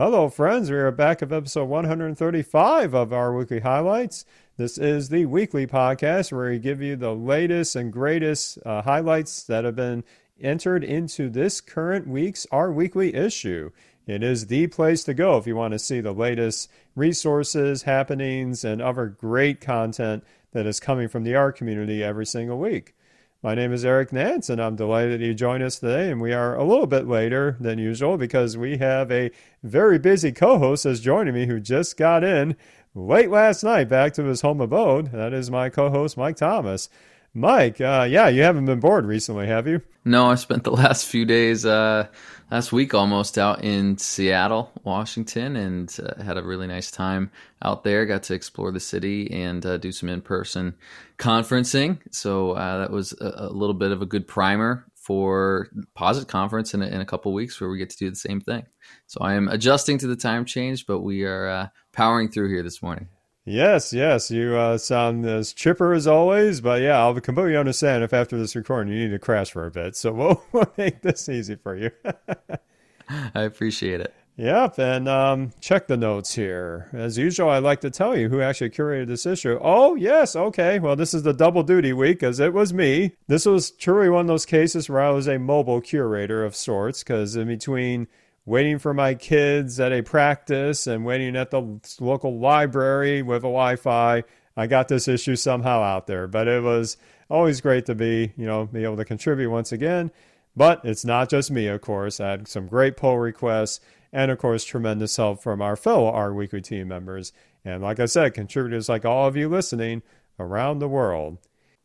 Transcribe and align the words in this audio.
Hello, 0.00 0.28
friends. 0.28 0.70
We 0.70 0.76
are 0.76 0.92
back 0.92 1.22
of 1.22 1.32
episode 1.32 1.64
135 1.64 2.94
of 2.94 3.12
R 3.12 3.34
Weekly 3.34 3.58
highlights. 3.58 4.24
This 4.56 4.78
is 4.78 5.08
the 5.08 5.26
weekly 5.26 5.66
podcast 5.66 6.30
where 6.30 6.50
we 6.50 6.60
give 6.60 6.80
you 6.80 6.94
the 6.94 7.12
latest 7.12 7.74
and 7.74 7.92
greatest 7.92 8.60
uh, 8.64 8.82
highlights 8.82 9.42
that 9.42 9.64
have 9.64 9.74
been 9.74 10.04
entered 10.40 10.84
into 10.84 11.28
this 11.28 11.60
current 11.60 12.06
week's 12.06 12.46
R 12.52 12.70
Weekly 12.70 13.12
issue. 13.12 13.72
It 14.06 14.22
is 14.22 14.46
the 14.46 14.68
place 14.68 15.02
to 15.02 15.14
go 15.14 15.36
if 15.36 15.48
you 15.48 15.56
want 15.56 15.72
to 15.72 15.80
see 15.80 16.00
the 16.00 16.12
latest 16.12 16.70
resources, 16.94 17.82
happenings, 17.82 18.64
and 18.64 18.80
other 18.80 19.06
great 19.06 19.60
content 19.60 20.22
that 20.52 20.64
is 20.64 20.78
coming 20.78 21.08
from 21.08 21.24
the 21.24 21.34
R 21.34 21.50
community 21.50 22.04
every 22.04 22.24
single 22.24 22.60
week. 22.60 22.94
My 23.40 23.54
name 23.54 23.72
is 23.72 23.84
Eric 23.84 24.10
Nantz, 24.10 24.50
and 24.50 24.60
I'm 24.60 24.74
delighted 24.74 25.20
you 25.20 25.32
join 25.32 25.62
us 25.62 25.78
today. 25.78 26.10
And 26.10 26.20
we 26.20 26.32
are 26.32 26.56
a 26.56 26.64
little 26.64 26.88
bit 26.88 27.06
later 27.06 27.56
than 27.60 27.78
usual 27.78 28.16
because 28.18 28.56
we 28.56 28.78
have 28.78 29.12
a 29.12 29.30
very 29.62 29.96
busy 29.96 30.32
co 30.32 30.58
host 30.58 30.84
as 30.84 30.98
joining 30.98 31.34
me 31.34 31.46
who 31.46 31.60
just 31.60 31.96
got 31.96 32.24
in 32.24 32.56
late 32.96 33.30
last 33.30 33.62
night 33.62 33.88
back 33.88 34.12
to 34.14 34.24
his 34.24 34.40
home 34.40 34.60
abode. 34.60 35.12
That 35.12 35.32
is 35.32 35.52
my 35.52 35.70
co 35.70 35.88
host, 35.88 36.16
Mike 36.16 36.34
Thomas. 36.34 36.88
Mike, 37.32 37.80
uh, 37.80 38.08
yeah, 38.10 38.26
you 38.26 38.42
haven't 38.42 38.64
been 38.64 38.80
bored 38.80 39.06
recently, 39.06 39.46
have 39.46 39.68
you? 39.68 39.82
No, 40.04 40.26
I 40.26 40.34
spent 40.34 40.64
the 40.64 40.72
last 40.72 41.06
few 41.06 41.24
days, 41.24 41.64
uh, 41.64 42.08
last 42.50 42.72
week 42.72 42.94
almost, 42.94 43.38
out 43.38 43.62
in 43.62 43.98
Seattle, 43.98 44.70
Washington, 44.84 45.56
and 45.56 45.96
uh, 46.02 46.22
had 46.22 46.36
a 46.36 46.42
really 46.42 46.66
nice 46.66 46.90
time 46.90 47.30
out 47.62 47.84
there. 47.84 48.06
Got 48.06 48.24
to 48.24 48.34
explore 48.34 48.72
the 48.72 48.80
city 48.80 49.30
and 49.30 49.64
uh, 49.64 49.76
do 49.76 49.92
some 49.92 50.08
in 50.08 50.20
person 50.20 50.74
conferencing. 51.18 51.98
So 52.10 52.52
uh, 52.52 52.78
that 52.78 52.90
was 52.90 53.12
a, 53.20 53.48
a, 53.48 53.50
little 53.50 53.74
bit 53.74 53.92
of 53.92 54.02
a 54.02 54.06
good 54.06 54.26
primer 54.26 54.86
for 54.94 55.68
Posit 55.94 56.28
Conference 56.28 56.74
in 56.74 56.82
a, 56.82 56.86
in 56.86 57.00
a 57.00 57.06
couple 57.06 57.32
weeks 57.32 57.60
where 57.60 57.70
we 57.70 57.78
get 57.78 57.90
to 57.90 57.96
do 57.96 58.10
the 58.10 58.16
same 58.16 58.40
thing. 58.40 58.66
So 59.06 59.20
I 59.20 59.34
am 59.34 59.48
adjusting 59.48 59.98
to 59.98 60.06
the 60.06 60.16
time 60.16 60.44
change, 60.44 60.86
but 60.86 61.00
we 61.00 61.24
are 61.24 61.48
uh, 61.48 61.68
powering 61.92 62.30
through 62.30 62.50
here 62.50 62.62
this 62.62 62.82
morning. 62.82 63.08
Yes, 63.48 63.94
yes, 63.94 64.30
you 64.30 64.56
uh, 64.56 64.76
sound 64.76 65.24
as 65.24 65.54
chipper 65.54 65.94
as 65.94 66.06
always. 66.06 66.60
But 66.60 66.82
yeah, 66.82 66.98
I'll 66.98 67.18
completely 67.18 67.56
understand 67.56 68.04
if 68.04 68.12
after 68.12 68.36
this 68.36 68.54
recording 68.54 68.92
you 68.92 69.04
need 69.04 69.12
to 69.12 69.18
crash 69.18 69.52
for 69.52 69.64
a 69.64 69.70
bit. 69.70 69.96
So 69.96 70.12
we'll, 70.12 70.44
we'll 70.52 70.70
make 70.76 71.00
this 71.00 71.30
easy 71.30 71.56
for 71.56 71.74
you. 71.74 71.90
I 73.08 73.42
appreciate 73.42 74.02
it. 74.02 74.14
Yep, 74.36 74.78
and 74.78 75.08
um, 75.08 75.52
check 75.60 75.88
the 75.88 75.96
notes 75.96 76.34
here. 76.34 76.88
As 76.92 77.18
usual, 77.18 77.48
I 77.48 77.58
like 77.58 77.80
to 77.80 77.90
tell 77.90 78.16
you 78.16 78.28
who 78.28 78.40
actually 78.40 78.70
curated 78.70 79.08
this 79.08 79.26
issue. 79.26 79.58
Oh, 79.60 79.96
yes, 79.96 80.36
okay. 80.36 80.78
Well, 80.78 80.94
this 80.94 81.12
is 81.12 81.24
the 81.24 81.32
double 81.32 81.64
duty 81.64 81.92
week 81.92 82.20
because 82.20 82.38
it 82.38 82.52
was 82.52 82.72
me. 82.72 83.16
This 83.26 83.46
was 83.46 83.72
truly 83.72 84.10
one 84.10 84.20
of 84.20 84.26
those 84.28 84.46
cases 84.46 84.88
where 84.88 85.00
I 85.00 85.10
was 85.10 85.26
a 85.26 85.38
mobile 85.38 85.80
curator 85.80 86.44
of 86.44 86.54
sorts 86.54 87.02
because 87.02 87.34
in 87.34 87.48
between 87.48 88.06
waiting 88.48 88.78
for 88.78 88.94
my 88.94 89.14
kids 89.14 89.78
at 89.78 89.92
a 89.92 90.02
practice 90.02 90.86
and 90.86 91.04
waiting 91.04 91.36
at 91.36 91.50
the 91.50 91.80
local 92.00 92.38
library 92.38 93.20
with 93.20 93.38
a 93.38 93.42
Wi 93.42 93.76
Fi, 93.76 94.24
I 94.56 94.66
got 94.66 94.88
this 94.88 95.06
issue 95.06 95.36
somehow 95.36 95.82
out 95.82 96.06
there. 96.06 96.26
But 96.26 96.48
it 96.48 96.62
was 96.62 96.96
always 97.28 97.60
great 97.60 97.86
to 97.86 97.94
be, 97.94 98.32
you 98.36 98.46
know, 98.46 98.64
be 98.64 98.84
able 98.84 98.96
to 98.96 99.04
contribute 99.04 99.50
once 99.50 99.70
again. 99.70 100.10
But 100.56 100.80
it's 100.84 101.04
not 101.04 101.28
just 101.28 101.50
me, 101.50 101.66
of 101.66 101.82
course. 101.82 102.20
I 102.20 102.30
had 102.30 102.48
some 102.48 102.66
great 102.66 102.96
pull 102.96 103.18
requests 103.18 103.80
and 104.12 104.30
of 104.30 104.38
course, 104.38 104.64
tremendous 104.64 105.16
help 105.16 105.42
from 105.42 105.60
our 105.60 105.76
fellow 105.76 106.10
R 106.10 106.32
Weekly 106.32 106.62
team 106.62 106.88
members. 106.88 107.34
And 107.66 107.82
like 107.82 108.00
I 108.00 108.06
said, 108.06 108.32
contributors 108.32 108.88
like 108.88 109.04
all 109.04 109.28
of 109.28 109.36
you 109.36 109.48
listening 109.48 110.02
around 110.38 110.78
the 110.78 110.88
world. 110.88 111.36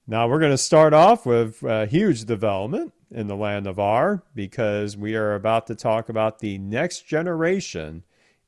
Now, 0.07 0.27
we're 0.27 0.39
going 0.39 0.51
to 0.51 0.57
start 0.57 0.93
off 0.93 1.25
with 1.25 1.61
a 1.63 1.85
huge 1.85 2.25
development 2.25 2.93
in 3.13 3.27
the 3.27 3.35
land 3.35 3.67
of 3.67 3.79
R 3.79 4.23
because 4.35 4.97
we 4.97 5.15
are 5.15 5.35
about 5.35 5.67
to 5.67 5.75
talk 5.75 6.09
about 6.09 6.39
the 6.39 6.57
next 6.57 7.07
generation 7.07 8.03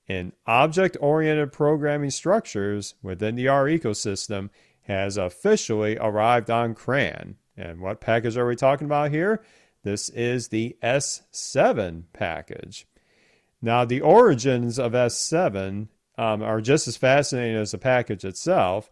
in 0.07 0.33
object 0.45 0.97
oriented 0.99 1.51
programming 1.51 2.09
structures 2.09 2.95
within 3.01 3.35
the 3.35 3.47
R 3.47 3.65
ecosystem 3.65 4.49
has 4.83 5.17
officially 5.17 5.97
arrived 5.97 6.49
on 6.49 6.75
CRAN. 6.75 7.35
And 7.57 7.79
what 7.79 8.01
package 8.01 8.37
are 8.37 8.47
we 8.47 8.55
talking 8.55 8.85
about 8.85 9.11
here? 9.11 9.43
This 9.83 10.09
is 10.09 10.49
the 10.49 10.75
S7 10.83 12.03
package. 12.13 12.87
Now, 13.61 13.85
the 13.85 14.01
origins 14.01 14.77
of 14.77 14.91
S7 14.91 15.87
um, 16.17 16.43
are 16.43 16.61
just 16.61 16.87
as 16.87 16.97
fascinating 16.97 17.55
as 17.55 17.71
the 17.71 17.77
package 17.77 18.23
itself, 18.23 18.91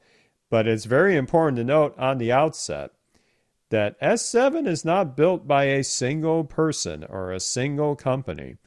but 0.50 0.67
it's 0.67 0.85
very 0.85 1.16
important 1.16 1.57
to 1.57 1.63
note 1.63 1.97
on 1.97 2.17
the 2.17 2.31
outset 2.31 2.91
that 3.73 4.00
S7 4.01 4.67
is 4.67 4.85
not 4.85 5.17
built 5.17 5.47
by 5.47 5.63
a 5.63 5.84
single 5.84 6.44
person 6.44 7.03
or 7.09 7.31
a 7.31 7.39
single 7.39 7.95
company. 7.95 8.57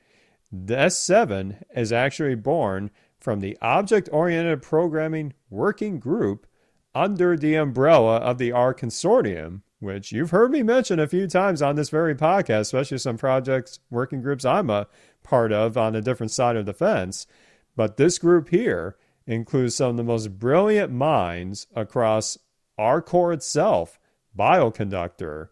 The 0.50 0.74
S7 0.74 1.62
is 1.76 1.92
actually 1.92 2.34
born 2.34 2.90
from 3.20 3.38
the 3.38 3.56
Object 3.62 4.08
Oriented 4.10 4.62
Programming 4.62 5.32
Working 5.48 6.00
Group 6.00 6.48
under 6.92 7.36
the 7.36 7.54
umbrella 7.54 8.16
of 8.16 8.38
the 8.38 8.50
R 8.50 8.74
Consortium, 8.74 9.62
which 9.78 10.10
you've 10.10 10.32
heard 10.32 10.50
me 10.50 10.64
mention 10.64 10.98
a 10.98 11.06
few 11.06 11.28
times 11.28 11.62
on 11.62 11.76
this 11.76 11.90
very 11.90 12.16
podcast, 12.16 12.62
especially 12.62 12.98
some 12.98 13.16
projects, 13.16 13.78
working 13.90 14.20
groups 14.20 14.44
I'm 14.44 14.70
a 14.70 14.88
part 15.22 15.52
of 15.52 15.76
on 15.76 15.94
a 15.94 16.02
different 16.02 16.32
side 16.32 16.56
of 16.56 16.66
the 16.66 16.74
fence. 16.74 17.28
But 17.76 17.96
this 17.96 18.18
group 18.18 18.48
here 18.48 18.96
includes 19.24 19.76
some 19.76 19.90
of 19.90 19.96
the 19.98 20.02
most 20.02 20.40
brilliant 20.40 20.90
minds 20.90 21.68
across 21.76 22.38
R 22.76 23.00
core 23.00 23.32
itself, 23.32 24.00
Bioconductor, 24.36 25.48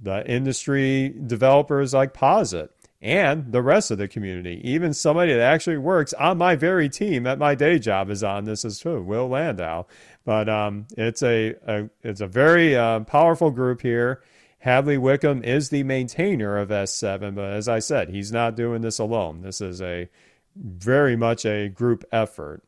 the 0.00 0.28
industry 0.28 1.14
developers 1.26 1.94
like 1.94 2.14
Posit, 2.14 2.70
and 3.00 3.52
the 3.52 3.60
rest 3.60 3.90
of 3.90 3.98
the 3.98 4.08
community. 4.08 4.60
Even 4.64 4.94
somebody 4.94 5.32
that 5.34 5.42
actually 5.42 5.76
works 5.76 6.14
on 6.14 6.38
my 6.38 6.56
very 6.56 6.88
team 6.88 7.26
at 7.26 7.38
my 7.38 7.54
day 7.54 7.78
job 7.78 8.08
is 8.08 8.24
on 8.24 8.44
this 8.44 8.64
as 8.64 8.82
well, 8.82 9.02
Will 9.02 9.28
Landau. 9.28 9.84
But 10.24 10.48
um, 10.48 10.86
it's 10.96 11.22
a, 11.22 11.54
a, 11.66 11.90
it's 12.02 12.22
a 12.22 12.26
very 12.26 12.74
uh, 12.74 13.00
powerful 13.00 13.50
group 13.50 13.82
here. 13.82 14.22
Hadley 14.58 14.96
Wickham 14.96 15.44
is 15.44 15.68
the 15.68 15.82
maintainer 15.82 16.56
of 16.56 16.70
S7, 16.70 17.34
but 17.34 17.52
as 17.52 17.68
I 17.68 17.80
said, 17.80 18.08
he's 18.08 18.32
not 18.32 18.56
doing 18.56 18.80
this 18.80 18.98
alone. 18.98 19.42
This 19.42 19.60
is 19.60 19.82
a 19.82 20.08
very 20.56 21.16
much 21.16 21.44
a 21.44 21.68
group 21.68 22.04
effort. 22.10 22.62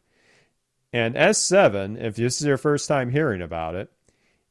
And 0.93 1.15
S7, 1.15 1.99
if 1.99 2.17
this 2.17 2.43
is 2.43 2.47
your 2.47 2.59
first 2.59 2.89
time 2.89 3.11
hearing 3.11 3.41
about 3.41 3.75
it, 3.75 3.91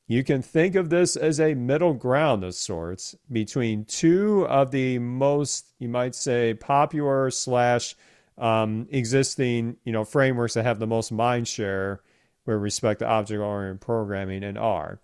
you 0.07 0.23
can 0.23 0.41
think 0.41 0.75
of 0.75 0.89
this 0.89 1.15
as 1.15 1.39
a 1.39 1.55
middle 1.55 1.93
ground 1.93 2.43
of 2.43 2.53
sorts 2.53 3.15
between 3.31 3.85
two 3.85 4.45
of 4.47 4.71
the 4.71 4.99
most, 4.99 5.67
you 5.79 5.89
might 5.89 6.13
say, 6.13 6.53
popular 6.53 7.31
slash 7.31 7.95
um, 8.37 8.87
existing, 8.91 9.77
you 9.83 9.91
know, 9.91 10.03
frameworks 10.03 10.53
that 10.53 10.65
have 10.65 10.79
the 10.79 10.87
most 10.87 11.11
mind 11.11 11.47
share 11.47 12.01
with 12.45 12.57
respect 12.57 12.99
to 12.99 13.07
object-oriented 13.07 13.81
programming 13.81 14.43
in 14.43 14.57
R. 14.57 14.99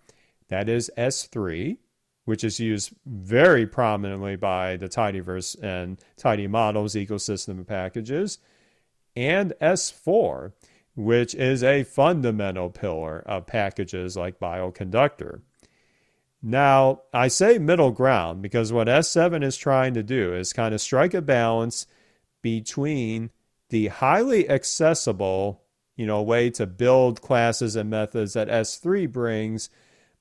That 0.48 0.68
is 0.68 0.90
S3, 0.96 1.78
which 2.24 2.44
is 2.44 2.60
used 2.60 2.94
very 3.04 3.66
prominently 3.66 4.36
by 4.36 4.76
the 4.76 4.88
Tidyverse 4.88 5.60
and 5.60 5.98
Tidy 6.16 6.46
Models 6.46 6.94
ecosystem 6.94 7.66
packages, 7.66 8.38
and 9.16 9.52
S4, 9.60 10.52
which 10.94 11.34
is 11.34 11.62
a 11.62 11.84
fundamental 11.84 12.70
pillar 12.70 13.20
of 13.26 13.46
packages 13.46 14.16
like 14.16 14.40
Bioconductor. 14.40 15.40
Now, 16.42 17.02
I 17.12 17.28
say 17.28 17.58
middle 17.58 17.92
ground 17.92 18.42
because 18.42 18.72
what 18.72 18.88
S7 18.88 19.44
is 19.44 19.56
trying 19.56 19.94
to 19.94 20.02
do 20.02 20.34
is 20.34 20.52
kind 20.52 20.74
of 20.74 20.80
strike 20.80 21.14
a 21.14 21.22
balance 21.22 21.86
between 22.42 23.30
the 23.68 23.88
highly 23.88 24.48
accessible, 24.50 25.62
you 25.96 26.04
know, 26.04 26.20
way 26.20 26.50
to 26.50 26.66
build 26.66 27.22
classes 27.22 27.76
and 27.76 27.88
methods 27.88 28.32
that 28.32 28.48
S3 28.48 29.10
brings 29.10 29.70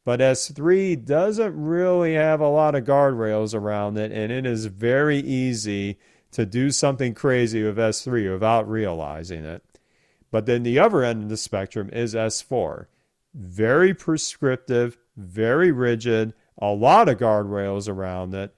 but 0.04 0.20
S3 0.20 1.06
doesn't 1.06 1.56
really 1.56 2.16
have 2.16 2.42
a 2.42 2.48
lot 2.48 2.76
of 2.76 2.86
guardrails 2.86 3.54
around 3.54 3.98
it, 3.98 4.12
and 4.12 4.32
it 4.32 4.46
is 4.46 4.66
very 4.66 5.20
easy 5.20 6.00
to 6.32 6.46
do 6.46 6.72
something 6.72 7.14
crazy 7.14 7.64
with 7.64 7.78
S3 7.78 8.32
without 8.34 8.68
realizing 8.68 9.46
it. 9.46 9.64
But 10.32 10.46
then 10.46 10.64
the 10.64 10.80
other 10.80 11.04
end 11.04 11.24
of 11.24 11.30
the 11.30 11.38
spectrum 11.38 11.90
is 11.92 12.16
S4. 12.16 12.88
Very 13.34 13.94
prescriptive, 13.94 14.98
very 15.16 15.72
rigid, 15.72 16.34
a 16.58 16.72
lot 16.72 17.10
of 17.10 17.18
guardrails 17.18 17.90
around 17.90 18.34
it, 18.34 18.56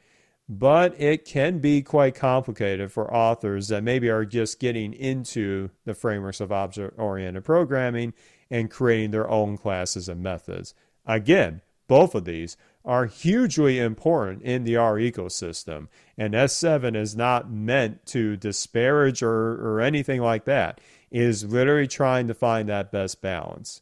but 0.48 1.00
it 1.00 1.26
can 1.26 1.60
be 1.60 1.82
quite 1.82 2.16
complicated 2.16 2.92
for 2.92 3.14
authors 3.14 3.70
that 3.70 3.84
maybe 3.84 4.10
are 4.10 4.26
just 4.26 4.60
getting 4.60 4.94
into 4.94 5.70
the 5.86 5.94
frameworks 5.94 6.42
of 6.42 6.52
object 6.52 6.98
oriented 6.98 7.44
programming 7.44 8.14
and 8.52 8.70
creating 8.70 9.12
their 9.12 9.30
own 9.30 9.58
classes 9.58 10.10
and 10.10 10.22
methods. 10.22 10.74
Again, 11.06 11.62
both 11.88 12.14
of 12.16 12.26
these 12.26 12.58
are 12.86 13.06
hugely 13.06 13.80
important 13.80 14.42
in 14.42 14.64
the 14.64 14.76
R 14.76 14.96
ecosystem, 14.96 15.88
and 16.18 16.34
S7 16.34 16.96
is 16.96 17.16
not 17.16 17.50
meant 17.50 18.06
to 18.08 18.36
disparage 18.36 19.24
or, 19.24 19.54
or 19.54 19.80
anything 19.80 20.22
like 20.22 20.46
that. 20.46 20.82
Is 21.14 21.46
literally 21.46 21.88
trying 21.88 22.28
to 22.28 22.34
find 22.34 22.68
that 22.68 22.92
best 22.92 23.22
balance. 23.22 23.82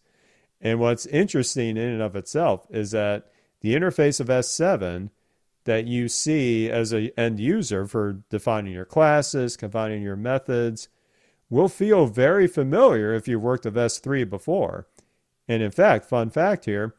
And 0.59 0.79
what's 0.79 1.07
interesting 1.07 1.77
in 1.77 1.89
and 1.89 2.01
of 2.01 2.15
itself 2.15 2.67
is 2.69 2.91
that 2.91 3.31
the 3.61 3.73
interface 3.73 4.19
of 4.19 4.27
S7 4.27 5.09
that 5.63 5.85
you 5.87 6.07
see 6.07 6.69
as 6.69 6.91
an 6.91 7.09
end 7.17 7.39
user 7.39 7.87
for 7.87 8.19
defining 8.29 8.73
your 8.73 8.85
classes, 8.85 9.55
defining 9.55 10.03
your 10.03 10.15
methods, 10.15 10.89
will 11.49 11.69
feel 11.69 12.05
very 12.05 12.47
familiar 12.47 13.13
if 13.13 13.27
you've 13.27 13.43
worked 13.43 13.65
with 13.65 13.75
S3 13.75 14.29
before. 14.29 14.87
And 15.47 15.63
in 15.63 15.71
fact, 15.71 16.05
fun 16.05 16.29
fact 16.29 16.65
here 16.65 16.95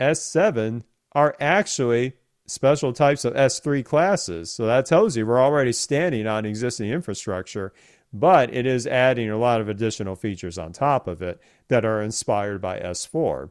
S7 0.00 0.84
are 1.12 1.36
actually 1.40 2.14
special 2.46 2.92
types 2.92 3.24
of 3.24 3.34
S3 3.34 3.84
classes. 3.84 4.52
So 4.52 4.66
that 4.66 4.86
tells 4.86 5.16
you 5.16 5.26
we're 5.26 5.40
already 5.40 5.72
standing 5.72 6.26
on 6.26 6.44
existing 6.44 6.90
infrastructure, 6.90 7.72
but 8.12 8.52
it 8.52 8.66
is 8.66 8.86
adding 8.86 9.30
a 9.30 9.38
lot 9.38 9.60
of 9.60 9.68
additional 9.68 10.16
features 10.16 10.58
on 10.58 10.72
top 10.72 11.06
of 11.06 11.22
it 11.22 11.40
that 11.68 11.84
are 11.84 12.02
inspired 12.02 12.60
by 12.60 12.78
S4. 12.80 13.50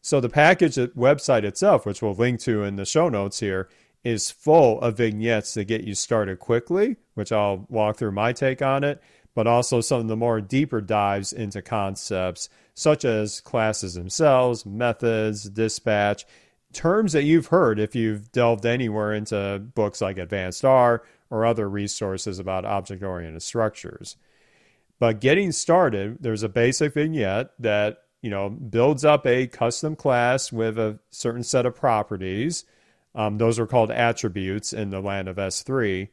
So 0.00 0.20
the 0.20 0.28
package 0.28 0.76
website 0.76 1.44
itself, 1.44 1.84
which 1.84 2.02
we'll 2.02 2.14
link 2.14 2.40
to 2.40 2.62
in 2.62 2.76
the 2.76 2.84
show 2.84 3.08
notes 3.08 3.40
here, 3.40 3.68
is 4.04 4.30
full 4.30 4.80
of 4.80 4.96
vignettes 4.96 5.54
to 5.54 5.64
get 5.64 5.84
you 5.84 5.94
started 5.94 6.38
quickly, 6.38 6.96
which 7.14 7.32
I'll 7.32 7.66
walk 7.68 7.96
through 7.96 8.12
my 8.12 8.32
take 8.32 8.62
on 8.62 8.84
it, 8.84 9.02
but 9.34 9.46
also 9.46 9.80
some 9.80 10.00
of 10.00 10.08
the 10.08 10.16
more 10.16 10.40
deeper 10.40 10.80
dives 10.80 11.32
into 11.32 11.62
concepts 11.62 12.48
such 12.74 13.04
as 13.04 13.40
classes 13.40 13.94
themselves, 13.94 14.64
methods, 14.64 15.48
dispatch, 15.50 16.24
terms 16.72 17.12
that 17.12 17.24
you've 17.24 17.46
heard 17.46 17.80
if 17.80 17.96
you've 17.96 18.30
delved 18.30 18.64
anywhere 18.66 19.12
into 19.12 19.60
books 19.74 20.00
like 20.00 20.18
Advanced 20.18 20.64
R 20.64 21.02
or 21.30 21.44
other 21.44 21.68
resources 21.68 22.38
about 22.38 22.64
object 22.64 23.02
oriented 23.02 23.42
structures. 23.42 24.16
But 24.98 25.20
getting 25.20 25.52
started, 25.52 26.18
there's 26.20 26.42
a 26.42 26.48
basic 26.48 26.94
vignette 26.94 27.50
that 27.58 28.02
you 28.22 28.30
know 28.30 28.48
builds 28.48 29.04
up 29.04 29.26
a 29.26 29.46
custom 29.46 29.94
class 29.94 30.52
with 30.52 30.78
a 30.78 30.98
certain 31.10 31.42
set 31.42 31.66
of 31.66 31.76
properties. 31.76 32.64
Um, 33.14 33.38
those 33.38 33.58
are 33.58 33.66
called 33.66 33.90
attributes 33.90 34.72
in 34.72 34.90
the 34.90 35.00
land 35.00 35.28
of 35.28 35.36
S3. 35.36 36.08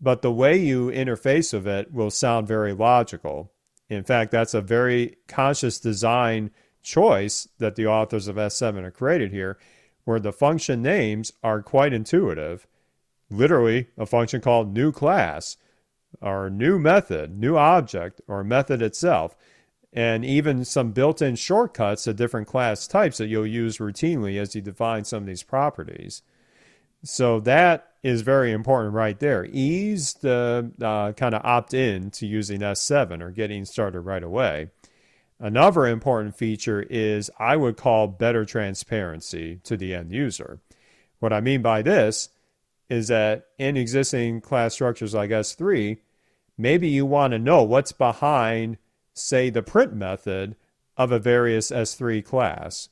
But 0.00 0.22
the 0.22 0.32
way 0.32 0.56
you 0.56 0.88
interface 0.88 1.52
with 1.52 1.66
it 1.66 1.92
will 1.92 2.10
sound 2.10 2.48
very 2.48 2.72
logical. 2.72 3.52
In 3.88 4.04
fact, 4.04 4.32
that's 4.32 4.54
a 4.54 4.60
very 4.60 5.16
conscious 5.28 5.78
design 5.78 6.50
choice 6.82 7.48
that 7.58 7.76
the 7.76 7.86
authors 7.86 8.28
of 8.28 8.36
S7 8.36 8.84
have 8.84 8.94
created 8.94 9.32
here 9.32 9.58
where 10.04 10.20
the 10.20 10.32
function 10.32 10.82
names 10.82 11.32
are 11.42 11.62
quite 11.62 11.92
intuitive. 11.92 12.66
Literally, 13.34 13.88
a 13.98 14.06
function 14.06 14.40
called 14.40 14.72
new 14.72 14.92
class, 14.92 15.56
or 16.20 16.48
new 16.48 16.78
method, 16.78 17.38
new 17.38 17.56
object, 17.56 18.20
or 18.28 18.44
method 18.44 18.80
itself, 18.80 19.36
and 19.92 20.24
even 20.24 20.64
some 20.64 20.92
built 20.92 21.20
in 21.20 21.36
shortcuts 21.36 22.04
to 22.04 22.14
different 22.14 22.46
class 22.46 22.86
types 22.86 23.18
that 23.18 23.26
you'll 23.26 23.46
use 23.46 23.78
routinely 23.78 24.40
as 24.40 24.54
you 24.54 24.60
define 24.60 25.04
some 25.04 25.22
of 25.22 25.26
these 25.26 25.42
properties. 25.42 26.22
So 27.02 27.40
that 27.40 27.90
is 28.02 28.22
very 28.22 28.52
important 28.52 28.94
right 28.94 29.18
there. 29.18 29.46
Ease 29.46 30.14
the 30.14 30.72
uh, 30.80 31.12
kind 31.12 31.34
of 31.34 31.44
opt 31.44 31.74
in 31.74 32.10
to 32.12 32.26
using 32.26 32.60
S7 32.60 33.20
or 33.20 33.30
getting 33.30 33.64
started 33.64 34.00
right 34.00 34.22
away. 34.22 34.70
Another 35.38 35.86
important 35.86 36.36
feature 36.36 36.82
is 36.82 37.30
I 37.38 37.56
would 37.56 37.76
call 37.76 38.06
better 38.08 38.44
transparency 38.44 39.60
to 39.64 39.76
the 39.76 39.94
end 39.94 40.12
user. 40.12 40.60
What 41.18 41.32
I 41.32 41.40
mean 41.40 41.60
by 41.60 41.82
this 41.82 42.30
is 42.88 43.08
that 43.08 43.46
in 43.58 43.76
existing 43.76 44.40
class 44.40 44.74
structures 44.74 45.14
like 45.14 45.30
S3, 45.30 45.98
maybe 46.58 46.88
you 46.88 47.06
want 47.06 47.32
to 47.32 47.38
know 47.38 47.62
what's 47.62 47.92
behind, 47.92 48.78
say, 49.12 49.50
the 49.50 49.62
print 49.62 49.94
method 49.94 50.56
of 50.96 51.10
a 51.10 51.18
various 51.18 51.70
S3 51.70 52.24
class. 52.24 52.88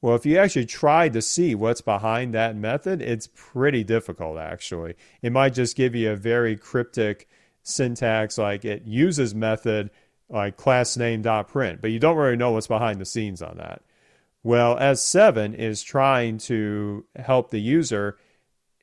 Well, 0.00 0.14
if 0.14 0.26
you 0.26 0.38
actually 0.38 0.66
try 0.66 1.08
to 1.08 1.22
see 1.22 1.54
what's 1.54 1.80
behind 1.80 2.34
that 2.34 2.56
method, 2.56 3.00
it's 3.00 3.28
pretty 3.34 3.82
difficult 3.82 4.38
actually. 4.38 4.94
It 5.22 5.32
might 5.32 5.54
just 5.54 5.76
give 5.76 5.94
you 5.94 6.10
a 6.10 6.16
very 6.16 6.56
cryptic 6.56 7.28
syntax 7.62 8.38
like 8.38 8.64
it 8.64 8.84
uses 8.86 9.34
method 9.34 9.90
like 10.28 10.56
class 10.56 10.96
name 10.96 11.22
dot 11.22 11.48
print, 11.48 11.80
but 11.80 11.90
you 11.90 11.98
don't 11.98 12.16
really 12.16 12.36
know 12.36 12.52
what's 12.52 12.66
behind 12.66 13.00
the 13.00 13.04
scenes 13.04 13.42
on 13.42 13.56
that. 13.56 13.82
Well, 14.42 14.76
S7 14.76 15.54
is 15.54 15.82
trying 15.82 16.38
to 16.38 17.04
help 17.16 17.50
the 17.50 17.60
user 17.60 18.16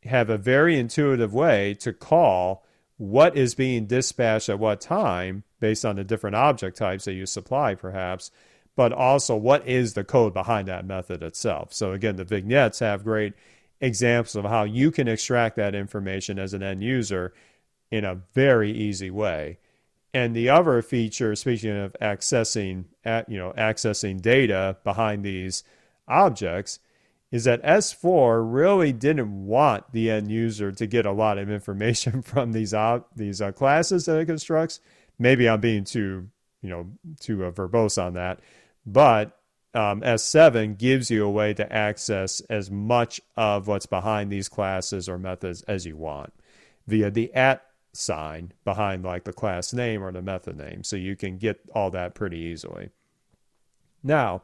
have 0.06 0.30
a 0.30 0.38
very 0.38 0.78
intuitive 0.78 1.34
way 1.34 1.74
to 1.76 1.94
call 1.94 2.66
what 2.98 3.36
is 3.36 3.56
being 3.56 3.86
dispatched 3.86 4.50
at 4.50 4.60
what 4.60 4.80
time 4.80 5.44
based 5.60 5.86
on 5.86 5.96
the 5.96 6.04
different 6.04 6.36
object 6.36 6.78
types 6.78 7.06
that 7.06 7.14
you 7.14 7.26
supply, 7.26 7.76
perhaps, 7.76 8.32
but 8.76 8.92
also 8.92 9.36
what 9.36 9.68
is 9.68 9.94
the 9.94 10.04
code 10.04 10.34
behind 10.34 10.68
that 10.68 10.86
method 10.86 11.24
itself. 11.24 11.74
So, 11.74 11.94
again, 11.94 12.16
the 12.16 12.24
vignettes 12.24 12.80
have 12.80 13.04
great 13.04 13.34
examples 13.82 14.36
of 14.36 14.46
how 14.46 14.64
you 14.64 14.92
can 14.92 15.08
extract 15.08 15.56
that 15.58 15.76
information 15.76 16.40
as 16.40 16.54
an 16.54 16.64
end 16.64 16.84
user 16.84 17.34
in 17.92 18.06
a 18.06 18.22
very 18.34 18.72
easy 18.72 19.12
way. 19.12 19.60
And 20.14 20.36
the 20.36 20.50
other 20.50 20.82
feature, 20.82 21.36
speaking 21.36 21.78
of 21.78 21.96
accessing, 22.02 22.86
you 23.28 23.38
know, 23.38 23.54
accessing 23.58 24.22
data 24.22 24.78
behind 24.84 25.24
these 25.24 25.64
objects, 26.08 26.80
is 27.34 27.46
that 27.46 27.64
S4 27.64 28.46
really 28.46 28.94
didn't 28.94 29.48
want 29.48 29.92
the 29.92 30.12
end 30.12 30.30
user 30.30 30.72
to 30.72 30.86
get 30.86 31.08
a 31.08 31.12
lot 31.12 31.40
of 31.40 31.50
information 31.50 32.22
from 32.22 32.52
these 32.52 32.76
uh, 32.76 33.00
these 33.16 33.42
uh, 33.42 33.52
classes 33.52 34.06
that 34.06 34.20
it 34.20 34.28
constructs. 34.28 34.80
Maybe 35.18 35.50
I'm 35.50 35.60
being 35.60 35.84
too, 35.84 36.30
you 36.62 36.70
know, 36.70 36.92
too 37.20 37.44
uh, 37.44 37.52
verbose 37.52 38.02
on 38.02 38.14
that, 38.14 38.40
but 38.86 39.40
um, 39.74 40.02
S7 40.02 40.78
gives 40.78 41.10
you 41.10 41.26
a 41.26 41.32
way 41.32 41.56
to 41.56 41.74
access 41.74 42.40
as 42.42 42.70
much 42.70 43.20
of 43.36 43.68
what's 43.68 43.88
behind 43.88 44.32
these 44.32 44.48
classes 44.48 45.10
or 45.10 45.18
methods 45.18 45.64
as 45.64 45.88
you 45.88 45.98
want 45.98 46.32
via 46.86 47.10
the 47.10 47.34
at 47.34 47.66
sign 47.94 48.54
behind 48.64 49.04
like 49.04 49.24
the 49.24 49.34
class 49.34 49.74
name 49.74 50.04
or 50.04 50.12
the 50.12 50.22
method 50.22 50.56
name. 50.56 50.84
So 50.84 50.98
you 50.98 51.16
can 51.16 51.40
get 51.40 51.60
all 51.74 51.90
that 51.92 52.14
pretty 52.14 52.38
easily. 52.38 52.92
Now, 54.04 54.44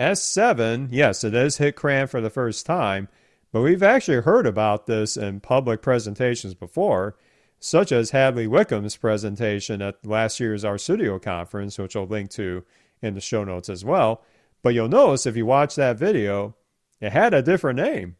S7, 0.00 0.88
yes, 0.90 1.22
it 1.24 1.34
is 1.34 1.58
hit 1.58 1.76
CRAN 1.76 2.06
for 2.06 2.22
the 2.22 2.30
first 2.30 2.64
time, 2.64 3.08
but 3.52 3.60
we've 3.60 3.82
actually 3.82 4.22
heard 4.22 4.46
about 4.46 4.86
this 4.86 5.14
in 5.14 5.40
public 5.40 5.82
presentations 5.82 6.54
before, 6.54 7.16
such 7.58 7.92
as 7.92 8.10
Hadley 8.10 8.46
Wickham's 8.46 8.96
presentation 8.96 9.82
at 9.82 10.06
last 10.06 10.40
year's 10.40 10.64
RStudio 10.64 11.20
conference, 11.20 11.78
which 11.78 11.94
I'll 11.94 12.06
link 12.06 12.30
to 12.30 12.64
in 13.02 13.12
the 13.12 13.20
show 13.20 13.44
notes 13.44 13.68
as 13.68 13.84
well. 13.84 14.24
But 14.62 14.72
you'll 14.72 14.88
notice 14.88 15.26
if 15.26 15.36
you 15.36 15.44
watch 15.44 15.74
that 15.74 15.98
video, 15.98 16.56
it 17.02 17.12
had 17.12 17.34
a 17.34 17.42
different 17.42 17.78
name. 17.78 18.16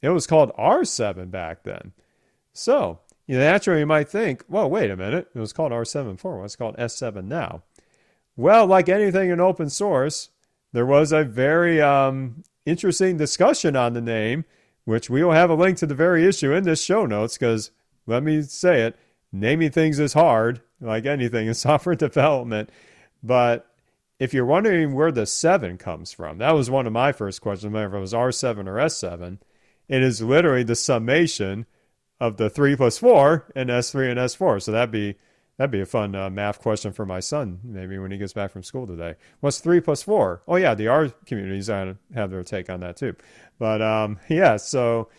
It 0.00 0.08
was 0.08 0.26
called 0.26 0.52
R7 0.58 1.30
back 1.30 1.64
then. 1.64 1.92
So 2.54 3.00
you 3.26 3.36
naturally, 3.36 3.80
you 3.80 3.86
might 3.86 4.08
think, 4.08 4.42
well, 4.48 4.70
wait 4.70 4.90
a 4.90 4.96
minute. 4.96 5.28
It 5.34 5.38
was 5.38 5.52
called 5.52 5.72
R7 5.72 6.12
before. 6.12 6.42
it's 6.46 6.56
called 6.56 6.78
S7 6.78 7.24
now? 7.24 7.62
Well, 8.36 8.66
like 8.66 8.88
anything 8.88 9.28
in 9.28 9.38
open 9.38 9.68
source, 9.68 10.30
there 10.72 10.86
was 10.86 11.12
a 11.12 11.24
very 11.24 11.80
um, 11.80 12.42
interesting 12.66 13.16
discussion 13.16 13.76
on 13.76 13.92
the 13.92 14.00
name, 14.00 14.44
which 14.84 15.10
we 15.10 15.22
will 15.22 15.32
have 15.32 15.50
a 15.50 15.54
link 15.54 15.78
to 15.78 15.86
the 15.86 15.94
very 15.94 16.26
issue 16.26 16.52
in 16.52 16.64
this 16.64 16.82
show 16.82 17.06
notes 17.06 17.36
because 17.36 17.70
let 18.06 18.22
me 18.22 18.42
say 18.42 18.82
it 18.82 18.96
naming 19.32 19.70
things 19.70 19.98
is 19.98 20.12
hard, 20.12 20.60
like 20.80 21.06
anything 21.06 21.46
in 21.46 21.54
software 21.54 21.94
development. 21.94 22.70
But 23.22 23.66
if 24.18 24.34
you're 24.34 24.46
wondering 24.46 24.94
where 24.94 25.12
the 25.12 25.26
7 25.26 25.78
comes 25.78 26.12
from, 26.12 26.38
that 26.38 26.54
was 26.54 26.70
one 26.70 26.86
of 26.86 26.92
my 26.92 27.12
first 27.12 27.40
questions, 27.40 27.72
whether 27.72 27.96
it 27.96 28.00
was 28.00 28.12
R7 28.12 28.66
or 28.66 28.76
S7. 28.76 29.38
It 29.88 30.02
is 30.02 30.22
literally 30.22 30.62
the 30.62 30.76
summation 30.76 31.66
of 32.20 32.36
the 32.36 32.50
three 32.50 32.76
plus 32.76 32.98
four 32.98 33.50
and 33.56 33.70
S3 33.70 34.10
and 34.10 34.20
S4. 34.20 34.62
So 34.62 34.72
that'd 34.72 34.90
be 34.90 35.16
that'd 35.60 35.70
be 35.70 35.82
a 35.82 35.86
fun 35.86 36.14
uh, 36.14 36.30
math 36.30 36.58
question 36.58 36.90
for 36.90 37.04
my 37.04 37.20
son 37.20 37.60
maybe 37.62 37.98
when 37.98 38.10
he 38.10 38.16
gets 38.16 38.32
back 38.32 38.50
from 38.50 38.62
school 38.62 38.86
today. 38.86 39.14
What's 39.40 39.58
three 39.58 39.78
plus 39.78 40.02
four? 40.02 40.40
Oh 40.48 40.56
yeah, 40.56 40.74
the 40.74 40.88
R 40.88 41.10
communities 41.26 41.66
have 41.66 41.98
their 42.14 42.42
take 42.42 42.70
on 42.70 42.80
that 42.80 42.96
too. 42.96 43.14
But 43.58 43.82
um, 43.82 44.18
yeah, 44.28 44.56
so 44.56 45.10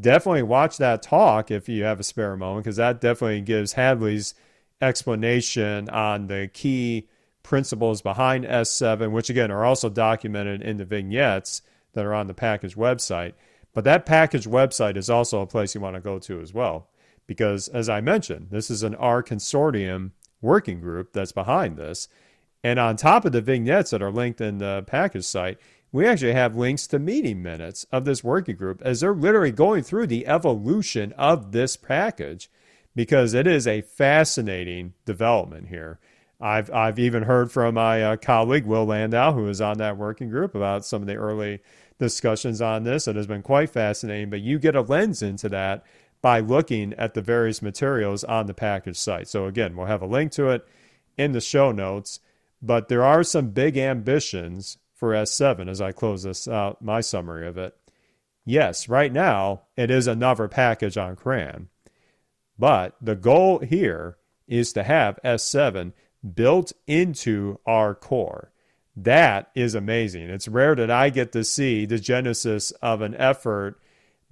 definitely 0.00 0.44
watch 0.44 0.78
that 0.78 1.02
talk 1.02 1.50
if 1.50 1.68
you 1.68 1.84
have 1.84 2.00
a 2.00 2.04
spare 2.04 2.34
moment 2.38 2.64
because 2.64 2.76
that 2.76 3.02
definitely 3.02 3.42
gives 3.42 3.74
Hadley's 3.74 4.32
explanation 4.80 5.90
on 5.90 6.28
the 6.28 6.48
key 6.54 7.10
principles 7.42 8.00
behind 8.00 8.46
S7, 8.46 9.10
which 9.10 9.28
again 9.28 9.50
are 9.50 9.66
also 9.66 9.90
documented 9.90 10.62
in 10.62 10.78
the 10.78 10.86
vignettes 10.86 11.60
that 11.92 12.06
are 12.06 12.14
on 12.14 12.28
the 12.28 12.34
package 12.34 12.76
website. 12.76 13.34
But 13.74 13.84
that 13.84 14.06
package 14.06 14.46
website 14.46 14.96
is 14.96 15.10
also 15.10 15.42
a 15.42 15.46
place 15.46 15.74
you 15.74 15.82
want 15.82 15.96
to 15.96 16.00
go 16.00 16.18
to 16.20 16.40
as 16.40 16.54
well. 16.54 16.88
Because, 17.26 17.68
as 17.68 17.88
I 17.88 18.00
mentioned, 18.00 18.48
this 18.50 18.70
is 18.70 18.82
an 18.82 18.94
R 18.94 19.22
consortium 19.22 20.12
working 20.40 20.80
group 20.80 21.12
that's 21.12 21.32
behind 21.32 21.76
this. 21.76 22.08
And 22.62 22.78
on 22.78 22.96
top 22.96 23.24
of 23.24 23.32
the 23.32 23.40
vignettes 23.40 23.90
that 23.90 24.02
are 24.02 24.10
linked 24.10 24.40
in 24.40 24.58
the 24.58 24.84
package 24.86 25.24
site, 25.24 25.58
we 25.92 26.06
actually 26.06 26.32
have 26.32 26.56
links 26.56 26.86
to 26.88 26.98
meeting 26.98 27.42
minutes 27.42 27.86
of 27.92 28.04
this 28.04 28.24
working 28.24 28.56
group 28.56 28.82
as 28.82 29.00
they're 29.00 29.14
literally 29.14 29.52
going 29.52 29.82
through 29.82 30.08
the 30.08 30.26
evolution 30.26 31.12
of 31.12 31.52
this 31.52 31.76
package 31.76 32.50
because 32.94 33.34
it 33.34 33.46
is 33.46 33.66
a 33.66 33.82
fascinating 33.82 34.94
development 35.04 35.68
here. 35.68 35.98
I've, 36.40 36.70
I've 36.70 36.98
even 36.98 37.22
heard 37.22 37.50
from 37.50 37.74
my 37.74 38.02
uh, 38.02 38.16
colleague 38.16 38.66
Will 38.66 38.84
Landau, 38.84 39.32
who 39.32 39.48
is 39.48 39.60
on 39.60 39.78
that 39.78 39.96
working 39.96 40.28
group, 40.28 40.54
about 40.54 40.84
some 40.84 41.02
of 41.02 41.08
the 41.08 41.14
early 41.14 41.60
discussions 41.98 42.60
on 42.60 42.84
this. 42.84 43.08
It 43.08 43.16
has 43.16 43.26
been 43.26 43.42
quite 43.42 43.70
fascinating, 43.70 44.28
but 44.28 44.40
you 44.40 44.58
get 44.58 44.76
a 44.76 44.82
lens 44.82 45.22
into 45.22 45.48
that 45.50 45.84
by 46.26 46.40
looking 46.40 46.92
at 46.94 47.14
the 47.14 47.22
various 47.22 47.62
materials 47.62 48.24
on 48.24 48.46
the 48.46 48.52
package 48.52 48.96
site. 48.96 49.28
So, 49.28 49.46
again, 49.46 49.76
we'll 49.76 49.86
have 49.86 50.02
a 50.02 50.06
link 50.06 50.32
to 50.32 50.48
it 50.48 50.66
in 51.16 51.30
the 51.30 51.40
show 51.40 51.70
notes, 51.70 52.18
but 52.60 52.88
there 52.88 53.04
are 53.04 53.22
some 53.22 53.50
big 53.50 53.76
ambitions 53.76 54.78
for 54.92 55.12
S7 55.12 55.68
as 55.68 55.80
I 55.80 55.92
close 55.92 56.24
this 56.24 56.48
out, 56.48 56.82
my 56.82 57.00
summary 57.00 57.46
of 57.46 57.56
it. 57.56 57.76
Yes, 58.44 58.88
right 58.88 59.12
now 59.12 59.66
it 59.76 59.88
is 59.88 60.08
another 60.08 60.48
package 60.48 60.96
on 60.96 61.14
CRAN, 61.14 61.68
but 62.58 62.96
the 63.00 63.14
goal 63.14 63.60
here 63.60 64.16
is 64.48 64.72
to 64.72 64.82
have 64.82 65.20
S7 65.24 65.92
built 66.34 66.72
into 66.88 67.60
R 67.64 67.94
core. 67.94 68.50
That 68.96 69.52
is 69.54 69.76
amazing. 69.76 70.22
It's 70.22 70.48
rare 70.48 70.74
that 70.74 70.90
I 70.90 71.08
get 71.10 71.30
to 71.34 71.44
see 71.44 71.86
the 71.86 72.00
genesis 72.00 72.72
of 72.82 73.00
an 73.00 73.14
effort 73.14 73.80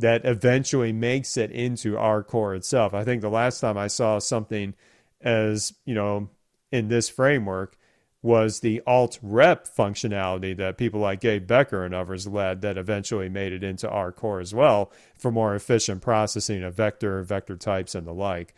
that 0.04 0.26
eventually 0.26 0.92
makes 0.92 1.38
it 1.38 1.50
into 1.50 1.96
R 1.96 2.22
core 2.22 2.54
itself. 2.54 2.92
I 2.92 3.04
think 3.04 3.22
the 3.22 3.30
last 3.30 3.58
time 3.58 3.78
I 3.78 3.86
saw 3.86 4.18
something 4.18 4.74
as, 5.22 5.72
you 5.86 5.94
know, 5.94 6.28
in 6.70 6.88
this 6.88 7.08
framework 7.08 7.78
was 8.20 8.60
the 8.60 8.82
ALTREP 8.86 9.66
functionality 9.66 10.54
that 10.58 10.76
people 10.76 11.00
like 11.00 11.22
Gabe 11.22 11.46
Becker 11.46 11.86
and 11.86 11.94
others 11.94 12.26
led 12.26 12.60
that 12.60 12.76
eventually 12.76 13.30
made 13.30 13.54
it 13.54 13.64
into 13.64 13.88
R 13.88 14.12
core 14.12 14.40
as 14.40 14.54
well 14.54 14.92
for 15.16 15.32
more 15.32 15.54
efficient 15.54 16.02
processing 16.02 16.62
of 16.62 16.74
vector, 16.74 17.22
vector 17.22 17.56
types, 17.56 17.94
and 17.94 18.06
the 18.06 18.12
like. 18.12 18.54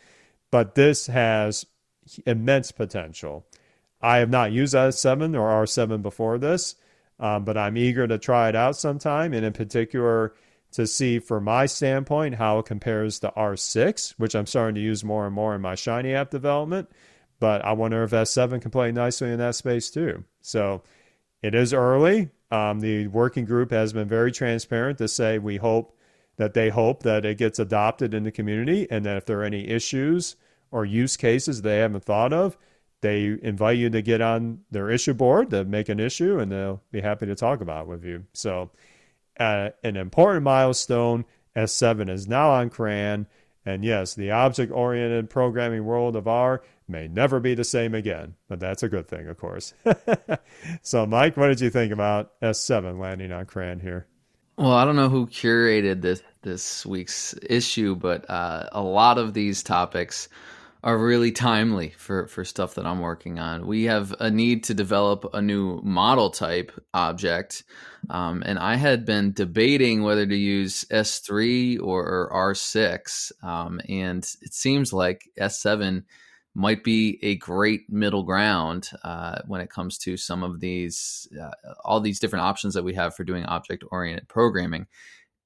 But 0.51 0.75
this 0.75 1.07
has 1.07 1.65
immense 2.25 2.73
potential. 2.73 3.45
I 4.01 4.17
have 4.17 4.29
not 4.29 4.51
used 4.51 4.75
S7 4.75 5.33
or 5.33 5.63
R7 5.63 6.01
before 6.01 6.39
this, 6.39 6.75
um, 7.21 7.45
but 7.45 7.57
I'm 7.57 7.77
eager 7.77 8.05
to 8.05 8.17
try 8.17 8.49
it 8.49 8.55
out 8.55 8.75
sometime, 8.75 9.33
and 9.33 9.45
in 9.45 9.53
particular 9.53 10.33
to 10.77 10.85
see 10.85 11.17
from 11.17 11.45
my 11.45 11.65
standpoint 11.65 12.35
how 12.35 12.59
it 12.59 12.67
compares 12.67 13.17
to 13.19 13.33
R6, 13.35 14.11
which 14.19 14.35
I'm 14.35 14.45
starting 14.45 14.75
to 14.75 14.81
use 14.81 15.03
more 15.03 15.25
and 15.25 15.33
more 15.33 15.55
in 15.55 15.61
my 15.61 15.73
Shiny 15.73 16.13
app 16.13 16.29
development. 16.29 16.87
But 17.39 17.65
I 17.65 17.71
wonder 17.71 18.03
if 18.03 18.11
S7 18.11 18.61
can 18.61 18.69
play 18.69 18.91
nicely 18.91 19.31
in 19.31 19.39
that 19.39 19.55
space 19.55 19.89
too. 19.89 20.23
So 20.43 20.83
it 21.41 21.55
is 21.55 21.73
early. 21.73 22.29
Um, 22.51 22.79
the 22.79 23.07
working 23.07 23.43
group 23.43 23.71
has 23.71 23.91
been 23.91 24.07
very 24.07 24.31
transparent 24.31 24.99
to 24.99 25.07
say 25.07 25.39
we 25.39 25.57
hope 25.57 25.97
that 26.35 26.53
they 26.53 26.69
hope 26.69 27.01
that 27.01 27.25
it 27.25 27.39
gets 27.39 27.57
adopted 27.57 28.13
in 28.13 28.21
the 28.21 28.31
community 28.31 28.85
and 28.91 29.03
that 29.03 29.17
if 29.17 29.25
there 29.25 29.39
are 29.39 29.45
any 29.45 29.67
issues 29.67 30.35
or 30.69 30.85
use 30.85 31.17
cases 31.17 31.63
they 31.63 31.79
haven't 31.79 32.05
thought 32.05 32.33
of, 32.33 32.55
they 33.01 33.35
invite 33.41 33.79
you 33.79 33.89
to 33.89 34.03
get 34.03 34.21
on 34.21 34.59
their 34.69 34.91
issue 34.91 35.15
board 35.15 35.49
to 35.49 35.65
make 35.65 35.89
an 35.89 35.99
issue 35.99 36.37
and 36.37 36.51
they'll 36.51 36.83
be 36.91 37.01
happy 37.01 37.25
to 37.25 37.33
talk 37.33 37.61
about 37.61 37.85
it 37.85 37.87
with 37.87 38.05
you. 38.05 38.25
So, 38.33 38.69
uh, 39.39 39.69
an 39.83 39.97
important 39.97 40.43
milestone. 40.43 41.25
S7 41.55 42.09
is 42.09 42.27
now 42.27 42.51
on 42.51 42.69
CRAN. 42.69 43.27
And 43.65 43.83
yes, 43.83 44.13
the 44.13 44.31
object 44.31 44.71
oriented 44.71 45.29
programming 45.29 45.83
world 45.85 46.15
of 46.15 46.27
R 46.27 46.61
may 46.87 47.07
never 47.07 47.39
be 47.39 47.53
the 47.53 47.65
same 47.65 47.93
again, 47.93 48.35
but 48.47 48.59
that's 48.59 48.83
a 48.83 48.89
good 48.89 49.07
thing, 49.07 49.27
of 49.27 49.37
course. 49.37 49.73
so, 50.81 51.05
Mike, 51.05 51.35
what 51.35 51.47
did 51.47 51.59
you 51.59 51.69
think 51.69 51.91
about 51.91 52.39
S7 52.41 52.99
landing 52.99 53.31
on 53.31 53.45
CRAN 53.45 53.81
here? 53.81 54.07
Well, 54.57 54.71
I 54.71 54.85
don't 54.85 54.95
know 54.95 55.09
who 55.09 55.27
curated 55.27 56.01
this 56.01 56.23
this 56.41 56.85
week's 56.85 57.35
issue, 57.47 57.95
but 57.95 58.27
uh, 58.29 58.69
a 58.71 58.81
lot 58.81 59.17
of 59.17 59.33
these 59.33 59.61
topics 59.61 60.29
are 60.83 60.97
really 60.97 61.31
timely 61.31 61.93
for, 61.97 62.27
for 62.27 62.45
stuff 62.45 62.75
that 62.75 62.85
I'm 62.85 62.99
working 62.99 63.39
on. 63.39 63.65
We 63.65 63.85
have 63.85 64.13
a 64.19 64.29
need 64.29 64.65
to 64.65 64.73
develop 64.73 65.25
a 65.33 65.41
new 65.41 65.81
model 65.83 66.29
type 66.29 66.71
object. 66.93 67.63
Um, 68.09 68.43
and 68.45 68.59
I 68.59 68.75
had 68.75 69.05
been 69.05 69.33
debating 69.33 70.03
whether 70.03 70.25
to 70.25 70.35
use 70.35 70.85
S3 70.85 71.81
or, 71.81 72.03
or 72.03 72.53
R6. 72.53 73.31
Um, 73.43 73.81
and 73.89 74.23
it 74.41 74.53
seems 74.53 74.93
like 74.93 75.29
S7 75.39 76.03
might 76.53 76.83
be 76.83 77.19
a 77.21 77.35
great 77.35 77.89
middle 77.89 78.23
ground 78.23 78.89
uh, 79.03 79.39
when 79.45 79.61
it 79.61 79.69
comes 79.69 79.97
to 79.99 80.17
some 80.17 80.43
of 80.43 80.59
these, 80.59 81.27
uh, 81.39 81.51
all 81.83 81.99
these 81.99 82.19
different 82.19 82.45
options 82.45 82.73
that 82.73 82.83
we 82.83 82.93
have 82.93 83.15
for 83.15 83.23
doing 83.23 83.45
object 83.45 83.83
oriented 83.91 84.27
programming 84.27 84.87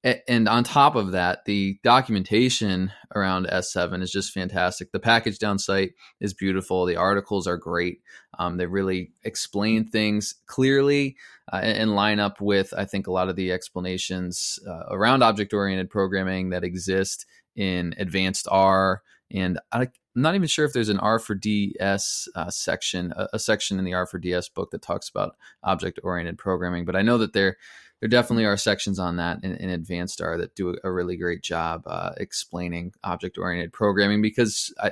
and 0.04 0.48
on 0.48 0.64
top 0.64 0.96
of 0.96 1.12
that, 1.12 1.44
the 1.44 1.78
documentation 1.84 2.92
around 3.14 3.46
S7 3.46 4.02
is 4.02 4.10
just 4.10 4.32
fantastic. 4.32 4.90
The 4.90 4.98
pkgdown 4.98 5.60
site 5.60 5.92
is 6.20 6.34
beautiful. 6.34 6.86
The 6.86 6.96
articles 6.96 7.46
are 7.46 7.56
great. 7.56 8.00
Um, 8.36 8.56
they 8.56 8.66
really 8.66 9.12
explain 9.22 9.86
things 9.86 10.34
clearly 10.46 11.16
uh, 11.52 11.60
and 11.62 11.94
line 11.94 12.18
up 12.18 12.40
with, 12.40 12.74
I 12.76 12.84
think, 12.84 13.06
a 13.06 13.12
lot 13.12 13.28
of 13.28 13.36
the 13.36 13.52
explanations 13.52 14.58
uh, 14.66 14.84
around 14.90 15.22
object 15.22 15.54
oriented 15.54 15.88
programming 15.88 16.50
that 16.50 16.64
exist 16.64 17.26
in 17.54 17.94
advanced 17.96 18.48
R. 18.50 19.02
And 19.30 19.60
I, 19.70 19.82
am 19.82 19.90
not 20.16 20.34
even 20.34 20.48
sure 20.48 20.64
if 20.64 20.72
there's 20.72 20.88
an 20.88 20.98
R 20.98 21.20
for 21.20 21.36
DS 21.36 22.28
uh, 22.34 22.50
section, 22.50 23.12
a, 23.16 23.28
a, 23.34 23.38
section 23.38 23.78
in 23.78 23.84
the 23.84 23.94
R 23.94 24.06
for 24.06 24.18
DS 24.18 24.48
book 24.48 24.72
that 24.72 24.82
talks 24.82 25.08
about 25.08 25.36
object 25.62 26.00
oriented 26.02 26.38
programming, 26.38 26.84
but 26.84 26.96
I 26.96 27.02
know 27.02 27.18
that 27.18 27.32
there 27.32 27.56
there 28.02 28.08
definitely 28.08 28.44
are 28.46 28.56
sections 28.56 28.98
on 28.98 29.16
that 29.16 29.44
in, 29.44 29.54
in 29.54 29.70
Advanced 29.70 30.20
R 30.20 30.36
that 30.38 30.56
do 30.56 30.76
a 30.82 30.90
really 30.90 31.16
great 31.16 31.40
job 31.40 31.84
uh, 31.86 32.10
explaining 32.16 32.92
object 33.04 33.38
oriented 33.38 33.72
programming. 33.72 34.20
Because 34.20 34.74
I, 34.82 34.90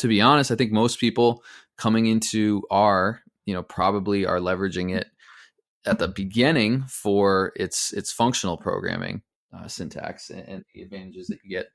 to 0.00 0.08
be 0.08 0.20
honest, 0.20 0.50
I 0.50 0.56
think 0.56 0.72
most 0.72 0.98
people 0.98 1.44
coming 1.78 2.06
into 2.06 2.64
R, 2.68 3.20
you 3.46 3.54
know, 3.54 3.62
probably 3.62 4.26
are 4.26 4.40
leveraging 4.40 4.96
it 4.96 5.06
at 5.86 6.00
the 6.00 6.08
beginning 6.08 6.86
for 6.88 7.52
its 7.54 7.92
its 7.92 8.10
functional 8.10 8.56
programming 8.56 9.22
uh, 9.52 9.66
syntax 9.66 10.30
and, 10.30 10.46
and, 10.48 10.64
the 10.74 10.82
advantages 10.82 11.26
that 11.26 11.38
you 11.42 11.50
get 11.50 11.66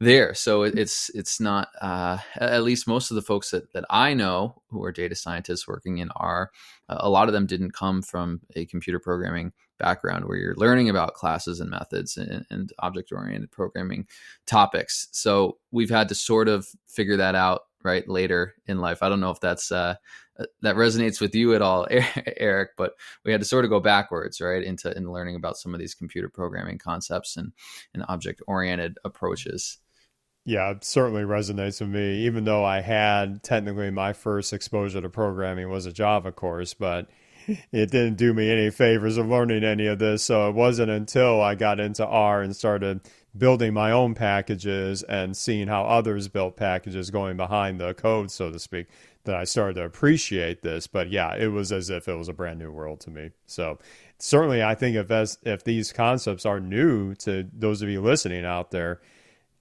there. 0.00 0.34
So 0.34 0.62
it, 0.62 0.78
it's 0.78 1.10
it's 1.14 1.40
not 1.40 1.68
uh, 1.80 2.18
at 2.36 2.62
least 2.62 2.86
most 2.86 3.10
of 3.10 3.16
the 3.16 3.22
folks 3.22 3.50
that 3.50 3.72
that 3.72 3.84
I 3.90 4.14
know 4.14 4.62
who 4.70 4.82
are 4.84 4.92
data 4.92 5.14
scientists 5.14 5.66
working 5.66 5.98
in 5.98 6.10
R, 6.16 6.50
a 6.88 7.10
lot 7.10 7.28
of 7.28 7.34
them 7.34 7.46
didn't 7.46 7.72
come 7.72 8.02
from 8.02 8.40
a 8.54 8.66
computer 8.66 8.98
programming 8.98 9.52
background 9.78 10.24
where 10.26 10.38
you're 10.38 10.54
learning 10.56 10.88
about 10.88 11.14
classes 11.14 11.60
and 11.60 11.70
methods 11.70 12.16
and, 12.16 12.46
and 12.50 12.72
object 12.78 13.10
oriented 13.12 13.50
programming 13.50 14.06
topics. 14.46 15.08
So 15.10 15.58
we've 15.72 15.90
had 15.90 16.08
to 16.10 16.14
sort 16.14 16.48
of 16.48 16.68
figure 16.86 17.16
that 17.16 17.34
out 17.34 17.62
right 17.84 18.08
later 18.08 18.54
in 18.66 18.80
life. 18.80 19.02
I 19.02 19.08
don't 19.08 19.20
know 19.20 19.30
if 19.30 19.40
that's 19.40 19.70
uh, 19.70 19.96
that 20.62 20.76
resonates 20.76 21.20
with 21.20 21.34
you 21.34 21.54
at 21.54 21.62
all, 21.62 21.86
Eric, 22.36 22.70
but 22.76 22.94
we 23.24 23.32
had 23.32 23.40
to 23.40 23.46
sort 23.46 23.64
of 23.64 23.70
go 23.70 23.80
backwards, 23.80 24.40
right, 24.40 24.62
into 24.62 24.96
in 24.96 25.12
learning 25.12 25.36
about 25.36 25.56
some 25.56 25.74
of 25.74 25.80
these 25.80 25.94
computer 25.94 26.28
programming 26.28 26.78
concepts 26.78 27.36
and 27.36 27.52
and 27.92 28.04
object 28.08 28.42
oriented 28.46 28.98
approaches. 29.04 29.78
Yeah, 30.46 30.72
it 30.72 30.84
certainly 30.84 31.22
resonates 31.22 31.80
with 31.80 31.90
me. 31.90 32.26
Even 32.26 32.44
though 32.44 32.64
I 32.64 32.80
had 32.80 33.42
technically 33.42 33.90
my 33.90 34.12
first 34.12 34.52
exposure 34.52 35.00
to 35.00 35.08
programming 35.08 35.70
was 35.70 35.86
a 35.86 35.92
Java 35.92 36.32
course, 36.32 36.74
but 36.74 37.08
it 37.46 37.90
didn't 37.90 38.16
do 38.16 38.34
me 38.34 38.50
any 38.50 38.70
favors 38.70 39.16
of 39.16 39.26
learning 39.26 39.64
any 39.64 39.86
of 39.86 39.98
this. 39.98 40.22
So 40.22 40.48
it 40.48 40.54
wasn't 40.54 40.90
until 40.90 41.40
I 41.40 41.54
got 41.54 41.80
into 41.80 42.06
R 42.06 42.42
and 42.42 42.54
started 42.54 43.00
building 43.36 43.74
my 43.74 43.90
own 43.90 44.14
packages 44.14 45.02
and 45.02 45.36
seeing 45.36 45.68
how 45.68 45.84
others 45.84 46.28
built 46.28 46.56
packages 46.56 47.10
going 47.10 47.36
behind 47.36 47.80
the 47.80 47.94
code, 47.94 48.30
so 48.30 48.50
to 48.50 48.58
speak, 48.58 48.86
that 49.24 49.34
I 49.34 49.44
started 49.44 49.74
to 49.74 49.84
appreciate 49.84 50.62
this. 50.62 50.86
But 50.86 51.10
yeah, 51.10 51.34
it 51.34 51.48
was 51.48 51.72
as 51.72 51.90
if 51.90 52.08
it 52.08 52.14
was 52.14 52.28
a 52.28 52.32
brand 52.32 52.58
new 52.58 52.70
world 52.70 53.00
to 53.00 53.10
me. 53.10 53.30
So 53.46 53.78
certainly, 54.18 54.62
I 54.62 54.74
think 54.74 54.96
if 54.96 55.10
as, 55.10 55.38
if 55.42 55.64
these 55.64 55.92
concepts 55.92 56.46
are 56.46 56.60
new 56.60 57.14
to 57.16 57.48
those 57.52 57.82
of 57.82 57.88
you 57.88 58.00
listening 58.00 58.44
out 58.44 58.70
there, 58.70 59.00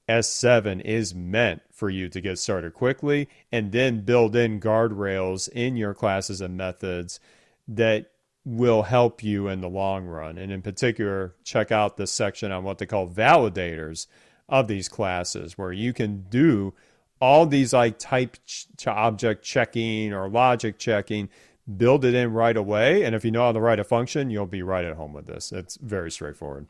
S7 0.07 0.81
is 0.81 1.15
meant 1.15 1.61
for 1.71 1.89
you 1.89 2.09
to 2.09 2.19
get 2.19 2.37
started 2.37 2.73
quickly 2.73 3.29
and 3.51 3.71
then 3.71 4.01
build 4.01 4.35
in 4.35 4.59
guardrails 4.59 5.47
in 5.49 5.77
your 5.77 5.93
classes 5.93 6.41
and 6.41 6.57
methods 6.57 7.19
that 7.67 8.11
will 8.45 8.83
help 8.83 9.23
you 9.23 9.47
in 9.47 9.61
the 9.61 9.69
long 9.69 10.05
run. 10.05 10.37
And 10.37 10.51
in 10.51 10.61
particular, 10.61 11.35
check 11.43 11.71
out 11.71 11.97
this 11.97 12.11
section 12.11 12.51
on 12.51 12.63
what 12.63 12.77
they 12.77 12.85
call 12.85 13.07
validators 13.07 14.07
of 14.49 14.67
these 14.67 14.89
classes, 14.89 15.57
where 15.57 15.71
you 15.71 15.93
can 15.93 16.25
do 16.29 16.73
all 17.21 17.45
these 17.45 17.71
like 17.71 17.97
type 17.97 18.35
to 18.77 18.91
object 18.91 19.43
checking 19.43 20.11
or 20.13 20.27
logic 20.27 20.77
checking, 20.77 21.29
build 21.77 22.03
it 22.03 22.13
in 22.13 22.33
right 22.33 22.57
away. 22.57 23.03
And 23.03 23.15
if 23.15 23.23
you 23.23 23.31
know 23.31 23.43
how 23.45 23.53
to 23.53 23.61
write 23.61 23.79
a 23.79 23.85
function, 23.85 24.29
you'll 24.29 24.45
be 24.45 24.61
right 24.61 24.83
at 24.83 24.97
home 24.97 25.13
with 25.13 25.25
this. 25.25 25.53
It's 25.53 25.77
very 25.77 26.11
straightforward. 26.11 26.67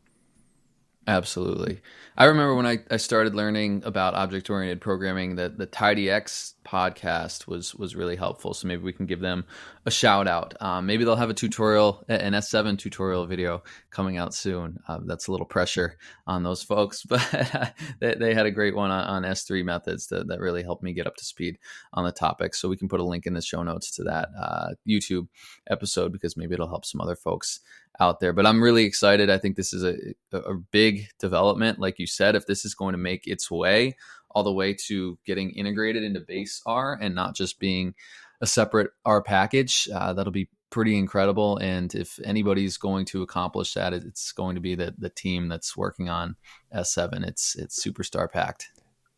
Absolutely. 1.07 1.81
I 2.15 2.25
remember 2.25 2.55
when 2.55 2.65
I, 2.65 2.79
I 2.89 2.97
started 2.97 3.35
learning 3.35 3.83
about 3.83 4.13
object 4.13 4.49
oriented 4.49 4.79
programming 4.79 5.35
that 5.35 5.57
the 5.57 5.67
TidyX 5.67 6.53
podcast 6.73 7.45
was 7.45 7.75
was 7.75 7.95
really 7.95 8.15
helpful. 8.15 8.53
So 8.53 8.67
maybe 8.67 8.81
we 8.81 8.93
can 8.93 9.05
give 9.05 9.19
them 9.19 9.45
a 9.85 9.91
shout 9.91 10.27
out. 10.27 10.55
Um, 10.59 10.87
maybe 10.87 11.03
they'll 11.03 11.15
have 11.15 11.29
a 11.29 11.33
tutorial, 11.35 12.03
an 12.07 12.33
S7 12.33 12.79
tutorial 12.79 13.27
video 13.27 13.63
coming 13.91 14.17
out 14.17 14.33
soon. 14.33 14.79
Uh, 14.87 14.99
that's 15.05 15.27
a 15.27 15.31
little 15.31 15.45
pressure 15.45 15.97
on 16.25 16.41
those 16.41 16.63
folks, 16.63 17.03
but 17.09 17.75
they, 17.99 18.15
they, 18.15 18.33
had 18.33 18.45
a 18.45 18.51
great 18.51 18.75
one 18.75 18.89
on, 18.89 19.23
on 19.25 19.31
S3 19.31 19.63
methods 19.63 20.07
that, 20.07 20.27
that 20.27 20.39
really 20.39 20.63
helped 20.63 20.83
me 20.83 20.93
get 20.93 21.05
up 21.05 21.15
to 21.17 21.25
speed 21.25 21.59
on 21.93 22.03
the 22.03 22.11
topic. 22.11 22.55
So 22.55 22.69
we 22.69 22.77
can 22.77 22.89
put 22.89 22.99
a 22.99 23.03
link 23.03 23.27
in 23.27 23.33
the 23.33 23.41
show 23.41 23.61
notes 23.61 23.91
to 23.97 24.03
that 24.05 24.29
uh, 24.39 24.69
YouTube 24.87 25.27
episode 25.69 26.11
because 26.11 26.35
maybe 26.35 26.53
it'll 26.53 26.67
help 26.67 26.85
some 26.85 27.01
other 27.01 27.15
folks 27.15 27.59
out 27.99 28.19
there. 28.19 28.33
But 28.33 28.47
I'm 28.47 28.63
really 28.63 28.85
excited. 28.85 29.29
I 29.29 29.37
think 29.37 29.55
this 29.55 29.73
is 29.73 29.83
a, 29.83 29.95
a 30.31 30.55
big 30.55 31.09
development. 31.19 31.79
Like 31.79 31.99
you 31.99 32.07
said, 32.07 32.35
if 32.35 32.47
this 32.47 32.65
is 32.65 32.73
going 32.73 32.93
to 32.93 32.97
make 32.97 33.27
its 33.27 33.51
way 33.51 33.95
all 34.33 34.43
the 34.43 34.53
way 34.53 34.75
to 34.87 35.17
getting 35.25 35.51
integrated 35.51 36.03
into 36.03 36.19
base 36.19 36.61
R 36.65 36.97
and 36.99 37.15
not 37.15 37.35
just 37.35 37.59
being 37.59 37.93
a 38.41 38.47
separate 38.47 38.91
R 39.05 39.21
package, 39.21 39.87
uh, 39.93 40.13
that'll 40.13 40.31
be 40.33 40.49
pretty 40.69 40.97
incredible. 40.97 41.57
And 41.57 41.93
if 41.93 42.19
anybody's 42.25 42.77
going 42.77 43.05
to 43.05 43.21
accomplish 43.21 43.75
that, 43.75 43.93
it's 43.93 44.31
going 44.31 44.55
to 44.55 44.61
be 44.61 44.75
the 44.75 44.93
the 44.97 45.09
team 45.09 45.47
that's 45.47 45.77
working 45.77 46.09
on 46.09 46.35
S7. 46.75 47.25
It's 47.25 47.55
it's 47.55 47.85
superstar 47.85 48.31
packed. 48.31 48.69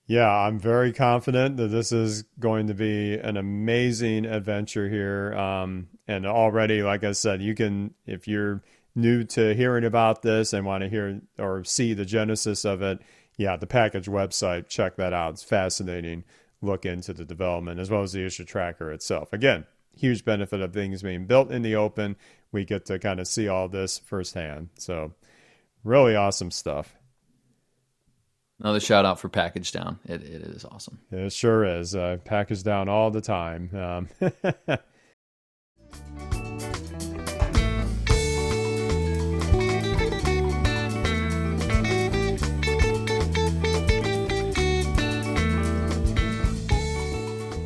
Yeah, 0.07 0.29
I'm 0.29 0.59
very 0.59 0.93
confident 0.93 1.57
that 1.57 1.69
this 1.69 1.91
is 1.91 2.23
going 2.39 2.67
to 2.67 2.75
be 2.75 3.15
an 3.15 3.37
amazing 3.37 4.25
adventure 4.25 4.87
here. 4.87 5.33
Um, 5.33 5.87
and 6.07 6.27
already, 6.27 6.83
like 6.83 7.03
I 7.03 7.13
said, 7.13 7.41
you 7.41 7.55
can, 7.55 7.95
if 8.05 8.27
you're 8.27 8.61
new 8.93 9.23
to 9.23 9.55
hearing 9.55 9.83
about 9.83 10.21
this 10.21 10.53
and 10.53 10.63
want 10.63 10.83
to 10.83 10.89
hear 10.89 11.21
or 11.39 11.63
see 11.63 11.95
the 11.95 12.05
genesis 12.05 12.65
of 12.65 12.83
it, 12.83 12.99
yeah, 13.37 13.57
the 13.57 13.67
package 13.67 14.07
website, 14.07 14.69
check 14.69 14.95
that 14.97 15.13
out. 15.13 15.33
It's 15.33 15.43
fascinating. 15.43 16.23
Look 16.61 16.85
into 16.85 17.13
the 17.13 17.25
development 17.25 17.79
as 17.79 17.89
well 17.89 18.01
as 18.01 18.13
the 18.13 18.25
issue 18.25 18.45
tracker 18.45 18.91
itself. 18.91 19.33
Again, 19.33 19.65
huge 19.95 20.25
benefit 20.25 20.61
of 20.61 20.73
things 20.73 21.01
being 21.01 21.25
built 21.25 21.51
in 21.51 21.61
the 21.61 21.75
open. 21.75 22.15
We 22.51 22.65
get 22.65 22.85
to 22.85 22.99
kind 22.99 23.19
of 23.19 23.27
see 23.27 23.47
all 23.47 23.67
this 23.67 23.99
firsthand. 23.99 24.69
So, 24.77 25.13
really 25.83 26.15
awesome 26.15 26.51
stuff. 26.51 26.95
Another 28.59 28.79
shout 28.79 29.03
out 29.03 29.19
for 29.19 29.27
pkgdown. 29.27 29.99
It, 30.05 30.23
it 30.23 30.41
is 30.41 30.63
awesome. 30.63 30.99
It 31.11 31.33
sure 31.33 31.65
is. 31.65 31.93
Uh, 31.93 32.17
pkgdown 32.25 32.87
all 32.87 33.11
the 33.11 33.21
time. 33.21 33.69
Um, 33.75 34.07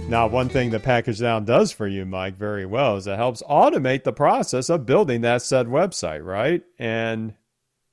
Now, 0.10 0.26
one 0.26 0.50
thing 0.50 0.72
that 0.72 0.82
pkgdown 0.82 1.46
does 1.46 1.72
for 1.72 1.88
you, 1.88 2.04
Mike, 2.04 2.36
very 2.36 2.66
well 2.66 2.98
is 2.98 3.06
it 3.06 3.16
helps 3.16 3.44
automate 3.44 4.04
the 4.04 4.12
process 4.12 4.68
of 4.68 4.88
building 4.88 5.22
that 5.22 5.44
said 5.44 5.68
website, 5.68 6.26
right? 6.26 6.64
And 6.80 7.36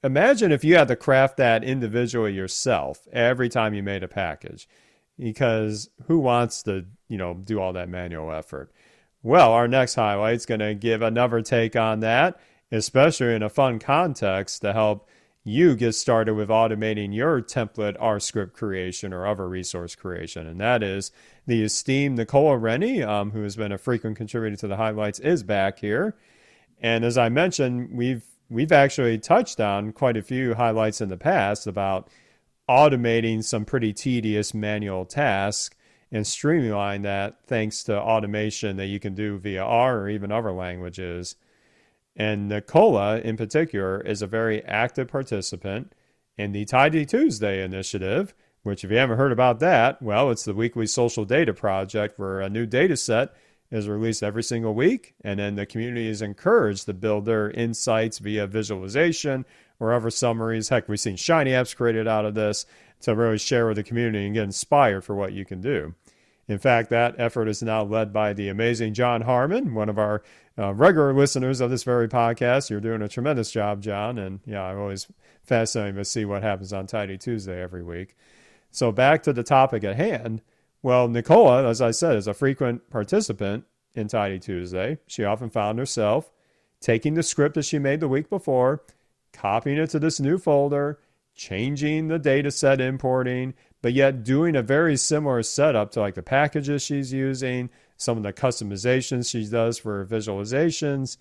imagine 0.03 0.51
if 0.51 0.65
you 0.65 0.77
had 0.77 0.89
to 0.89 0.97
craft 0.97 1.37
that 1.37 1.63
individually 1.63 2.33
yourself 2.33 3.07
every 3.13 3.51
time 3.51 3.75
you 3.75 3.83
made 3.83 4.03
a 4.03 4.09
package 4.09 4.67
because 5.19 5.91
who 6.07 6.19
wants 6.19 6.63
to 6.63 6.87
you 7.09 7.19
know 7.19 7.35
do 7.35 7.61
all 7.61 7.75
that 7.75 7.89
manual 7.89 8.33
effort 8.33 8.71
well 9.23 9.53
our 9.53 9.67
next 9.67 9.95
highlight 9.95 10.37
is 10.37 10.47
going 10.47 10.61
to 10.61 10.75
give 10.75 11.03
another 11.03 11.41
take 11.41 11.75
on 11.75 12.01
that 12.01 12.39
especially 12.71 13.35
in 13.35 13.43
a 13.43 13.49
fun 13.49 13.79
context 13.79 14.61
to 14.61 14.73
help 14.73 15.09
you 15.49 15.77
get 15.77 15.93
started 15.93 16.35
with 16.35 16.49
automating 16.49 17.15
your 17.15 17.41
template 17.41 17.97
r 18.01 18.19
script 18.19 18.53
creation 18.53 19.13
or 19.13 19.27
other 19.27 19.49
resource 19.49 19.95
creation 19.95 20.47
and 20.47 20.61
that 20.61 20.83
is 20.83 21.13
the 21.47 21.63
esteemed 21.63 22.17
nicola 22.17 22.57
rennie 22.57 23.03
um, 23.03 23.31
who 23.31 23.43
has 23.43 23.55
been 23.55 23.71
a 23.71 23.79
frequent 23.79 24.17
contributor 24.17 24.57
to 24.57 24.67
the 24.67 24.77
highlights 24.77 25.21
is 25.21 25.45
back 25.45 25.79
here 25.79 26.17
and 26.81 27.05
as 27.05 27.17
i 27.17 27.29
mentioned 27.29 27.89
we've 27.93 28.25
we've 28.51 28.73
actually 28.73 29.19
touched 29.19 29.61
on 29.61 29.93
quite 29.93 30.17
a 30.17 30.23
few 30.23 30.55
highlights 30.55 31.01
in 31.01 31.09
the 31.09 31.17
past 31.17 31.67
about 31.67 32.09
automating 32.69 33.43
some 33.43 33.65
pretty 33.65 33.93
tedious 33.93 34.53
manual 34.53 35.05
tasks 35.05 35.77
and 36.13 36.27
streamline 36.27 37.03
that 37.03 37.39
thanks 37.47 37.85
to 37.85 38.01
automation 38.01 38.77
that 38.77 38.87
you 38.87 39.01
can 39.01 39.15
do 39.15 39.39
via 39.39 39.63
R 39.63 39.99
or 39.99 40.09
even 40.09 40.31
other 40.31 40.53
languages. 40.53 41.37
And 42.17 42.49
Nicola, 42.49 43.19
in 43.19 43.37
particular, 43.37 44.01
is 44.01 44.23
a 44.23 44.27
very 44.27 44.65
active 44.65 45.09
participant 45.09 45.93
in 46.39 46.53
the 46.53 46.65
Tidy 46.65 47.05
Tuesday 47.05 47.63
initiative, 47.63 48.35
which, 48.63 48.85
if 48.85 48.91
you 48.91 48.97
haven't 48.97 49.19
heard 49.19 49.33
about 49.33 49.61
that, 49.61 50.01
well, 50.01 50.31
it's 50.31 50.45
the 50.45 50.55
weekly 50.55 50.87
social 50.87 51.25
data 51.25 51.53
project 51.53 52.19
where 52.19 52.41
a 52.41 52.49
new 52.49 52.67
data 52.67 52.97
set 52.97 53.35
is 53.71 53.89
released 53.89 54.23
every 54.23 54.43
single 54.43 54.75
week, 54.75 55.15
and 55.23 55.39
then 55.39 55.57
the 55.57 55.67
community 55.67 56.09
is 56.09 56.23
encouraged 56.23 56.87
to 56.87 56.95
build 56.95 57.25
their 57.25 57.51
insights 57.51 58.19
via 58.19 58.47
visualization 58.47 59.45
or 59.79 59.93
other 59.93 60.11
summaries. 60.11 60.69
Heck, 60.69 60.89
we've 60.89 61.01
seen 61.01 61.17
Shiny 61.17 61.51
apps 61.51 61.77
created 61.77 62.09
out 62.09 62.25
of 62.25 62.35
this 62.35 62.65
to 63.01 63.15
really 63.15 63.39
share 63.39 63.67
with 63.67 63.77
the 63.77 63.83
community 63.83 64.25
and 64.25 64.35
get 64.35 64.45
inspired 64.45 65.05
for 65.05 65.15
what 65.15 65.33
you 65.33 65.45
can 65.45 65.61
do. 65.61 65.95
In 66.49 66.59
fact, 66.59 66.91
that 66.91 67.17
effort 67.19 67.49
is 67.49 67.63
now 67.63 67.83
led 67.83 68.13
by 68.13 68.33
the 68.33 68.49
amazing 68.49 68.95
Jon 68.95 69.23
Harmon, 69.23 69.75
one 69.75 69.89
of 69.89 69.99
our 69.99 70.23
uh, 70.59 70.73
regular 70.75 71.13
listeners 71.13 71.61
of 71.61 71.71
this 71.71 71.85
very 71.85 72.09
podcast. 72.09 72.71
You're 72.71 72.81
doing 72.81 73.03
a 73.03 73.09
tremendous 73.09 73.51
job, 73.51 73.83
Jon, 73.83 74.19
and 74.19 74.41
yeah, 74.47 74.63
I'm 74.63 74.79
always 74.79 75.07
fascinated 75.45 75.97
to 75.97 76.05
see 76.05 76.25
what 76.25 76.43
happens 76.43 76.73
on 76.73 76.87
Tidy 76.87 77.19
Tuesday 77.19 77.61
every 77.63 77.83
week. 77.83 78.17
So 78.71 78.93
back 78.93 79.23
to 79.25 79.33
the 79.33 79.43
topic 79.43 79.85
at 79.85 79.97
hand. 79.97 80.43
Well, 80.83 81.09
Nicola, 81.09 81.69
as 81.69 81.81
I 81.81 81.91
said, 81.91 82.17
is 82.17 82.27
a 82.27 82.35
frequent 82.35 82.91
participant 82.91 83.65
in 83.95 84.09
Tidy 84.09 84.39
Tuesday. 84.39 84.99
She 85.07 85.25
often 85.25 85.51
found 85.51 85.79
herself 85.79 86.31
taking 86.81 87.15
the 87.15 87.23
script 87.23 87.55
that 87.55 87.65
she 87.65 87.79
made 87.79 88.01
the 88.01 88.09
week 88.09 88.29
before, 88.29 88.83
copying 89.33 89.79
it 89.79 89.91
to 89.91 89.99
this 89.99 90.21
new 90.21 90.39
folder, 90.39 90.99
changing 91.35 92.09
the 92.09 92.19
data 92.19 92.51
set 92.51 92.81
importing, 92.81 93.55
but 93.83 93.93
yet 93.93 94.25
doing 94.25 94.57
a 94.57 94.63
very 94.63 94.97
similar 94.97 95.43
setup 95.43 95.91
to 95.93 96.01
like 96.01 96.15
the 96.15 96.23
packages 96.23 96.83
she's 96.83 97.13
using, 97.13 97.71
some 97.97 98.17
of 98.17 98.23
the 98.23 98.33
customizations 98.33 99.31
she 99.31 99.49
does 99.49 99.79
for 99.79 100.07
visualizations. 100.07 101.17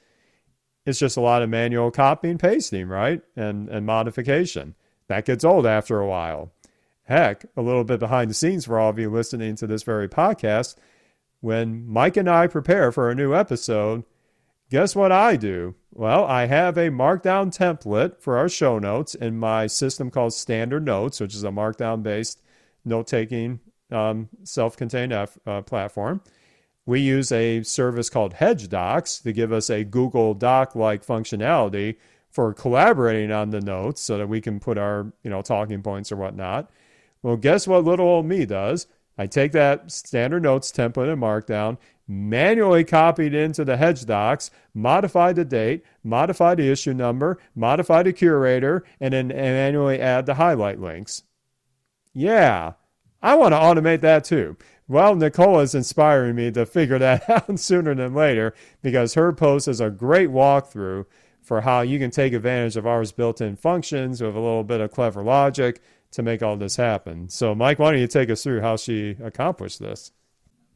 It's 0.85 0.99
just 0.99 1.17
a 1.17 1.21
lot 1.21 1.41
of 1.41 1.49
manual 1.49 1.91
copying, 1.91 2.38
pasting, 2.38 2.88
right? 2.88 3.21
And 3.35 3.69
and 3.69 3.85
modification. 3.85 4.75
That 5.07 5.25
gets 5.25 5.43
old 5.43 5.65
after 5.65 5.99
a 5.99 6.07
while. 6.07 6.51
Heck, 7.03 7.45
a 7.55 7.61
little 7.61 7.83
bit 7.83 7.99
behind 7.99 8.29
the 8.29 8.35
scenes 8.35 8.65
for 8.65 8.79
all 8.79 8.89
of 8.89 8.97
you 8.97 9.09
listening 9.09 9.55
to 9.57 9.67
this 9.67 9.83
very 9.83 10.09
podcast. 10.09 10.75
When 11.39 11.88
Mike 11.88 12.17
and 12.17 12.27
I 12.27 12.47
prepare 12.47 12.91
for 12.91 13.11
a 13.11 13.15
new 13.15 13.35
episode, 13.35 14.03
guess 14.71 14.95
what 14.95 15.11
I 15.11 15.35
do? 15.35 15.75
Well, 15.91 16.25
I 16.25 16.47
have 16.47 16.77
a 16.77 16.89
markdown 16.89 17.55
template 17.55 18.19
for 18.19 18.38
our 18.38 18.49
show 18.49 18.79
notes 18.79 19.13
in 19.13 19.38
my 19.38 19.67
system 19.67 20.09
called 20.09 20.33
Standard 20.33 20.83
Notes, 20.83 21.19
which 21.19 21.35
is 21.35 21.43
a 21.43 21.49
markdown 21.49 22.01
based 22.01 22.41
note 22.83 23.05
taking 23.05 23.59
um, 23.91 24.29
self 24.43 24.75
contained 24.75 25.13
uh, 25.13 25.61
platform. 25.61 26.21
We 26.86 27.00
use 27.00 27.32
a 27.32 27.63
service 27.63 28.10
called 28.10 28.34
Hedge 28.34 28.69
Docs 28.69 29.19
to 29.19 29.34
give 29.34 29.52
us 29.52 29.69
a 29.69 29.84
Google 29.84 30.34
Doc 30.36 30.76
like 30.76 31.06
functionality 31.06 31.95
for 32.30 32.54
collaborating 32.54 33.32
on 33.32 33.50
the 33.50 33.62
notes 33.62 34.02
so 34.02 34.17
that 34.17 34.30
we 34.30 34.41
can 34.41 34.60
put 34.60 34.78
our 34.78 35.12
you 35.24 35.30
know 35.30 35.41
talking 35.41 35.82
points 35.82 36.12
or 36.12 36.17
whatnot. 36.17 36.69
Well, 37.24 37.38
guess 37.38 37.67
what 37.67 37.86
little 37.86 38.08
old 38.08 38.26
me 38.26 38.45
does? 38.45 38.88
I 39.17 39.28
take 39.28 39.52
that 39.54 39.91
standard 39.91 40.43
notes 40.43 40.71
template 40.71 41.12
and 41.12 41.21
markdown, 41.21 41.78
manually 42.08 42.84
copy 42.84 43.28
it 43.28 43.34
into 43.34 43.63
the 43.65 43.78
hedge 43.78 44.06
docs, 44.06 44.52
modify 44.74 45.34
the 45.34 45.45
date, 45.45 45.84
modify 46.04 46.54
the 46.56 46.69
issue 46.69 46.93
number, 46.93 47.39
modify 47.56 48.04
the 48.04 48.13
curator, 48.13 48.84
and 49.00 49.13
then 49.13 49.30
manually 49.30 50.00
add 50.00 50.26
the 50.26 50.36
highlight 50.36 50.80
links. 50.80 51.24
Yeah, 52.13 52.74
I 53.25 53.33
want 53.33 53.53
to 53.53 53.57
automate 53.57 54.01
that 54.01 54.23
too. 54.23 54.55
Well, 54.88 55.15
Nicola 55.15 55.63
is 55.63 55.73
inspiring 55.73 56.35
me 56.35 56.51
to 56.51 56.63
figure 56.63 56.99
that 56.99 57.27
out 57.49 57.59
sooner 57.59 57.95
than 57.95 58.13
later 58.13 58.53
because 58.83 59.15
her 59.15 59.33
post 59.33 59.67
is 59.67 59.81
a 59.81 59.89
great 59.89 60.29
walkthrough 60.29 61.07
for 61.41 61.61
how 61.61 61.81
you 61.81 61.97
can 61.97 62.11
take 62.11 62.33
advantage 62.33 62.77
of 62.77 62.85
R's 62.85 63.11
built 63.11 63.41
in 63.41 63.55
functions 63.55 64.21
with 64.21 64.35
a 64.35 64.39
little 64.39 64.63
bit 64.63 64.79
of 64.79 64.91
clever 64.91 65.23
logic 65.23 65.81
to 66.11 66.21
make 66.21 66.43
all 66.43 66.55
this 66.55 66.75
happen. 66.75 67.27
So, 67.27 67.55
Mike, 67.55 67.79
why 67.79 67.93
don't 67.93 67.99
you 67.99 68.07
take 68.07 68.29
us 68.29 68.43
through 68.43 68.61
how 68.61 68.77
she 68.77 69.17
accomplished 69.19 69.79
this? 69.79 70.11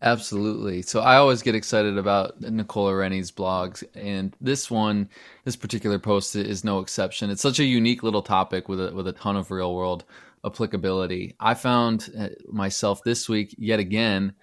Absolutely. 0.01 0.81
So 0.81 1.01
I 1.01 1.17
always 1.17 1.43
get 1.43 1.55
excited 1.55 1.97
about 1.97 2.41
Nicola 2.41 2.95
Rennie's 2.95 3.31
blogs, 3.31 3.83
and 3.93 4.35
this 4.39 4.71
one, 4.71 5.09
this 5.43 5.57
particular 5.57 5.99
post 5.99 6.35
is 6.35 6.63
no 6.63 6.79
exception. 6.79 7.29
It's 7.29 7.41
such 7.41 7.59
a 7.59 7.65
unique 7.65 8.01
little 8.01 8.21
topic 8.21 8.69
with 8.69 8.79
a 8.79 8.93
with 8.93 9.07
a 9.07 9.11
ton 9.11 9.35
of 9.35 9.51
real 9.51 9.75
world 9.75 10.05
applicability. 10.45 11.35
I 11.39 11.53
found 11.53 12.09
uh, 12.17 12.29
myself 12.51 13.03
this 13.03 13.27
week 13.27 13.55
yet 13.57 13.79
again 13.79 14.33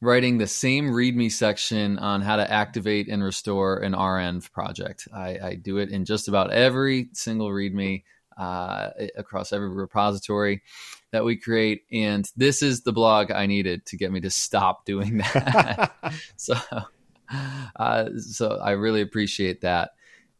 writing 0.00 0.36
the 0.36 0.46
same 0.46 0.90
README 0.90 1.32
section 1.32 1.98
on 1.98 2.20
how 2.20 2.36
to 2.36 2.50
activate 2.50 3.08
and 3.08 3.24
restore 3.24 3.78
an 3.78 3.92
REnv 3.92 4.52
project. 4.52 5.08
I, 5.14 5.38
I 5.42 5.54
do 5.54 5.78
it 5.78 5.90
in 5.90 6.04
just 6.04 6.28
about 6.28 6.52
every 6.52 7.08
single 7.12 7.48
README 7.48 8.04
uh, 8.36 8.90
across 9.16 9.52
every 9.52 9.68
repository 9.68 10.62
that 11.12 11.24
we 11.24 11.36
create. 11.36 11.84
And 11.92 12.28
this 12.36 12.62
is 12.62 12.82
the 12.82 12.92
blog 12.92 13.30
I 13.30 13.46
needed 13.46 13.86
to 13.86 13.96
get 13.96 14.12
me 14.12 14.20
to 14.20 14.30
stop 14.30 14.84
doing 14.84 15.18
that. 15.18 15.94
so, 16.36 16.54
uh, 17.76 18.08
so 18.18 18.58
I 18.62 18.72
really 18.72 19.00
appreciate 19.00 19.62
that. 19.62 19.92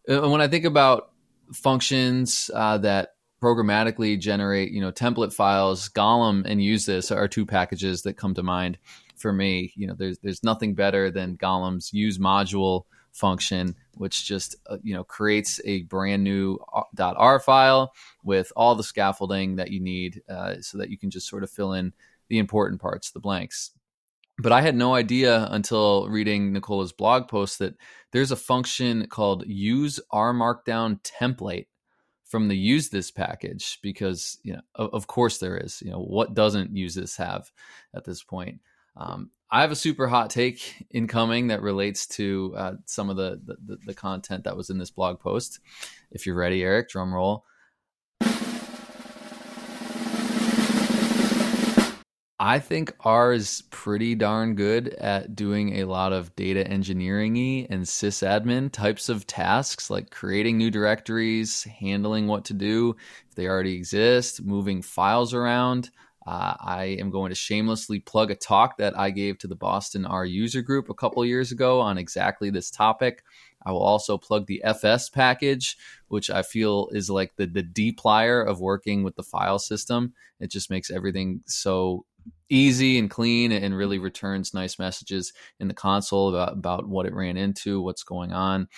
And 0.07 0.31
when 0.31 0.41
I 0.41 0.49
think 0.49 0.65
about 0.65 1.11
functions 1.53 2.51
uh, 2.53 2.79
that 2.79 3.14
programmatically 3.45 4.19
generate, 4.19 4.73
you 4.73 4.81
know, 4.81 4.91
template 4.91 5.35
files, 5.35 5.91
Golem 5.91 6.47
and 6.47 6.61
usethis 6.61 7.15
are 7.15 7.29
two 7.29 7.45
packages 7.45 8.01
that 8.03 8.17
come 8.17 8.33
to 8.35 8.43
mind 8.43 8.79
for 9.17 9.35
me. 9.35 9.71
You 9.77 9.87
know, 9.87 9.95
there's 9.95 10.19
there's 10.21 10.43
nothing 10.43 10.75
better 10.75 11.11
than 11.11 11.37
Golem's 11.37 11.93
use 11.93 12.17
module 12.17 12.85
function, 13.13 13.75
which 13.93 14.25
just 14.25 14.57
uh, 14.67 14.79
you 14.83 14.95
know 14.95 15.05
creates 15.05 15.61
a 15.67 15.83
brand 15.83 16.25
new 16.25 16.59
.r 16.99 17.39
file 17.39 17.93
with 18.23 18.51
all 18.57 18.75
the 18.75 18.83
scaffolding 18.83 19.57
that 19.57 19.71
you 19.71 19.81
need, 19.81 20.23
uh, 20.27 20.55
so 20.61 20.79
that 20.79 20.89
you 20.89 20.97
can 20.97 21.11
just 21.11 21.29
sort 21.29 21.43
of 21.43 21.51
fill 21.51 21.75
in 21.75 21.93
the 22.29 22.39
important 22.39 22.81
parts, 22.81 23.11
the 23.11 23.21
blanks. 23.21 23.73
But 24.39 24.53
I 24.53 24.63
had 24.63 24.75
no 24.75 24.95
idea 24.95 25.47
until 25.51 26.09
reading 26.09 26.55
Nicola's 26.55 26.93
blog 26.93 27.29
post 27.29 27.59
that 27.59 27.75
there's 28.11 28.33
a 28.33 28.37
function 28.37 29.07
called 29.07 29.47
use 29.47 30.01
R 30.11 30.33
Markdown 30.33 30.99
template 31.03 31.67
from 32.25 32.49
the 32.49 32.71
usethis 32.71 33.15
package 33.15 33.79
because 33.83 34.39
you 34.43 34.53
know 34.53 34.61
of, 34.75 34.91
of 34.93 35.07
course 35.07 35.39
there 35.39 35.57
is 35.57 35.83
you 35.83 35.91
know 35.91 36.01
what 36.01 36.35
doesn't 36.35 36.75
usethis 36.75 37.17
have 37.17 37.51
at 37.95 38.05
this 38.05 38.23
point 38.23 38.61
um, 38.97 39.31
I 39.51 39.61
have 39.61 39.73
a 39.73 39.77
super 39.77 40.07
hot 40.07 40.31
take 40.31 40.87
incoming 40.91 41.49
that 41.49 41.63
relates 41.63 42.07
to 42.09 42.55
uh, 42.57 42.73
some 42.87 43.11
of 43.11 43.17
the, 43.17 43.41
the, 43.45 43.79
the 43.87 43.95
content 43.95 44.45
that 44.45 44.57
was 44.57 44.71
in 44.71 44.79
this 44.79 44.91
blog 44.91 45.21
post. 45.21 45.61
If 46.11 46.27
you're 46.27 46.37
ready, 46.37 46.63
Eric, 46.63 46.91
drum 46.91 47.13
roll. 47.13 47.45
I 52.41 52.59
think 52.59 52.93
R 53.01 53.33
is 53.33 53.63
pretty 53.71 54.17
darn 54.17 54.57
good 54.57 54.89
at 54.89 55.37
doing 55.37 55.77
a 55.77 55.85
lot 55.85 56.13
of 56.13 56.35
data 56.35 56.67
engineering 56.67 57.65
and 57.71 57.85
sysadmin 57.85 58.73
types 58.73 59.09
of 59.09 59.25
tasks 59.27 59.89
like 59.89 60.11
creating 60.11 60.59
new 60.59 60.71
directories, 60.71 61.63
handling 61.63 62.27
what 62.27 62.45
to 62.47 62.55
do 62.55 62.97
if 63.29 63.37
they 63.37 63.47
already 63.47 63.75
exist, 63.75 64.43
moving 64.43 64.83
files 64.83 65.33
around. 65.33 65.91
Uh, 66.27 66.55
I 66.59 66.97
am 66.99 67.11
going 67.11 67.29
to 67.29 67.37
shamelessly 67.37 68.01
plug 68.01 68.31
a 68.31 68.35
talk 68.35 68.79
that 68.79 68.99
I 68.99 69.11
gave 69.11 69.39
to 69.39 69.47
the 69.47 69.55
Boston 69.55 70.05
R 70.05 70.25
user 70.25 70.63
group 70.63 70.89
a 70.89 70.95
couple 70.95 71.25
years 71.25 71.53
ago 71.53 71.81
on 71.81 71.99
exactly 71.99 72.51
this 72.51 72.71
topic. 72.71 73.23
I 73.65 73.73
will 73.73 73.83
also 73.83 74.19
plug 74.19 74.47
the 74.47 74.63
FS 74.65 75.09
package, 75.09 75.77
which 76.09 76.31
I 76.31 76.43
feel 76.43 76.89
is 76.93 77.11
like 77.11 77.37
the 77.37 77.47
the 77.47 77.63
dplyr 77.63 78.47
of 78.47 78.61
working 78.61 79.03
with 79.03 79.17
the 79.17 79.23
file 79.23 79.59
system. 79.59 80.15
It 80.41 80.51
just 80.51 80.71
makes 80.71 80.91
everything 80.91 81.43
so 81.47 82.07
easy 82.49 82.99
and 82.99 83.11
clean 83.11 83.53
and 83.53 83.77
really 83.77 83.99
returns 83.99 84.55
nice 84.55 84.79
messages 84.79 85.33
in 85.59 85.69
the 85.69 85.75
console 85.75 86.29
about, 86.29 86.53
about 86.53 86.89
what 86.89 87.07
it 87.07 87.15
ran 87.15 87.37
into, 87.37 87.81
what's 87.81 88.03
going 88.03 88.33
on. 88.33 88.69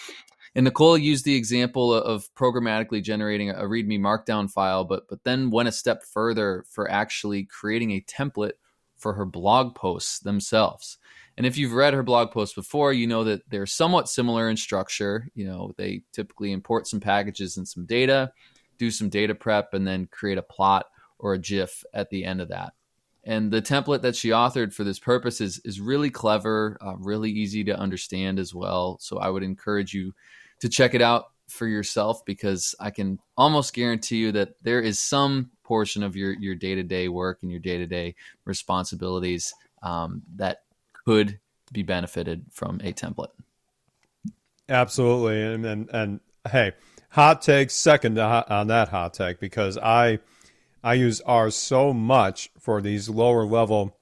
And 0.54 0.64
Nicola 0.64 0.98
used 0.98 1.26
the 1.26 1.34
example 1.34 1.92
of 1.92 2.32
programmatically 2.34 3.02
generating 3.02 3.50
a 3.50 3.64
README 3.64 4.00
Markdown 4.00 4.50
file, 4.50 4.84
but 4.84 5.06
but 5.06 5.22
then 5.22 5.50
went 5.50 5.68
a 5.68 5.72
step 5.72 6.02
further 6.02 6.64
for 6.70 6.90
actually 6.90 7.44
creating 7.44 7.90
a 7.90 8.00
template 8.00 8.52
for 8.96 9.12
her 9.12 9.26
blog 9.26 9.74
posts 9.74 10.18
themselves. 10.20 10.96
And 11.36 11.44
if 11.44 11.58
you've 11.58 11.74
read 11.74 11.92
her 11.92 12.02
blog 12.02 12.30
posts 12.30 12.54
before, 12.54 12.94
you 12.94 13.06
know 13.06 13.24
that 13.24 13.42
they're 13.50 13.66
somewhat 13.66 14.08
similar 14.08 14.48
in 14.48 14.56
structure. 14.56 15.28
You 15.34 15.46
know, 15.46 15.74
they 15.76 16.00
typically 16.12 16.52
import 16.52 16.86
some 16.86 17.00
packages 17.00 17.58
and 17.58 17.68
some 17.68 17.84
data, 17.84 18.32
do 18.78 18.90
some 18.90 19.10
data 19.10 19.34
prep, 19.34 19.74
and 19.74 19.86
then 19.86 20.08
create 20.10 20.38
a 20.38 20.42
plot 20.42 20.86
or 21.18 21.34
a 21.34 21.38
GIF 21.38 21.84
at 21.92 22.08
the 22.08 22.24
end 22.24 22.40
of 22.40 22.48
that. 22.48 22.72
And 23.26 23.50
the 23.50 23.60
template 23.60 24.02
that 24.02 24.14
she 24.14 24.28
authored 24.28 24.72
for 24.72 24.84
this 24.84 25.00
purpose 25.00 25.40
is, 25.40 25.60
is 25.64 25.80
really 25.80 26.10
clever, 26.10 26.78
uh, 26.80 26.94
really 26.96 27.30
easy 27.30 27.64
to 27.64 27.76
understand 27.76 28.38
as 28.38 28.54
well. 28.54 28.98
So 29.00 29.18
I 29.18 29.28
would 29.28 29.42
encourage 29.42 29.92
you 29.92 30.14
to 30.60 30.68
check 30.68 30.94
it 30.94 31.02
out 31.02 31.24
for 31.48 31.66
yourself 31.66 32.24
because 32.24 32.74
I 32.78 32.90
can 32.90 33.18
almost 33.36 33.74
guarantee 33.74 34.18
you 34.18 34.32
that 34.32 34.54
there 34.62 34.80
is 34.80 35.00
some 35.00 35.50
portion 35.64 36.04
of 36.04 36.14
your 36.14 36.32
your 36.32 36.54
day 36.54 36.76
to 36.76 36.82
day 36.84 37.08
work 37.08 37.40
and 37.42 37.50
your 37.50 37.60
day 37.60 37.78
to 37.78 37.86
day 37.86 38.14
responsibilities 38.44 39.52
um, 39.82 40.22
that 40.36 40.62
could 41.04 41.38
be 41.72 41.82
benefited 41.82 42.44
from 42.52 42.80
a 42.84 42.92
template. 42.92 43.32
Absolutely, 44.68 45.42
and 45.42 45.66
and, 45.66 45.90
and 45.92 46.20
hey, 46.50 46.72
hot 47.10 47.42
take 47.42 47.70
second 47.70 48.18
on 48.18 48.68
that 48.68 48.88
hot 48.88 49.14
take 49.14 49.40
because 49.40 49.78
I 49.78 50.20
I 50.82 50.94
use 50.94 51.20
R 51.22 51.50
so 51.50 51.92
much 51.92 52.50
for 52.58 52.80
these 52.80 53.08
lower 53.08 53.44
level 53.44 53.98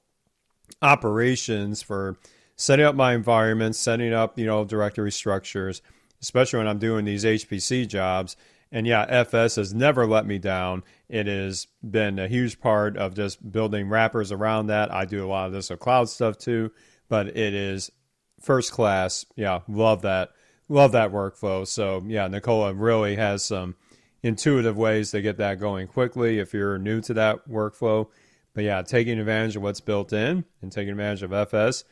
operations 0.83 1.83
for 1.83 2.19
setting 2.57 2.85
up 2.85 2.95
my 2.95 3.15
environment, 3.15 3.77
setting 3.77 4.13
up 4.13 4.39
you 4.39 4.47
know 4.47 4.65
directory 4.65 5.13
structures 5.13 5.83
especially 6.25 6.57
when 6.57 6.69
I'm 6.69 6.79
doing 6.79 7.05
these 7.05 7.23
HPC 7.23 7.87
jobs. 7.87 8.35
And 8.73 8.87
yeah, 8.87 9.05
FS 9.09 9.57
has 9.57 9.75
never 9.75 10.07
let 10.07 10.27
me 10.27 10.39
down. 10.39 10.83
It 11.07 11.27
has 11.27 11.67
been 11.89 12.19
a 12.19 12.27
huge 12.27 12.61
part 12.61 12.97
of 12.97 13.15
just 13.15 13.53
building 13.53 13.91
wrappers 13.91 14.33
around 14.33 14.69
that. 14.69 14.91
I 14.91 15.05
do 15.05 15.25
a 15.25 15.29
lot 15.29 15.47
of 15.47 15.53
this 15.53 15.69
with 15.69 15.81
cloud 15.81 16.09
stuff 16.09 16.39
too, 16.39 16.73
but 17.11 17.29
it 17.29 17.55
is 17.55 17.93
first 18.41 18.73
class. 18.73 19.27
Yeah, 19.37 19.61
love 19.69 20.01
that. 20.03 20.31
Love 20.71 20.93
that 20.93 21.13
workflow. 21.13 21.67
So 21.67 22.03
yeah, 22.07 22.27
Nicola 22.27 22.73
really 22.73 23.17
has 23.17 23.45
some 23.45 23.77
intuitive 24.25 24.77
ways 24.77 25.11
to 25.13 25.23
get 25.23 25.37
that 25.39 25.61
going 25.61 25.87
quickly 25.87 26.39
if 26.39 26.53
you're 26.53 26.79
new 26.79 27.01
to 27.03 27.15
that 27.15 27.49
workflow. 27.49 28.09
But 28.55 28.65
yeah, 28.65 28.83
taking 28.83 29.19
advantage 29.19 29.57
of 29.57 29.63
what's 29.63 29.81
built 29.81 30.13
in 30.13 30.45
and 30.63 30.73
taking 30.73 30.91
advantage 30.91 31.23
of 31.23 31.33
FS 31.33 31.85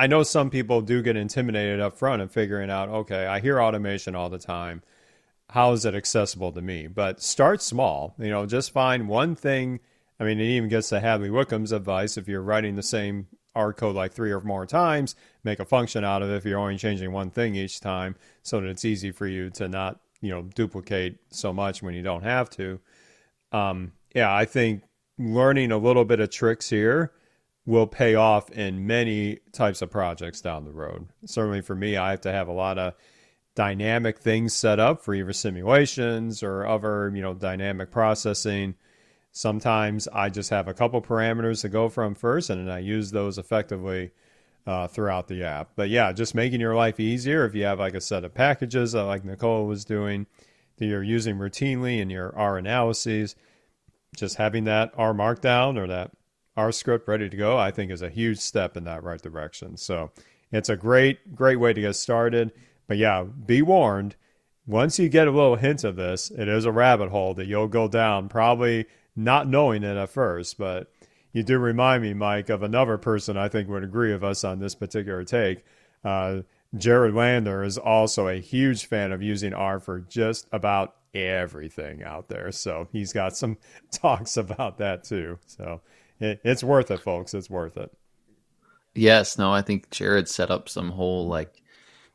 I 0.00 0.06
know 0.06 0.22
some 0.22 0.48
people 0.48 0.80
do 0.80 1.02
get 1.02 1.16
intimidated 1.16 1.78
up 1.78 1.94
front 1.94 2.22
and 2.22 2.32
figuring 2.32 2.70
out, 2.70 2.88
okay, 2.88 3.26
I 3.26 3.40
hear 3.40 3.60
automation 3.60 4.14
all 4.14 4.30
the 4.30 4.38
time. 4.38 4.82
How 5.50 5.72
is 5.72 5.84
it 5.84 5.94
accessible 5.94 6.52
to 6.52 6.62
me? 6.62 6.86
But 6.86 7.20
start 7.20 7.60
small. 7.60 8.14
You 8.18 8.30
know, 8.30 8.46
just 8.46 8.72
find 8.72 9.08
one 9.08 9.34
thing. 9.34 9.80
I 10.18 10.24
mean, 10.24 10.40
it 10.40 10.44
even 10.44 10.70
gets 10.70 10.88
to 10.88 11.00
Hadley 11.00 11.28
Wickham's 11.28 11.72
advice. 11.72 12.16
If 12.16 12.28
you're 12.28 12.40
writing 12.40 12.76
the 12.76 12.82
same 12.82 13.26
R 13.54 13.74
code 13.74 13.94
like 13.94 14.12
three 14.12 14.30
or 14.30 14.40
more 14.40 14.64
times, 14.64 15.16
make 15.44 15.58
a 15.58 15.66
function 15.66 16.02
out 16.02 16.22
of 16.22 16.30
it 16.30 16.36
if 16.36 16.44
you're 16.46 16.58
only 16.58 16.78
changing 16.78 17.12
one 17.12 17.30
thing 17.30 17.54
each 17.54 17.80
time 17.80 18.14
so 18.42 18.60
that 18.60 18.68
it's 18.68 18.86
easy 18.86 19.10
for 19.10 19.26
you 19.26 19.50
to 19.50 19.68
not, 19.68 20.00
you 20.20 20.30
know, 20.30 20.42
duplicate 20.42 21.18
so 21.30 21.52
much 21.52 21.82
when 21.82 21.94
you 21.94 22.02
don't 22.02 22.22
have 22.22 22.50
to. 22.50 22.80
Um, 23.52 23.92
yeah, 24.14 24.34
I 24.34 24.44
think 24.44 24.82
learning 25.18 25.72
a 25.72 25.78
little 25.78 26.04
bit 26.04 26.20
of 26.20 26.30
tricks 26.30 26.70
here 26.70 27.12
will 27.66 27.86
pay 27.86 28.14
off 28.14 28.50
in 28.50 28.86
many 28.86 29.38
types 29.52 29.82
of 29.82 29.90
projects 29.90 30.40
down 30.40 30.64
the 30.64 30.72
road. 30.72 31.08
Certainly 31.24 31.62
for 31.62 31.74
me, 31.74 31.96
I 31.96 32.10
have 32.10 32.22
to 32.22 32.32
have 32.32 32.48
a 32.48 32.52
lot 32.52 32.78
of 32.78 32.94
dynamic 33.54 34.18
things 34.18 34.54
set 34.54 34.78
up 34.78 35.02
for 35.02 35.14
either 35.14 35.32
simulations 35.32 36.42
or 36.42 36.66
other, 36.66 37.10
you 37.14 37.22
know, 37.22 37.34
dynamic 37.34 37.90
processing. 37.90 38.74
Sometimes 39.32 40.08
I 40.08 40.28
just 40.30 40.50
have 40.50 40.66
a 40.66 40.74
couple 40.74 41.00
parameters 41.02 41.60
to 41.62 41.68
go 41.68 41.88
from 41.88 42.14
first, 42.14 42.50
and 42.50 42.66
then 42.66 42.74
I 42.74 42.80
use 42.80 43.10
those 43.10 43.38
effectively 43.38 44.10
uh, 44.66 44.88
throughout 44.88 45.28
the 45.28 45.42
app. 45.42 45.70
But 45.76 45.88
yeah, 45.88 46.12
just 46.12 46.34
making 46.34 46.60
your 46.60 46.74
life 46.74 47.00
easier 47.00 47.44
if 47.44 47.54
you 47.54 47.64
have 47.64 47.78
like 47.78 47.94
a 47.94 48.00
set 48.00 48.24
of 48.24 48.34
packages 48.34 48.94
like 48.94 49.24
Nicola 49.24 49.64
was 49.64 49.84
doing 49.84 50.26
that 50.76 50.86
you're 50.86 51.02
using 51.02 51.36
routinely 51.36 52.00
in 52.00 52.10
your 52.10 52.36
R 52.36 52.58
analyses. 52.58 53.36
Just 54.16 54.36
having 54.36 54.64
that 54.64 54.92
R 54.96 55.12
markdown 55.12 55.78
or 55.78 55.86
that 55.86 56.10
R 56.56 56.72
script 56.72 57.06
ready 57.06 57.28
to 57.28 57.36
go, 57.36 57.56
I 57.56 57.70
think 57.70 57.90
is 57.90 58.02
a 58.02 58.10
huge 58.10 58.38
step 58.38 58.76
in 58.76 58.84
that 58.84 59.04
right 59.04 59.20
direction. 59.20 59.76
So 59.76 60.10
it's 60.50 60.68
a 60.68 60.76
great, 60.76 61.34
great 61.34 61.56
way 61.56 61.72
to 61.72 61.80
get 61.80 61.96
started. 61.96 62.52
But 62.88 62.98
yeah, 62.98 63.22
be 63.22 63.62
warned. 63.62 64.16
Once 64.66 64.98
you 64.98 65.08
get 65.08 65.28
a 65.28 65.30
little 65.30 65.56
hint 65.56 65.84
of 65.84 65.96
this, 65.96 66.30
it 66.30 66.48
is 66.48 66.64
a 66.64 66.72
rabbit 66.72 67.10
hole 67.10 67.34
that 67.34 67.46
you'll 67.46 67.68
go 67.68 67.88
down, 67.88 68.28
probably 68.28 68.86
not 69.14 69.48
knowing 69.48 69.84
it 69.84 69.96
at 69.96 70.10
first. 70.10 70.58
But 70.58 70.92
you 71.32 71.42
do 71.42 71.58
remind 71.58 72.02
me, 72.02 72.14
Mike, 72.14 72.48
of 72.48 72.62
another 72.62 72.98
person 72.98 73.36
I 73.36 73.48
think 73.48 73.68
would 73.68 73.84
agree 73.84 74.12
with 74.12 74.24
us 74.24 74.44
on 74.44 74.58
this 74.58 74.74
particular 74.74 75.24
take. 75.24 75.64
Uh, 76.04 76.40
Jared 76.76 77.14
Lander 77.14 77.64
is 77.64 77.78
also 77.78 78.28
a 78.28 78.40
huge 78.40 78.86
fan 78.86 79.12
of 79.12 79.22
using 79.22 79.52
R 79.52 79.80
for 79.80 80.00
just 80.00 80.48
about 80.52 80.96
everything 81.14 82.02
out 82.02 82.28
there. 82.28 82.52
So 82.52 82.88
he's 82.92 83.12
got 83.12 83.36
some 83.36 83.58
talks 83.90 84.36
about 84.36 84.78
that 84.78 85.04
too. 85.04 85.38
So 85.46 85.80
it, 86.20 86.40
it's 86.44 86.64
worth 86.64 86.90
it, 86.90 87.00
folks. 87.00 87.34
It's 87.34 87.50
worth 87.50 87.76
it. 87.76 87.92
Yes, 88.94 89.38
no, 89.38 89.52
I 89.52 89.62
think 89.62 89.90
Jared 89.90 90.28
set 90.28 90.50
up 90.50 90.68
some 90.68 90.90
whole 90.90 91.28
like 91.28 91.59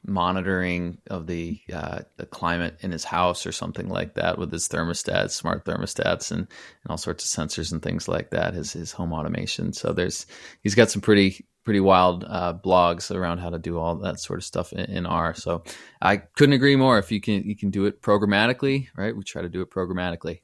monitoring 0.07 0.97
of 1.07 1.27
the 1.27 1.59
uh, 1.73 1.99
the 2.17 2.25
climate 2.25 2.77
in 2.81 2.91
his 2.91 3.03
house 3.03 3.45
or 3.45 3.51
something 3.51 3.89
like 3.89 4.15
that 4.15 4.37
with 4.37 4.51
his 4.51 4.67
thermostats, 4.67 5.31
smart 5.31 5.65
thermostats, 5.65 6.31
and, 6.31 6.41
and 6.41 6.89
all 6.89 6.97
sorts 6.97 7.23
of 7.23 7.47
sensors 7.47 7.71
and 7.71 7.81
things 7.81 8.07
like 8.07 8.31
that. 8.31 8.53
His 8.53 8.73
his 8.73 8.91
home 8.91 9.13
automation. 9.13 9.73
So 9.73 9.93
there's 9.93 10.25
he's 10.61 10.75
got 10.75 10.91
some 10.91 11.01
pretty 11.01 11.45
pretty 11.63 11.79
wild 11.79 12.23
uh, 12.27 12.53
blogs 12.53 13.13
around 13.13 13.39
how 13.39 13.49
to 13.49 13.59
do 13.59 13.79
all 13.79 13.95
that 13.95 14.19
sort 14.19 14.39
of 14.39 14.45
stuff 14.45 14.71
in, 14.71 14.85
in, 14.85 15.05
R. 15.05 15.33
So 15.33 15.63
I 16.01 16.17
couldn't 16.17 16.53
agree 16.53 16.75
more. 16.75 16.99
If 16.99 17.11
you 17.11 17.19
can 17.19 17.43
you 17.43 17.55
can 17.55 17.71
do 17.71 17.85
it 17.85 18.01
programmatically, 18.01 18.87
right? 18.95 19.15
We 19.15 19.23
try 19.23 19.41
to 19.41 19.49
do 19.49 19.61
it 19.61 19.71
programmatically. 19.71 20.41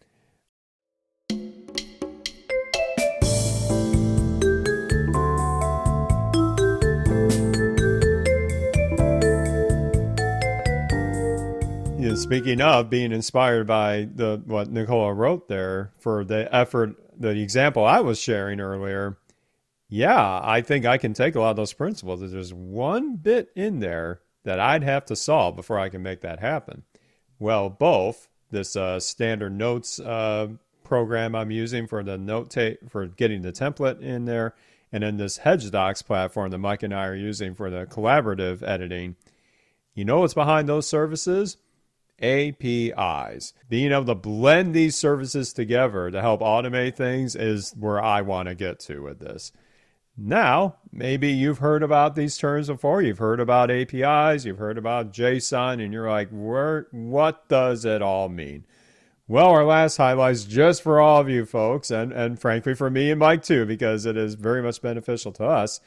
Speaking 12.21 12.61
of 12.61 12.89
being 12.89 13.11
inspired 13.11 13.65
by 13.65 14.07
the 14.13 14.41
what 14.45 14.69
Nicola 14.69 15.11
wrote 15.11 15.47
there 15.47 15.91
for 15.97 16.23
the 16.23 16.53
effort, 16.55 16.95
the 17.19 17.29
example 17.29 17.83
I 17.83 17.99
was 17.99 18.19
sharing 18.19 18.61
earlier, 18.61 19.17
yeah, 19.89 20.39
I 20.43 20.61
think 20.61 20.85
I 20.85 20.97
can 20.97 21.13
take 21.13 21.35
a 21.35 21.39
lot 21.39 21.49
of 21.49 21.55
those 21.55 21.73
principles. 21.73 22.31
There's 22.31 22.53
one 22.53 23.15
bit 23.15 23.49
in 23.55 23.79
there 23.79 24.21
that 24.43 24.59
I'd 24.59 24.83
have 24.83 25.05
to 25.05 25.15
solve 25.15 25.55
before 25.55 25.79
I 25.79 25.89
can 25.89 26.03
make 26.03 26.21
that 26.21 26.39
happen. 26.39 26.83
Well, 27.39 27.69
both 27.69 28.29
this 28.51 28.75
uh, 28.75 28.99
standard 28.99 29.57
notes 29.57 29.99
uh, 29.99 30.49
program 30.83 31.35
I'm 31.35 31.51
using 31.51 31.87
for 31.87 32.03
the 32.03 32.17
note 32.17 32.51
ta- 32.51 32.77
for 32.87 33.07
getting 33.07 33.41
the 33.41 33.51
template 33.51 33.99
in 33.99 34.25
there, 34.25 34.53
and 34.91 35.01
then 35.03 35.17
this 35.17 35.39
HedgeDocs 35.39 36.05
platform 36.05 36.51
that 36.51 36.59
Mike 36.59 36.83
and 36.83 36.93
I 36.93 37.07
are 37.07 37.15
using 37.15 37.55
for 37.55 37.71
the 37.71 37.87
collaborative 37.87 38.61
editing. 38.61 39.15
You 39.95 40.05
know 40.05 40.19
what's 40.19 40.35
behind 40.35 40.69
those 40.69 40.87
services? 40.87 41.57
APIs. 42.21 43.53
Being 43.69 43.91
able 43.91 44.05
to 44.05 44.15
blend 44.15 44.73
these 44.73 44.95
services 44.95 45.53
together 45.53 46.11
to 46.11 46.21
help 46.21 46.41
automate 46.41 46.95
things 46.95 47.35
is 47.35 47.73
where 47.77 48.01
I 48.01 48.21
want 48.21 48.47
to 48.47 48.55
get 48.55 48.79
to 48.81 49.01
with 49.01 49.19
this. 49.19 49.51
Now, 50.17 50.75
maybe 50.91 51.29
you've 51.29 51.59
heard 51.59 51.83
about 51.83 52.15
these 52.15 52.37
terms 52.37 52.67
before. 52.67 53.01
You've 53.01 53.17
heard 53.17 53.39
about 53.39 53.71
APIs, 53.71 54.45
you've 54.45 54.57
heard 54.57 54.77
about 54.77 55.13
JSON, 55.13 55.83
and 55.83 55.93
you're 55.93 56.09
like, 56.09 56.29
Where, 56.29 56.87
what 56.91 57.47
does 57.47 57.85
it 57.85 58.01
all 58.01 58.29
mean? 58.29 58.65
Well, 59.27 59.49
our 59.49 59.63
last 59.63 59.95
highlights 59.95 60.43
just 60.43 60.81
for 60.81 60.99
all 60.99 61.21
of 61.21 61.29
you 61.29 61.45
folks, 61.45 61.89
and, 61.89 62.11
and 62.11 62.37
frankly 62.37 62.75
for 62.75 62.89
me 62.89 63.11
and 63.11 63.19
Mike 63.19 63.43
too, 63.43 63.65
because 63.65 64.05
it 64.05 64.17
is 64.17 64.35
very 64.35 64.61
much 64.61 64.81
beneficial 64.81 65.31
to 65.33 65.45
us. 65.45 65.79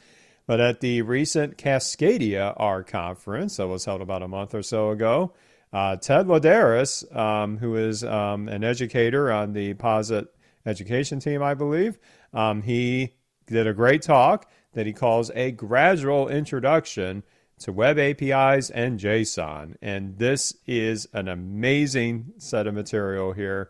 But 0.47 0.59
at 0.59 0.81
the 0.81 1.03
recent 1.03 1.57
Cascadia 1.57 2.53
R 2.57 2.83
conference 2.83 3.57
that 3.57 3.67
was 3.67 3.85
held 3.85 4.01
about 4.01 4.23
a 4.23 4.27
month 4.27 4.53
or 4.55 4.63
so 4.63 4.89
ago, 4.89 5.33
uh, 5.75 5.97
Ted 5.97 6.27
Laderas, 6.27 7.13
um, 7.13 7.57
who 7.57 7.75
is 7.75 8.01
um, 8.01 8.47
an 8.47 8.63
educator 8.63 9.29
on 9.29 9.51
the 9.51 9.73
Posit 9.73 10.33
education 10.65 11.19
team, 11.19 11.43
I 11.43 11.53
believe, 11.53 11.99
um, 12.33 12.61
he 12.61 13.15
did 13.47 13.67
a 13.67 13.73
great 13.73 14.01
talk 14.01 14.49
that 14.71 14.85
he 14.85 14.93
calls 14.93 15.31
a 15.35 15.51
gradual 15.51 16.29
introduction 16.29 17.23
to 17.59 17.73
web 17.73 17.99
APIs 17.99 18.69
and 18.69 18.97
JSON. 18.97 19.75
And 19.81 20.17
this 20.17 20.55
is 20.65 21.09
an 21.11 21.27
amazing 21.27 22.31
set 22.37 22.67
of 22.67 22.73
material 22.73 23.33
here. 23.33 23.69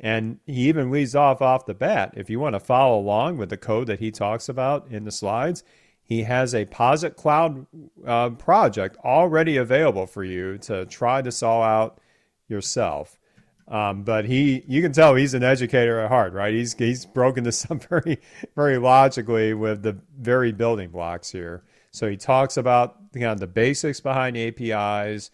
And 0.00 0.40
he 0.46 0.68
even 0.68 0.90
leads 0.90 1.14
off 1.14 1.40
off 1.40 1.64
the 1.64 1.74
bat. 1.74 2.14
If 2.16 2.28
you 2.28 2.40
want 2.40 2.56
to 2.56 2.60
follow 2.60 2.98
along 2.98 3.36
with 3.36 3.50
the 3.50 3.56
code 3.56 3.86
that 3.86 4.00
he 4.00 4.10
talks 4.10 4.48
about 4.48 4.88
in 4.90 5.04
the 5.04 5.12
slides, 5.12 5.62
he 6.06 6.22
has 6.22 6.54
a 6.54 6.64
Posit 6.64 7.16
Cloud 7.16 7.66
uh, 8.06 8.30
project 8.30 8.96
already 9.04 9.56
available 9.56 10.06
for 10.06 10.22
you 10.22 10.56
to 10.58 10.86
try 10.86 11.20
to 11.20 11.32
solve 11.32 11.64
out 11.64 12.00
yourself. 12.48 13.18
Um, 13.66 14.04
but 14.04 14.24
he, 14.24 14.62
you 14.68 14.80
can 14.80 14.92
tell 14.92 15.16
he's 15.16 15.34
an 15.34 15.42
educator 15.42 15.98
at 15.98 16.08
heart, 16.08 16.32
right? 16.32 16.54
He's 16.54 16.74
he's 16.74 17.04
broken 17.04 17.42
this 17.42 17.68
up 17.70 17.82
very, 17.84 18.20
very 18.54 18.78
logically 18.78 19.52
with 19.52 19.82
the 19.82 19.98
very 20.16 20.52
building 20.52 20.90
blocks 20.90 21.32
here. 21.32 21.64
So 21.90 22.08
he 22.08 22.16
talks 22.16 22.56
about 22.56 23.12
kind 23.12 23.24
of 23.26 23.40
the 23.40 23.48
basics 23.48 24.00
behind 24.00 24.36
APIs, 24.36 25.32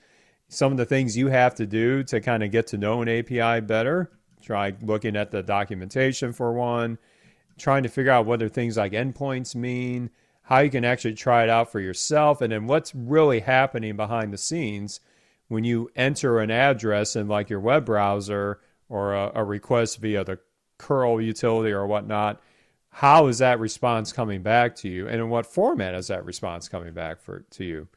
some 0.48 0.72
of 0.72 0.78
the 0.78 0.86
things 0.86 1.18
you 1.18 1.28
have 1.28 1.54
to 1.56 1.66
do 1.66 2.02
to 2.04 2.20
kind 2.20 2.42
of 2.42 2.50
get 2.50 2.68
to 2.68 2.78
know 2.78 3.02
an 3.02 3.08
API 3.08 3.60
better. 3.60 4.10
Try 4.40 4.72
looking 4.80 5.16
at 5.16 5.30
the 5.30 5.42
documentation 5.42 6.32
for 6.32 6.52
one, 6.54 6.98
trying 7.58 7.82
to 7.82 7.88
figure 7.90 8.10
out 8.10 8.24
what 8.24 8.40
things 8.54 8.78
like 8.78 8.92
endpoints 8.92 9.54
mean, 9.54 10.10
how 10.52 10.58
you 10.58 10.68
can 10.68 10.84
actually 10.84 11.14
try 11.14 11.42
it 11.42 11.48
out 11.48 11.72
for 11.72 11.80
yourself, 11.80 12.42
and 12.42 12.52
then 12.52 12.66
what's 12.66 12.94
really 12.94 13.40
happening 13.40 13.96
behind 13.96 14.30
the 14.30 14.36
scenes 14.36 15.00
when 15.48 15.64
you 15.64 15.90
enter 15.96 16.40
an 16.40 16.50
address 16.50 17.16
in 17.16 17.26
like 17.26 17.48
your 17.48 17.58
web 17.58 17.86
browser 17.86 18.60
or 18.90 19.14
a, 19.14 19.32
a 19.36 19.44
request 19.44 19.98
via 19.98 20.22
the 20.22 20.38
curl 20.76 21.22
utility 21.22 21.72
or 21.72 21.86
whatnot, 21.86 22.38
how 22.90 23.28
is 23.28 23.38
that 23.38 23.60
response 23.60 24.12
coming 24.12 24.42
back 24.42 24.76
to 24.76 24.90
you? 24.90 25.08
And 25.08 25.22
in 25.22 25.30
what 25.30 25.46
format 25.46 25.94
is 25.94 26.08
that 26.08 26.26
response 26.26 26.68
coming 26.68 26.92
back 26.92 27.22
for, 27.22 27.46
to 27.52 27.64
you? 27.64 27.88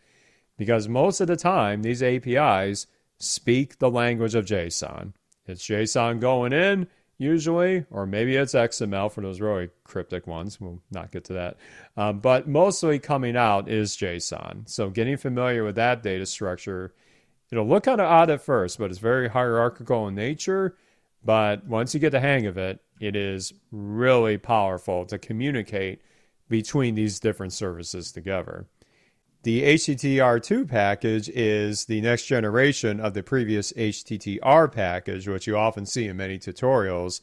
Because 0.57 0.87
most 0.87 1.19
of 1.19 1.27
the 1.27 1.35
time, 1.35 1.81
these 1.81 2.01
APIs 2.01 2.87
speak 3.19 3.79
the 3.79 3.91
language 3.91 4.33
of 4.33 4.45
JSON. 4.45 5.11
It's 5.45 5.67
JSON 5.67 6.21
going 6.21 6.53
in, 6.53 6.87
usually, 7.17 7.85
or 7.91 8.05
maybe 8.05 8.35
it's 8.35 8.53
XML 8.53 9.11
for 9.11 9.21
those 9.21 9.41
really 9.41 9.69
cryptic 9.83 10.27
ones. 10.27 10.59
We'll 10.59 10.81
not 10.91 11.11
get 11.11 11.25
to 11.25 11.33
that. 11.33 11.57
Um, 11.95 12.19
but 12.19 12.47
mostly 12.47 12.99
coming 12.99 13.37
out 13.37 13.69
is 13.69 13.95
JSON. 13.95 14.69
So 14.69 14.89
getting 14.89 15.17
familiar 15.17 15.63
with 15.63 15.75
that 15.75 16.03
data 16.03 16.25
structure 16.25 16.93
It'll 17.51 17.67
look 17.67 17.83
kind 17.83 18.01
of 18.01 18.07
odd 18.07 18.29
at 18.29 18.41
first, 18.41 18.79
but 18.79 18.89
it's 18.89 18.99
very 18.99 19.29
hierarchical 19.29 20.07
in 20.07 20.15
nature. 20.15 20.75
But 21.23 21.65
once 21.65 21.93
you 21.93 21.99
get 21.99 22.11
the 22.11 22.19
hang 22.19 22.45
of 22.47 22.57
it, 22.57 22.81
it 22.99 23.15
is 23.15 23.53
really 23.71 24.37
powerful 24.37 25.05
to 25.05 25.17
communicate 25.17 26.01
between 26.49 26.95
these 26.95 27.19
different 27.19 27.53
services 27.53 28.11
together. 28.11 28.67
The 29.45 29.61
HTTR2 29.61 30.67
package 30.67 31.29
is 31.29 31.85
the 31.85 32.01
next 32.01 32.25
generation 32.25 32.99
of 32.99 33.13
the 33.13 33.21
previous 33.21 33.71
HTTR 33.73 34.71
package, 34.71 35.27
which 35.27 35.45
you 35.45 35.55
often 35.55 35.85
see 35.85 36.07
in 36.07 36.17
many 36.17 36.39
tutorials. 36.39 37.21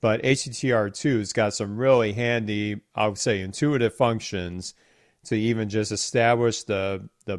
But 0.00 0.20
HTTR2 0.24 1.18
has 1.18 1.32
got 1.32 1.54
some 1.54 1.76
really 1.76 2.12
handy, 2.12 2.80
I 2.96 3.06
would 3.06 3.18
say, 3.18 3.40
intuitive 3.40 3.94
functions 3.94 4.74
to 5.26 5.36
even 5.36 5.68
just 5.68 5.92
establish 5.92 6.64
the 6.64 7.08
the 7.26 7.38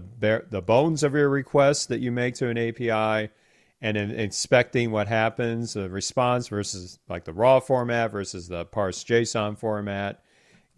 the 0.50 0.62
bones 0.62 1.04
of 1.04 1.14
your 1.14 1.28
request 1.28 1.90
that 1.90 2.00
you 2.00 2.14
make 2.14 2.36
to 2.36 2.48
an 2.48 2.58
API, 2.58 3.34
and 3.82 3.98
in 3.98 4.12
inspecting 4.12 4.92
what 4.92 5.10
happens, 5.10 5.74
the 5.74 5.90
response 5.90 6.48
versus 6.48 7.00
like 7.10 7.26
the 7.26 7.34
raw 7.34 7.60
format 7.60 8.14
versus 8.14 8.48
the 8.48 8.64
parsed 8.64 9.06
JSON 9.10 9.58
format, 9.58 10.24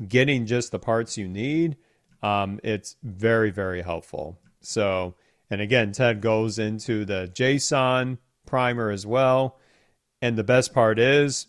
getting 0.08 0.48
just 0.48 0.72
the 0.72 0.80
parts 0.80 1.20
you 1.20 1.28
need. 1.28 1.78
Um, 2.24 2.60
it's 2.64 2.96
very 3.04 3.52
very 3.52 3.84
helpful. 3.84 4.40
So, 4.62 5.14
and 5.52 5.62
again, 5.62 5.92
Ted 5.92 6.22
goes 6.22 6.58
into 6.58 7.06
the 7.06 7.30
JSON 7.32 8.18
primer 8.46 8.90
as 8.90 9.06
well. 9.06 9.60
And 10.22 10.38
the 10.38 10.44
best 10.44 10.74
part 10.74 11.00
is, 11.00 11.48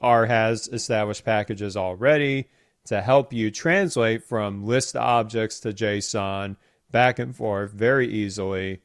R 0.00 0.26
has 0.26 0.68
established 0.68 1.24
packages 1.24 1.76
already 1.76 2.48
to 2.86 3.00
help 3.00 3.32
you 3.32 3.50
translate 3.50 4.24
from 4.24 4.64
list 4.66 4.96
objects 4.96 5.60
to 5.60 5.72
JSON 5.72 6.56
back 6.90 7.18
and 7.18 7.34
forth 7.34 7.72
very 7.72 8.08
easily. 8.08 8.80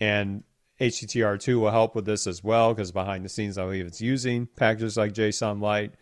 And 0.00 0.44
HTTR2 0.80 1.60
will 1.60 1.70
help 1.70 1.94
with 1.94 2.04
this 2.04 2.26
as 2.26 2.44
well 2.44 2.74
because 2.74 2.92
behind 2.92 3.24
the 3.24 3.28
scenes, 3.28 3.56
I 3.56 3.64
believe 3.64 3.86
it's 3.86 4.00
using 4.00 4.46
packages 4.46 4.96
like 4.96 5.14
jsonlite 5.14 5.92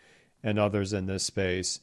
and 0.42 0.58
others 0.58 0.92
in 0.92 1.06
this 1.06 1.24
space. 1.24 1.80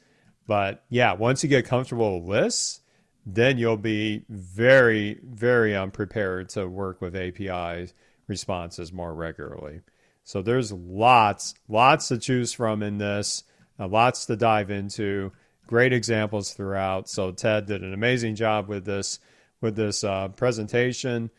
But 0.52 0.84
yeah, 0.90 1.14
once 1.14 1.44
you 1.44 1.50
get 1.50 1.66
comfortable 1.66 2.20
with 2.20 2.30
lists, 2.30 2.82
then 3.26 3.58
you'll 3.58 3.78
be 3.78 4.26
very, 4.28 5.18
very 5.24 5.74
unprepared 5.74 6.50
to 6.50 6.68
work 6.68 7.00
with 7.00 7.16
API 7.16 7.88
responses 8.28 8.92
more 8.92 9.14
regularly. 9.14 9.80
So 10.26 10.42
there's 10.42 10.74
lots, 10.74 11.54
lots 11.70 12.10
to 12.10 12.18
choose 12.18 12.52
from 12.52 12.84
in 12.84 12.98
this, 12.98 13.46
uh, 13.80 13.88
lots 13.88 14.26
to 14.26 14.36
dive 14.36 14.70
into 14.72 15.32
great 15.68 15.94
examples 15.94 16.52
throughout. 16.52 17.08
So 17.08 17.32
Ted 17.32 17.68
did 17.68 17.82
an 17.82 17.94
amazing 17.94 18.36
job 18.36 18.68
with 18.68 18.84
this 18.84 19.20
with 19.62 19.78
this 19.78 20.04
uh, 20.04 20.28
presentation. 20.36 21.30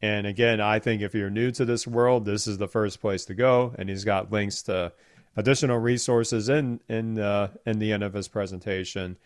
And 0.00 0.28
again, 0.28 0.60
I 0.60 0.78
think 0.78 1.02
if 1.02 1.12
you're 1.12 1.28
new 1.28 1.50
to 1.50 1.64
this 1.64 1.88
world, 1.88 2.24
this 2.24 2.46
is 2.46 2.58
the 2.58 2.68
first 2.68 3.00
place 3.00 3.24
to 3.24 3.34
go. 3.34 3.74
And 3.76 3.88
he's 3.88 4.04
got 4.04 4.30
links 4.30 4.62
to 4.62 4.92
additional 5.36 5.78
resources 5.78 6.48
in 6.48 6.80
in 6.88 7.18
uh, 7.18 7.48
in 7.66 7.78
the 7.78 7.92
end 7.92 8.02
of 8.02 8.14
his 8.14 8.28
presentation. 8.28 9.16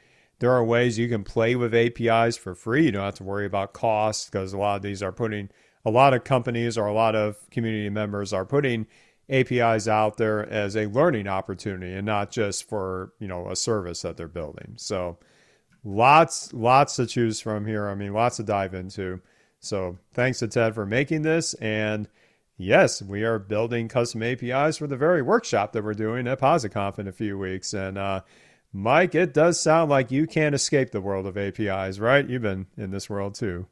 There 0.40 0.52
are 0.52 0.64
ways 0.64 0.98
you 0.98 1.08
can 1.08 1.22
play 1.22 1.54
with 1.54 1.74
APIs 1.74 2.36
for 2.36 2.54
free. 2.54 2.86
You 2.86 2.92
don't 2.92 3.04
have 3.04 3.14
to 3.14 3.24
worry 3.24 3.46
about 3.46 3.72
cost 3.72 4.30
because 4.30 4.52
a 4.52 4.58
lot 4.58 4.76
of 4.76 4.82
these 4.82 5.02
are 5.02 5.12
putting 5.12 5.48
a 5.84 5.90
lot 5.90 6.14
of 6.14 6.24
companies 6.24 6.76
or 6.76 6.86
a 6.86 6.92
lot 6.92 7.14
of 7.14 7.36
community 7.50 7.88
members 7.88 8.32
are 8.32 8.44
putting 8.44 8.86
APIs 9.30 9.88
out 9.88 10.16
there 10.16 10.48
as 10.48 10.76
a 10.76 10.86
learning 10.86 11.28
opportunity 11.28 11.92
and 11.92 12.06
not 12.06 12.30
just 12.30 12.68
for, 12.68 13.12
you 13.18 13.28
know, 13.28 13.50
a 13.50 13.56
service 13.56 14.02
that 14.02 14.16
they're 14.16 14.28
building. 14.28 14.74
So 14.76 15.18
lots, 15.82 16.52
lots 16.52 16.96
to 16.96 17.06
choose 17.06 17.40
from 17.40 17.66
here. 17.66 17.88
I 17.88 17.94
mean, 17.94 18.12
lots 18.12 18.36
to 18.36 18.42
dive 18.42 18.74
into. 18.74 19.20
So 19.60 19.98
thanks 20.12 20.40
to 20.40 20.48
Ted 20.48 20.74
for 20.74 20.84
making 20.84 21.22
this. 21.22 21.54
And 21.54 22.08
yes, 22.56 23.02
we 23.02 23.22
are 23.24 23.38
building 23.38 23.88
custom 23.88 24.22
APIs 24.22 24.78
for 24.78 24.86
the 24.86 24.96
very 24.96 25.22
workshop 25.22 25.72
that 25.72 25.84
we're 25.84 25.94
doing 25.94 26.26
at 26.26 26.40
PositConf 26.40 26.98
in 26.98 27.08
a 27.08 27.12
few 27.12 27.38
weeks. 27.38 27.72
And 27.72 27.98
uh, 27.98 28.22
Mike, 28.72 29.14
it 29.14 29.34
does 29.34 29.60
sound 29.60 29.90
like 29.90 30.10
you 30.10 30.26
can't 30.26 30.54
escape 30.54 30.90
the 30.90 31.00
world 31.00 31.26
of 31.26 31.36
APIs, 31.36 31.98
right? 31.98 32.28
You've 32.28 32.42
been 32.42 32.66
in 32.76 32.90
this 32.90 33.08
world 33.08 33.34
too. 33.34 33.66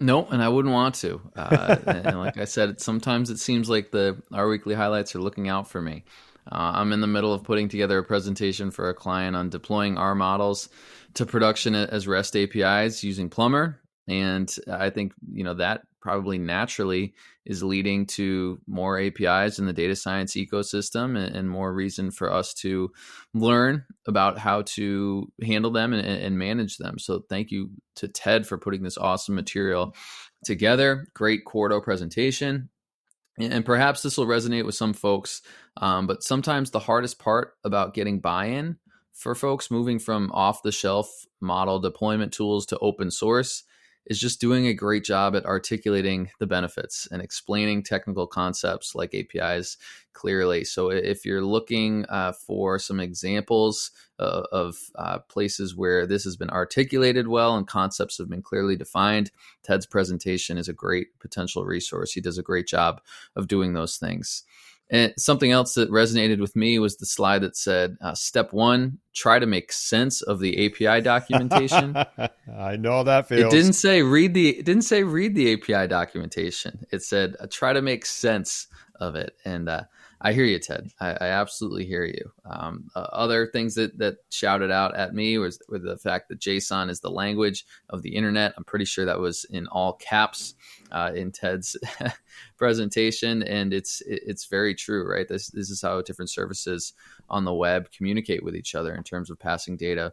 No, 0.00 0.26
and 0.26 0.42
I 0.42 0.48
wouldn't 0.48 0.74
want 0.74 0.96
to. 0.96 1.20
Uh, 1.36 1.76
and 1.86 2.18
like 2.18 2.36
I 2.36 2.44
said, 2.44 2.80
sometimes 2.80 3.30
it 3.30 3.38
seems 3.38 3.70
like 3.70 3.90
the 3.90 4.20
R 4.32 4.48
Weekly 4.48 4.74
highlights 4.74 5.14
are 5.14 5.20
looking 5.20 5.48
out 5.48 5.68
for 5.68 5.80
me. 5.80 6.04
Uh, 6.50 6.72
I'm 6.74 6.92
in 6.92 7.00
the 7.00 7.06
middle 7.06 7.32
of 7.32 7.44
putting 7.44 7.68
together 7.68 7.98
a 7.98 8.04
presentation 8.04 8.72
for 8.72 8.88
a 8.88 8.94
client 8.94 9.36
on 9.36 9.48
deploying 9.48 9.96
our 9.96 10.16
models 10.16 10.68
to 11.14 11.24
production 11.24 11.76
as 11.76 12.08
REST 12.08 12.36
APIs 12.36 13.04
using 13.04 13.30
Plumber, 13.30 13.80
and 14.08 14.52
I 14.68 14.90
think 14.90 15.12
you 15.32 15.44
know 15.44 15.54
that 15.54 15.82
probably 16.02 16.36
naturally 16.36 17.14
is 17.46 17.62
leading 17.62 18.04
to 18.04 18.60
more 18.66 19.00
APIs 19.00 19.58
in 19.58 19.66
the 19.66 19.72
data 19.72 19.96
science 19.96 20.34
ecosystem 20.34 21.16
and, 21.16 21.34
and 21.34 21.48
more 21.48 21.72
reason 21.72 22.10
for 22.10 22.30
us 22.30 22.52
to 22.52 22.90
learn 23.32 23.84
about 24.06 24.36
how 24.36 24.62
to 24.62 25.32
handle 25.42 25.70
them 25.70 25.92
and, 25.92 26.06
and, 26.06 26.38
manage 26.38 26.76
them. 26.76 26.98
So 26.98 27.24
thank 27.28 27.50
you 27.50 27.70
to 27.96 28.08
Ted 28.08 28.46
for 28.46 28.58
putting 28.58 28.82
this 28.82 28.98
awesome 28.98 29.34
material 29.34 29.94
together. 30.44 31.06
Great 31.14 31.44
Quarto 31.44 31.80
presentation. 31.80 32.68
And 33.38 33.64
perhaps 33.64 34.02
this 34.02 34.18
will 34.18 34.26
resonate 34.26 34.66
with 34.66 34.74
some 34.74 34.92
folks, 34.92 35.40
um, 35.78 36.06
but 36.06 36.22
sometimes 36.22 36.70
the 36.70 36.78
hardest 36.80 37.18
part 37.18 37.54
about 37.64 37.94
getting 37.94 38.20
buy 38.20 38.46
in 38.46 38.76
for 39.14 39.34
folks 39.34 39.70
moving 39.70 39.98
from 39.98 40.30
off 40.32 40.62
the 40.62 40.72
shelf 40.72 41.24
model 41.40 41.78
deployment 41.80 42.32
tools 42.32 42.66
to 42.66 42.78
open 42.78 43.10
source 43.10 43.64
is 44.06 44.18
just 44.18 44.40
doing 44.40 44.66
a 44.66 44.74
great 44.74 45.04
job 45.04 45.36
at 45.36 45.46
articulating 45.46 46.30
the 46.38 46.46
benefits 46.46 47.06
and 47.10 47.22
explaining 47.22 47.82
technical 47.82 48.26
concepts 48.26 48.94
like 48.94 49.14
APIs 49.14 49.76
clearly. 50.12 50.64
So, 50.64 50.90
if 50.90 51.24
you're 51.24 51.44
looking 51.44 52.04
uh, 52.08 52.32
for 52.32 52.78
some 52.78 53.00
examples 53.00 53.90
uh, 54.18 54.42
of 54.52 54.76
uh, 54.96 55.18
places 55.20 55.76
where 55.76 56.06
this 56.06 56.24
has 56.24 56.36
been 56.36 56.50
articulated 56.50 57.28
well 57.28 57.56
and 57.56 57.66
concepts 57.66 58.18
have 58.18 58.28
been 58.28 58.42
clearly 58.42 58.76
defined, 58.76 59.30
Ted's 59.62 59.86
presentation 59.86 60.58
is 60.58 60.68
a 60.68 60.72
great 60.72 61.18
potential 61.20 61.64
resource. 61.64 62.12
He 62.12 62.20
does 62.20 62.38
a 62.38 62.42
great 62.42 62.66
job 62.66 63.00
of 63.36 63.48
doing 63.48 63.72
those 63.72 63.96
things. 63.96 64.44
And 64.92 65.14
something 65.16 65.50
else 65.50 65.72
that 65.74 65.90
resonated 65.90 66.38
with 66.38 66.54
me 66.54 66.78
was 66.78 66.98
the 66.98 67.06
slide 67.06 67.40
that 67.40 67.56
said, 67.56 67.96
uh, 68.02 68.14
"Step 68.14 68.52
one: 68.52 68.98
try 69.14 69.38
to 69.38 69.46
make 69.46 69.72
sense 69.72 70.20
of 70.20 70.38
the 70.38 70.66
API 70.66 71.00
documentation." 71.00 71.96
I 72.58 72.76
know 72.76 73.02
that 73.02 73.26
feels. 73.26 73.52
It 73.52 73.56
didn't 73.56 73.72
say 73.72 74.02
read 74.02 74.34
the. 74.34 74.50
It 74.50 74.66
didn't 74.66 74.82
say 74.82 75.02
read 75.02 75.34
the 75.34 75.54
API 75.54 75.88
documentation. 75.88 76.84
It 76.92 77.02
said 77.02 77.36
uh, 77.40 77.46
try 77.50 77.72
to 77.72 77.80
make 77.80 78.04
sense 78.04 78.66
of 79.00 79.14
it, 79.16 79.34
and 79.46 79.66
uh, 79.70 79.84
I 80.24 80.32
hear 80.32 80.44
you, 80.44 80.60
Ted. 80.60 80.88
I, 81.00 81.10
I 81.10 81.26
absolutely 81.26 81.84
hear 81.84 82.04
you. 82.04 82.30
Um, 82.48 82.88
uh, 82.94 83.08
other 83.12 83.48
things 83.48 83.74
that 83.74 83.98
that 83.98 84.18
shouted 84.30 84.70
out 84.70 84.94
at 84.94 85.14
me 85.14 85.36
was, 85.38 85.58
was 85.68 85.82
the 85.82 85.98
fact 85.98 86.28
that 86.28 86.38
JSON 86.38 86.90
is 86.90 87.00
the 87.00 87.10
language 87.10 87.66
of 87.90 88.02
the 88.02 88.14
internet. 88.14 88.54
I'm 88.56 88.62
pretty 88.62 88.84
sure 88.84 89.04
that 89.04 89.18
was 89.18 89.44
in 89.50 89.66
all 89.66 89.94
caps 89.94 90.54
uh, 90.92 91.10
in 91.16 91.32
Ted's 91.32 91.76
presentation, 92.56 93.42
and 93.42 93.74
it's 93.74 94.00
it's 94.06 94.46
very 94.46 94.76
true, 94.76 95.10
right? 95.10 95.26
This 95.26 95.48
this 95.48 95.70
is 95.70 95.82
how 95.82 96.00
different 96.02 96.30
services 96.30 96.92
on 97.28 97.44
the 97.44 97.54
web 97.54 97.90
communicate 97.90 98.44
with 98.44 98.54
each 98.54 98.76
other 98.76 98.94
in 98.94 99.02
terms 99.02 99.28
of 99.28 99.40
passing 99.40 99.76
data 99.76 100.12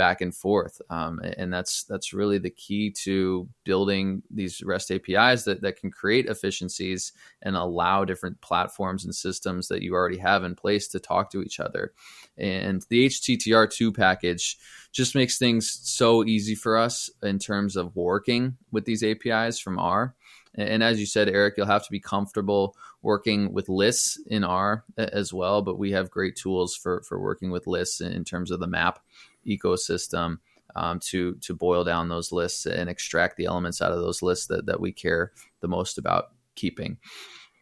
back 0.00 0.22
and 0.22 0.34
forth. 0.34 0.80
Um, 0.88 1.20
and 1.36 1.52
that's 1.52 1.84
that's 1.84 2.14
really 2.14 2.38
the 2.38 2.48
key 2.48 2.90
to 3.04 3.46
building 3.64 4.22
these 4.30 4.62
REST 4.62 4.92
APIs 4.92 5.44
that, 5.44 5.60
that 5.60 5.78
can 5.78 5.90
create 5.90 6.24
efficiencies 6.24 7.12
and 7.42 7.54
allow 7.54 8.06
different 8.06 8.40
platforms 8.40 9.04
and 9.04 9.14
systems 9.14 9.68
that 9.68 9.82
you 9.82 9.92
already 9.92 10.16
have 10.16 10.42
in 10.42 10.54
place 10.54 10.88
to 10.88 11.00
talk 11.00 11.30
to 11.32 11.42
each 11.42 11.60
other. 11.60 11.92
And 12.38 12.82
the 12.88 13.08
httr2 13.08 13.94
package 13.94 14.56
just 14.90 15.14
makes 15.14 15.36
things 15.36 15.78
so 15.82 16.24
easy 16.24 16.54
for 16.54 16.78
us 16.78 17.10
in 17.22 17.38
terms 17.38 17.76
of 17.76 17.94
working 17.94 18.56
with 18.72 18.86
these 18.86 19.04
APIs 19.04 19.58
from 19.58 19.78
R. 19.78 20.14
And 20.54 20.82
as 20.82 20.98
you 20.98 21.04
said, 21.04 21.28
Eric, 21.28 21.54
you'll 21.56 21.66
have 21.66 21.84
to 21.84 21.92
be 21.92 22.00
comfortable 22.00 22.74
working 23.02 23.52
with 23.52 23.68
lists 23.68 24.18
in 24.26 24.44
R 24.44 24.84
as 24.96 25.30
well. 25.30 25.60
But 25.62 25.78
we 25.78 25.92
have 25.92 26.10
great 26.10 26.36
tools 26.36 26.74
for 26.74 27.02
for 27.02 27.20
working 27.20 27.50
with 27.50 27.66
lists 27.66 28.00
in 28.00 28.24
terms 28.24 28.50
of 28.50 28.60
the 28.60 28.66
map 28.66 29.00
ecosystem 29.46 30.38
um, 30.76 31.00
to 31.00 31.34
to 31.36 31.54
boil 31.54 31.84
down 31.84 32.08
those 32.08 32.32
lists 32.32 32.66
and 32.66 32.88
extract 32.88 33.36
the 33.36 33.46
elements 33.46 33.82
out 33.82 33.92
of 33.92 33.98
those 33.98 34.22
lists 34.22 34.46
that, 34.46 34.66
that 34.66 34.80
we 34.80 34.92
care 34.92 35.32
the 35.60 35.68
most 35.68 35.98
about 35.98 36.26
keeping. 36.54 36.98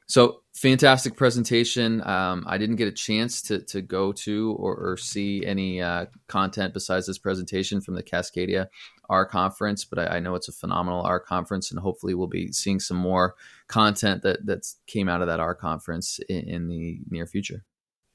So 0.06 0.42
fantastic 0.54 1.16
presentation. 1.16 2.06
Um, 2.06 2.44
I 2.46 2.56
didn't 2.56 2.76
get 2.76 2.88
a 2.88 2.92
chance 2.92 3.42
to 3.42 3.60
to 3.64 3.82
go 3.82 4.12
to 4.12 4.56
or, 4.58 4.74
or 4.74 4.96
see 4.96 5.44
any 5.44 5.82
uh, 5.82 6.06
content 6.28 6.72
besides 6.72 7.06
this 7.06 7.18
presentation 7.18 7.82
from 7.82 7.94
the 7.94 8.02
Cascadia 8.02 8.68
R 9.10 9.26
conference, 9.26 9.84
but 9.84 9.98
I, 9.98 10.16
I, 10.16 10.20
know 10.20 10.34
it's 10.34 10.48
a 10.48 10.52
phenomenal 10.52 11.02
R 11.02 11.20
conference, 11.20 11.70
and 11.70 11.80
hopefully 11.80 12.14
we'll 12.14 12.26
be 12.26 12.52
seeing 12.52 12.80
some 12.80 12.96
more 12.96 13.34
content 13.66 14.22
that 14.22 14.46
that 14.46 14.66
came 14.86 15.08
out 15.10 15.20
of 15.20 15.28
that 15.28 15.40
R 15.40 15.54
conference 15.54 16.20
in, 16.28 16.48
in 16.48 16.68
the 16.68 17.00
near 17.10 17.26
future. 17.26 17.64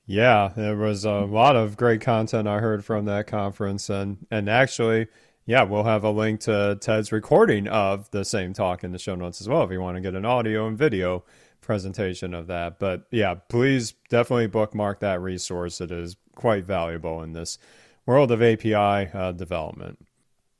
Yeah, 0.05 0.51
there 0.55 0.75
was 0.75 1.05
a 1.05 1.21
lot 1.21 1.55
of 1.55 1.77
great 1.77 2.01
content 2.01 2.47
I 2.47 2.59
heard 2.59 2.83
from 2.83 3.05
that 3.05 3.27
conference, 3.27 3.89
and 3.89 4.25
and 4.29 4.49
actually, 4.49 5.07
yeah, 5.45 5.63
we'll 5.63 5.83
have 5.83 6.03
a 6.03 6.11
link 6.11 6.41
to 6.41 6.77
Ted's 6.81 7.11
recording 7.11 7.67
of 7.67 8.11
the 8.11 8.25
same 8.25 8.53
talk 8.53 8.83
in 8.83 8.91
the 8.91 8.99
show 8.99 9.15
notes 9.15 9.39
as 9.39 9.47
well 9.47 9.63
if 9.63 9.71
you 9.71 9.79
want 9.81 9.95
to 9.95 10.01
get 10.01 10.15
an 10.15 10.25
audio 10.25 10.67
and 10.67 10.77
video 10.77 11.23
presentation 11.61 12.33
of 12.33 12.47
that. 12.47 12.79
But 12.79 13.05
yeah, 13.11 13.35
please 13.35 13.93
definitely 14.09 14.47
bookmark 14.47 14.99
that 14.99 15.21
resource. 15.21 15.79
It 15.79 15.91
is 15.91 16.17
quite 16.35 16.65
valuable 16.65 17.23
in 17.23 17.31
this 17.31 17.57
world 18.05 18.31
of 18.31 18.41
API 18.41 19.09
uh, 19.13 19.31
development. 19.31 20.05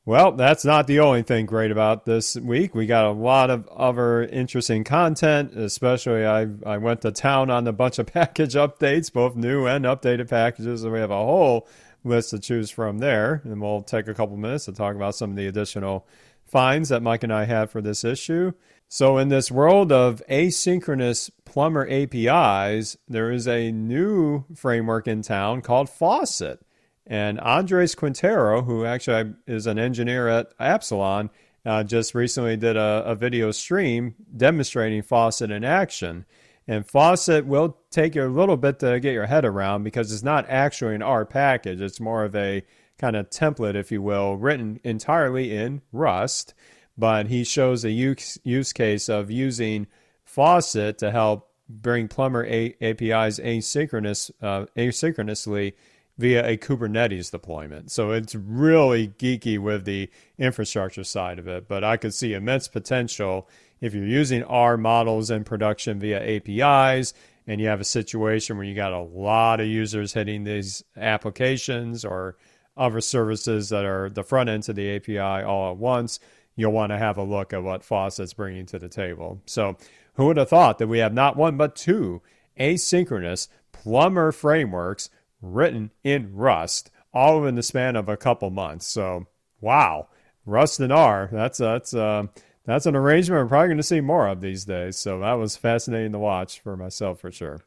Well, 0.05 0.33
that's 0.33 0.65
not 0.65 0.87
the 0.87 0.99
only 0.99 1.21
thing 1.23 1.45
great 1.45 1.71
about 1.71 2.05
this 2.05 2.35
week. 2.35 2.75
We 2.75 2.85
got 2.87 3.05
a 3.05 3.11
lot 3.11 3.49
of 3.49 3.65
other 3.69 4.21
interesting 4.21 4.83
content, 4.83 5.53
especially 5.55 6.25
I, 6.25 6.47
I 6.65 6.77
went 6.77 7.03
to 7.03 7.11
town 7.13 7.49
on 7.49 7.65
a 7.67 7.71
bunch 7.71 7.99
of 7.99 8.07
package 8.13 8.55
updates, 8.55 9.11
both 9.11 9.37
new 9.37 9.65
and 9.65 9.85
updated 9.85 10.29
packages, 10.29 10.83
and 10.83 10.91
we 10.91 10.99
have 10.99 11.11
a 11.11 11.15
whole 11.15 11.69
list 12.03 12.31
to 12.31 12.39
choose 12.39 12.69
from 12.69 12.97
there. 12.97 13.41
And 13.45 13.61
we'll 13.61 13.81
take 13.81 14.09
a 14.09 14.13
couple 14.13 14.35
minutes 14.35 14.65
to 14.65 14.73
talk 14.73 14.93
about 14.93 15.15
some 15.15 15.29
of 15.29 15.35
the 15.37 15.47
additional 15.47 16.05
finds 16.43 16.89
that 16.89 17.01
Mike 17.01 17.23
and 17.23 17.31
I 17.31 17.45
have 17.45 17.71
for 17.71 17.81
this 17.81 18.03
issue. 18.03 18.51
So, 18.89 19.17
in 19.17 19.29
this 19.29 19.49
world 19.49 19.93
of 19.93 20.21
asynchronous 20.29 21.31
plumber 21.45 21.87
APIs, 21.89 22.97
there 23.07 23.31
is 23.31 23.47
a 23.47 23.71
new 23.71 24.43
framework 24.53 25.07
in 25.07 25.21
town 25.21 25.61
called 25.61 25.89
Faucet. 25.89 26.59
And 27.05 27.39
Andres 27.39 27.95
Quintero, 27.95 28.61
who 28.61 28.85
actually 28.85 29.33
is 29.45 29.67
an 29.67 29.77
engineer 29.77 30.27
at 30.29 30.53
Epsilon, 30.59 31.29
uh, 31.65 31.83
just 31.83 32.15
recently 32.15 32.57
did 32.57 32.77
a, 32.77 33.03
a, 33.05 33.15
video 33.15 33.51
stream 33.51 34.15
demonstrating 34.35 35.01
Faucet 35.01 35.51
in 35.51 35.63
action. 35.63 36.25
And 36.67 36.85
Faucet 36.85 37.45
will 37.45 37.77
take 37.89 38.15
you 38.15 38.25
a 38.25 38.27
little 38.27 38.57
bit 38.57 38.79
to 38.79 38.99
get 38.99 39.13
your 39.13 39.25
head 39.25 39.45
around 39.45 39.83
because 39.83 40.11
it's 40.11 40.23
not 40.23 40.49
actually 40.49 40.95
an 40.95 41.01
R 41.01 41.25
package. 41.25 41.81
It's 41.81 41.99
more 41.99 42.23
of 42.23 42.35
a 42.35 42.63
kind 42.97 43.15
of 43.15 43.29
template, 43.29 43.75
if 43.75 43.91
you 43.91 44.01
will, 44.01 44.35
written 44.35 44.79
entirely 44.83 45.55
in 45.55 45.81
Rust. 45.91 46.53
But 46.97 47.27
he 47.27 47.43
shows 47.43 47.83
a 47.83 47.91
use, 47.91 48.37
use 48.43 48.71
case 48.71 49.09
of 49.09 49.31
using 49.31 49.87
Faucet 50.23 50.97
to 50.99 51.11
help 51.11 51.49
bring 51.67 52.07
Plumber 52.07 52.45
a- 52.45 52.75
APIs 52.81 53.39
asynchronous, 53.39 54.31
uh, 54.41 54.65
asynchronously 54.77 55.73
via 56.17 56.47
a 56.47 56.57
Kubernetes 56.57 57.31
deployment. 57.31 57.91
So 57.91 58.11
it's 58.11 58.35
really 58.35 59.09
geeky 59.09 59.57
with 59.57 59.85
the 59.85 60.09
infrastructure 60.37 61.03
side 61.03 61.39
of 61.39 61.47
it, 61.47 61.67
but 61.67 61.83
I 61.83 61.97
could 61.97 62.13
see 62.13 62.33
immense 62.33 62.67
potential 62.67 63.49
if 63.81 63.93
you're 63.93 64.05
using 64.05 64.43
R 64.43 64.77
models 64.77 65.31
in 65.31 65.43
production 65.43 65.99
via 65.99 66.37
APIs 66.37 67.13
and 67.47 67.59
you 67.59 67.67
have 67.67 67.81
a 67.81 67.85
situation 67.85 68.57
where 68.57 68.65
you 68.65 68.75
got 68.75 68.93
a 68.93 69.01
lot 69.01 69.59
of 69.59 69.67
users 69.67 70.13
hitting 70.13 70.43
these 70.43 70.83
applications 70.95 72.05
or 72.05 72.37
other 72.77 73.01
services 73.01 73.69
that 73.69 73.85
are 73.85 74.09
the 74.09 74.23
front 74.23 74.49
end 74.49 74.63
to 74.63 74.73
the 74.73 74.95
API 74.95 75.19
all 75.19 75.71
at 75.71 75.77
once, 75.77 76.19
you'll 76.55 76.71
want 76.71 76.91
to 76.91 76.97
have 76.97 77.17
a 77.17 77.23
look 77.23 77.53
at 77.53 77.63
what 77.63 77.83
Faucet's 77.83 78.33
bringing 78.33 78.65
to 78.67 78.79
the 78.79 78.89
table. 78.89 79.41
So, 79.45 79.77
who 80.15 80.27
would 80.27 80.37
have 80.37 80.49
thought 80.49 80.77
that 80.77 80.87
we 80.87 80.99
have 80.99 81.13
not 81.13 81.35
one 81.35 81.57
but 81.57 81.75
two 81.75 82.21
asynchronous 82.59 83.47
plumber 83.71 84.31
frameworks 84.31 85.09
written 85.43 85.91
in 86.03 86.33
Rust, 86.33 86.89
all 87.13 87.45
in 87.45 87.55
the 87.55 87.63
span 87.63 87.95
of 87.95 88.09
a 88.09 88.17
couple 88.17 88.49
months. 88.49 88.87
So, 88.87 89.27
wow, 89.61 90.07
Rust 90.45 90.79
and 90.79 90.91
R. 90.91 91.29
That's 91.31 91.59
that's 91.59 91.93
uh, 91.93 92.27
that's 92.65 92.85
an 92.85 92.95
arrangement 92.95 93.43
we're 93.43 93.49
probably 93.49 93.67
going 93.67 93.77
to 93.77 93.83
see 93.83 94.01
more 94.01 94.27
of 94.27 94.41
these 94.41 94.65
days. 94.65 94.97
So 94.97 95.19
that 95.19 95.33
was 95.33 95.57
fascinating 95.57 96.13
to 96.13 96.19
watch 96.19 96.59
for 96.61 96.77
myself 96.77 97.19
for 97.19 97.31
sure. 97.31 97.61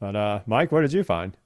But 0.00 0.16
uh, 0.16 0.40
Mike, 0.46 0.72
what 0.72 0.82
did 0.82 0.92
you 0.92 1.04
find? 1.04 1.36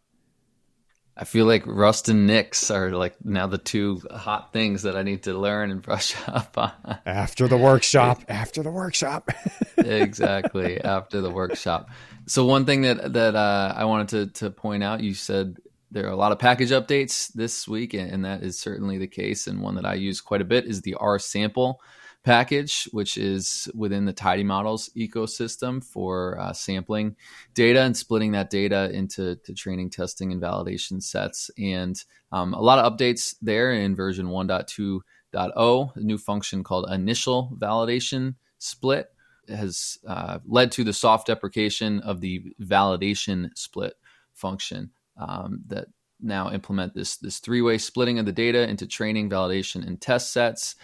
I 1.21 1.25
feel 1.25 1.47
like 1.47 1.67
Rust 1.67 2.09
and 2.09 2.29
Nix 2.29 2.71
are 2.71 2.93
like 2.93 3.17
now 3.25 3.49
the 3.49 3.59
two 3.59 4.01
hot 4.09 4.53
things 4.53 4.83
that 4.83 4.97
I 4.97 5.03
need 5.03 5.25
to 5.25 5.35
learn 5.37 5.73
and 5.73 5.83
brush 5.83 6.15
up 6.29 6.57
on. 6.57 6.73
After 7.05 7.49
the 7.49 7.57
workshop, 7.57 8.23
after 8.29 8.63
the 8.63 8.71
workshop. 8.71 9.31
exactly, 9.77 10.81
after 10.81 11.21
the 11.21 11.31
workshop. 11.31 11.91
So 12.29 12.45
one 12.45 12.67
thing 12.67 12.83
that 12.83 13.15
that 13.15 13.35
uh, 13.35 13.73
I 13.75 13.87
wanted 13.87 14.09
to 14.09 14.41
to 14.41 14.51
point 14.51 14.83
out, 14.83 15.03
you 15.03 15.15
said 15.15 15.57
there 15.91 16.07
are 16.07 16.13
a 16.13 16.17
lot 16.17 16.33
of 16.33 16.39
package 16.39 16.71
updates 16.71 17.33
this 17.33 17.67
week, 17.67 17.95
and 17.95 18.25
that 18.27 18.43
is 18.43 18.59
certainly 18.59 18.99
the 18.99 19.07
case. 19.07 19.47
And 19.47 19.63
one 19.63 19.77
that 19.77 19.87
I 19.87 19.95
use 19.95 20.21
quite 20.21 20.43
a 20.43 20.45
bit 20.45 20.67
is 20.67 20.83
the 20.83 20.97
rsample 21.01 21.77
package, 22.25 22.87
which 22.93 23.17
is 23.17 23.71
within 23.75 24.05
the 24.05 24.13
tidymodels 24.13 24.91
ecosystem 24.95 25.83
for 25.83 26.39
uh, 26.39 26.53
sampling 26.53 27.17
data 27.55 27.81
and 27.81 27.97
splitting 27.97 28.33
that 28.33 28.51
data 28.51 28.91
into 28.93 29.37
training, 29.57 29.89
testing, 29.89 30.31
and 30.31 30.43
validation 30.43 31.03
sets. 31.03 31.51
And 31.57 31.97
um, 32.31 32.53
a 32.53 32.61
lot 32.61 32.79
of 32.79 32.93
updates 32.93 33.37
there 33.41 33.73
in 33.73 33.97
version 33.97 34.27
1.2.0, 34.27 35.97
a 35.97 36.01
new 36.01 36.19
function 36.19 36.63
called 36.63 36.91
initial 36.91 37.57
validation 37.59 38.35
split 38.59 39.09
has 39.49 39.99
uh, 40.07 40.39
led 40.47 40.73
to 40.73 40.85
the 40.85 40.93
soft 40.93 41.27
deprecation 41.27 42.01
of 42.01 42.21
the 42.21 42.55
validation 42.61 43.51
split 43.57 43.95
function 44.35 44.91
um, 45.17 45.61
that 45.67 45.87
now 46.21 46.51
implement 46.51 46.95
this 46.95 47.17
this 47.17 47.39
three 47.39 47.63
way 47.63 47.79
splitting 47.79 48.19
of 48.19 48.27
the 48.27 48.33
data 48.33 48.69
into 48.69 48.87
training, 48.87 49.31
validation, 49.31 49.87
and 49.87 50.01
test 50.01 50.33
sets. 50.33 50.75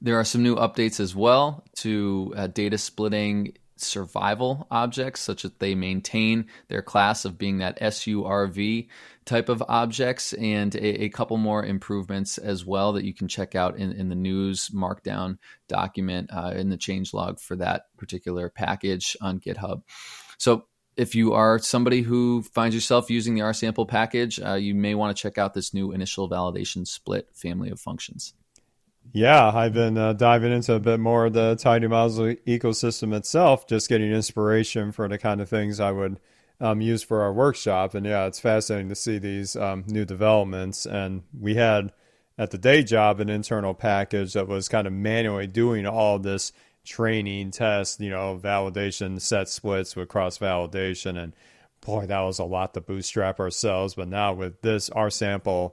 There 0.00 0.18
are 0.18 0.24
some 0.24 0.42
new 0.42 0.56
updates 0.56 1.00
as 1.00 1.14
well 1.14 1.64
to 1.76 2.34
uh, 2.36 2.46
data 2.48 2.78
splitting 2.78 3.56
survival 3.76 4.66
objects, 4.70 5.20
such 5.20 5.42
that 5.42 5.58
they 5.58 5.74
maintain 5.74 6.46
their 6.68 6.82
class 6.82 7.24
of 7.24 7.38
being 7.38 7.58
that 7.58 7.80
SURV 7.80 8.88
type 9.24 9.48
of 9.48 9.62
objects, 9.68 10.32
and 10.34 10.74
a, 10.74 11.04
a, 11.04 11.08
couple 11.08 11.36
more 11.36 11.64
improvements 11.64 12.38
as 12.38 12.64
well 12.64 12.92
that 12.92 13.04
you 13.04 13.12
can 13.12 13.28
check 13.28 13.54
out 13.54 13.76
in, 13.76 13.92
in 13.92 14.08
the 14.08 14.14
news 14.14 14.70
markdown 14.70 15.38
document 15.68 16.30
uh, 16.32 16.52
in 16.54 16.70
the 16.70 16.76
change 16.76 17.12
log 17.12 17.40
for 17.40 17.56
that 17.56 17.86
particular 17.96 18.48
package 18.48 19.16
on 19.20 19.40
GitHub. 19.40 19.82
So 20.38 20.66
if 20.96 21.14
you 21.14 21.34
are 21.34 21.58
somebody 21.58 22.02
who 22.02 22.42
finds 22.42 22.74
yourself 22.74 23.10
using 23.10 23.34
the 23.34 23.42
rsample 23.42 23.86
package, 23.86 24.40
uh, 24.40 24.54
you 24.54 24.74
may 24.74 24.94
want 24.94 25.16
to 25.16 25.20
check 25.20 25.38
out 25.38 25.54
this 25.54 25.74
new 25.74 25.92
initial 25.92 26.28
validation 26.30 26.86
split 26.86 27.28
family 27.34 27.70
of 27.70 27.78
functions. 27.78 28.32
Yeah, 29.12 29.50
I've 29.54 29.72
been 29.72 29.96
uh, 29.96 30.12
diving 30.12 30.52
into 30.52 30.74
a 30.74 30.80
bit 30.80 31.00
more 31.00 31.26
of 31.26 31.32
the 31.32 31.56
tidymodels 31.56 32.38
ecosystem 32.46 33.14
itself, 33.14 33.66
just 33.66 33.88
getting 33.88 34.12
inspiration 34.12 34.92
for 34.92 35.08
the 35.08 35.18
kind 35.18 35.40
of 35.40 35.48
things 35.48 35.80
I 35.80 35.90
would 35.90 36.20
um, 36.60 36.80
use 36.80 37.02
for 37.02 37.22
our 37.22 37.32
workshop. 37.32 37.94
And 37.94 38.04
yeah, 38.04 38.26
it's 38.26 38.40
fascinating 38.40 38.88
to 38.90 38.94
see 38.94 39.18
these 39.18 39.56
um, 39.56 39.84
new 39.86 40.04
developments. 40.04 40.86
And 40.86 41.22
we 41.38 41.54
had 41.54 41.92
at 42.36 42.50
the 42.50 42.58
day 42.58 42.82
job 42.82 43.20
an 43.20 43.30
internal 43.30 43.74
package 43.74 44.34
that 44.34 44.48
was 44.48 44.68
kind 44.68 44.86
of 44.86 44.92
manually 44.92 45.46
doing 45.46 45.86
all 45.86 46.18
this 46.18 46.52
training, 46.84 47.50
test, 47.50 48.00
you 48.00 48.10
know, 48.10 48.38
validation, 48.42 49.20
set 49.20 49.48
splits 49.48 49.96
with 49.96 50.08
cross 50.08 50.38
validation. 50.38 51.18
And 51.18 51.34
boy, 51.80 52.06
that 52.06 52.20
was 52.20 52.38
a 52.38 52.44
lot 52.44 52.74
to 52.74 52.80
bootstrap 52.80 53.40
ourselves. 53.40 53.94
But 53.94 54.08
now 54.08 54.34
with 54.34 54.60
this 54.62 54.90
rsample 54.90 55.72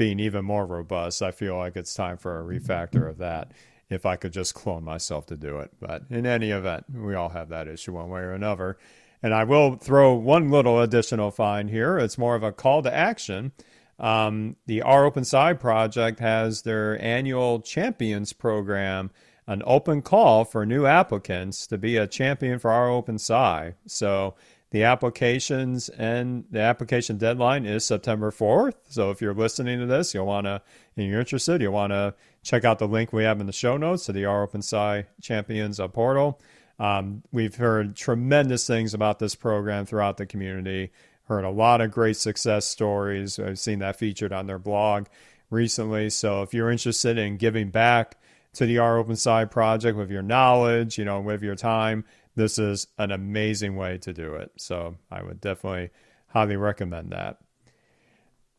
being 0.00 0.18
even 0.18 0.46
more 0.46 0.64
robust, 0.64 1.20
I 1.20 1.30
feel 1.30 1.58
like 1.58 1.76
it's 1.76 1.92
time 1.92 2.16
for 2.16 2.40
a 2.40 2.42
refactor 2.42 3.06
of 3.06 3.18
that. 3.18 3.52
If 3.90 4.06
I 4.06 4.16
could 4.16 4.32
just 4.32 4.54
clone 4.54 4.82
myself 4.82 5.26
to 5.26 5.36
do 5.36 5.58
it. 5.58 5.72
But 5.78 6.04
in 6.08 6.24
any 6.24 6.52
event, 6.52 6.84
we 6.90 7.14
all 7.14 7.28
have 7.28 7.50
that 7.50 7.68
issue 7.68 7.92
one 7.92 8.08
way 8.08 8.20
or 8.20 8.32
another. 8.32 8.78
And 9.22 9.34
I 9.34 9.44
will 9.44 9.76
throw 9.76 10.14
one 10.14 10.50
little 10.50 10.80
additional 10.80 11.30
find 11.30 11.68
here. 11.68 11.98
It's 11.98 12.16
more 12.16 12.34
of 12.34 12.42
a 12.42 12.50
call 12.50 12.80
to 12.80 12.94
action. 12.94 13.52
Um, 13.98 14.56
the 14.64 14.82
Side 15.22 15.60
project 15.60 16.18
has 16.20 16.62
their 16.62 16.98
annual 17.04 17.60
champions 17.60 18.32
program, 18.32 19.10
an 19.46 19.62
open 19.66 20.00
call 20.00 20.46
for 20.46 20.64
new 20.64 20.86
applicants 20.86 21.66
to 21.66 21.76
be 21.76 21.98
a 21.98 22.06
champion 22.06 22.58
for 22.58 22.70
rOpenSci. 22.70 23.74
So 23.84 24.34
the 24.70 24.84
applications 24.84 25.88
and 25.88 26.44
the 26.50 26.60
application 26.60 27.18
deadline 27.18 27.66
is 27.66 27.84
September 27.84 28.30
4th. 28.30 28.74
So 28.88 29.10
if 29.10 29.20
you're 29.20 29.34
listening 29.34 29.80
to 29.80 29.86
this, 29.86 30.14
you'll 30.14 30.26
want 30.26 30.46
to, 30.46 30.62
and 30.96 31.06
you're 31.08 31.18
interested, 31.18 31.60
you'll 31.60 31.72
want 31.72 31.92
to 31.92 32.14
check 32.42 32.64
out 32.64 32.78
the 32.78 32.86
link 32.86 33.12
we 33.12 33.24
have 33.24 33.40
in 33.40 33.46
the 33.46 33.52
show 33.52 33.76
notes 33.76 34.06
to 34.06 34.12
the 34.12 34.22
rOpenSci 34.22 35.06
Champions 35.20 35.80
uh, 35.80 35.88
portal. 35.88 36.40
Um, 36.78 37.22
we've 37.32 37.56
heard 37.56 37.96
tremendous 37.96 38.66
things 38.66 38.94
about 38.94 39.18
this 39.18 39.34
program 39.34 39.86
throughout 39.86 40.16
the 40.16 40.26
community, 40.26 40.92
heard 41.24 41.44
a 41.44 41.50
lot 41.50 41.80
of 41.80 41.90
great 41.90 42.16
success 42.16 42.64
stories. 42.64 43.38
I've 43.38 43.58
seen 43.58 43.80
that 43.80 43.96
featured 43.96 44.32
on 44.32 44.46
their 44.46 44.58
blog 44.58 45.06
recently. 45.50 46.10
So 46.10 46.42
if 46.42 46.54
you're 46.54 46.70
interested 46.70 47.18
in 47.18 47.36
giving 47.36 47.70
back 47.70 48.16
to 48.54 48.66
the 48.66 48.76
rOpenSci 48.76 49.50
project 49.50 49.96
with 49.96 50.10
your 50.10 50.22
knowledge, 50.22 50.96
you 50.96 51.04
know, 51.04 51.20
with 51.20 51.42
your 51.42 51.54
time, 51.54 52.04
this 52.36 52.58
is 52.58 52.86
an 52.98 53.10
amazing 53.10 53.76
way 53.76 53.98
to 53.98 54.12
do 54.12 54.34
it. 54.34 54.52
So 54.56 54.96
I 55.10 55.22
would 55.22 55.40
definitely 55.40 55.90
highly 56.28 56.56
recommend 56.56 57.10
that. 57.12 57.38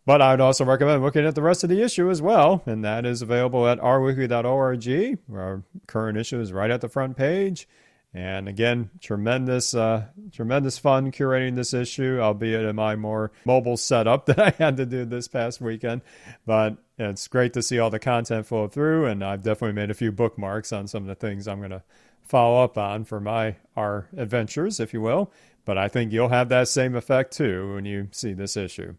But 0.06 0.22
I 0.22 0.32
would 0.32 0.42
also 0.42 0.66
recommend 0.66 1.04
looking 1.04 1.26
at 1.26 1.36
the 1.36 1.44
rest 1.44 1.64
of 1.64 1.70
the 1.70 1.82
issue 1.82 2.10
as 2.10 2.22
well, 2.22 2.64
and 2.66 2.84
that 2.84 3.06
is 3.06 3.22
available 3.22 3.68
at 3.68 3.80
rweekly.org. 3.80 5.20
Our 5.32 5.64
current 5.88 6.18
issue 6.18 6.40
is 6.40 6.52
right 6.52 6.72
at 6.72 6.82
the 6.82 6.90
front 6.90 7.18
page. 7.18 7.68
And 8.14 8.50
again, 8.50 8.90
tremendous, 9.00 9.74
uh, 9.74 10.08
tremendous 10.34 10.78
fun 10.78 11.14
curating 11.14 11.56
this 11.56 11.74
issue, 11.74 12.20
albeit 12.20 12.66
in 12.66 12.76
my 12.76 12.98
more 12.98 13.32
mobile 13.46 13.78
setup 13.78 14.26
that 14.28 14.40
I 14.40 14.50
had 14.50 14.76
to 14.78 14.86
do 14.86 15.06
this 15.06 15.28
past 15.28 15.62
weekend. 15.62 16.02
But 16.46 16.78
it's 16.98 17.28
great 17.28 17.54
to 17.54 17.62
see 17.62 17.80
all 17.80 17.90
the 17.90 18.00
content 18.00 18.48
flow 18.48 18.68
through, 18.68 19.06
and 19.06 19.24
I've 19.24 19.44
definitely 19.44 19.76
made 19.76 19.92
a 19.92 19.96
few 19.96 20.12
bookmarks 20.12 20.74
on 20.74 20.88
some 20.88 21.04
of 21.04 21.08
the 21.08 21.16
things 21.16 21.48
I'm 21.48 21.60
going 21.60 21.72
to 21.72 21.84
follow 22.32 22.64
up 22.64 22.78
on 22.78 23.04
for 23.04 23.20
my 23.20 23.58
R 23.76 24.08
adventures, 24.16 24.80
if 24.80 24.94
you 24.94 25.02
will. 25.02 25.32
But 25.66 25.78
I 25.78 25.90
think 25.90 26.12
you'll 26.12 26.30
have 26.30 26.50
that 26.50 26.70
same 26.70 26.96
effect 26.96 27.34
too 27.34 27.76
when 27.76 27.86
you 27.86 28.08
see 28.12 28.34
this 28.34 28.58
issue. 28.58 28.96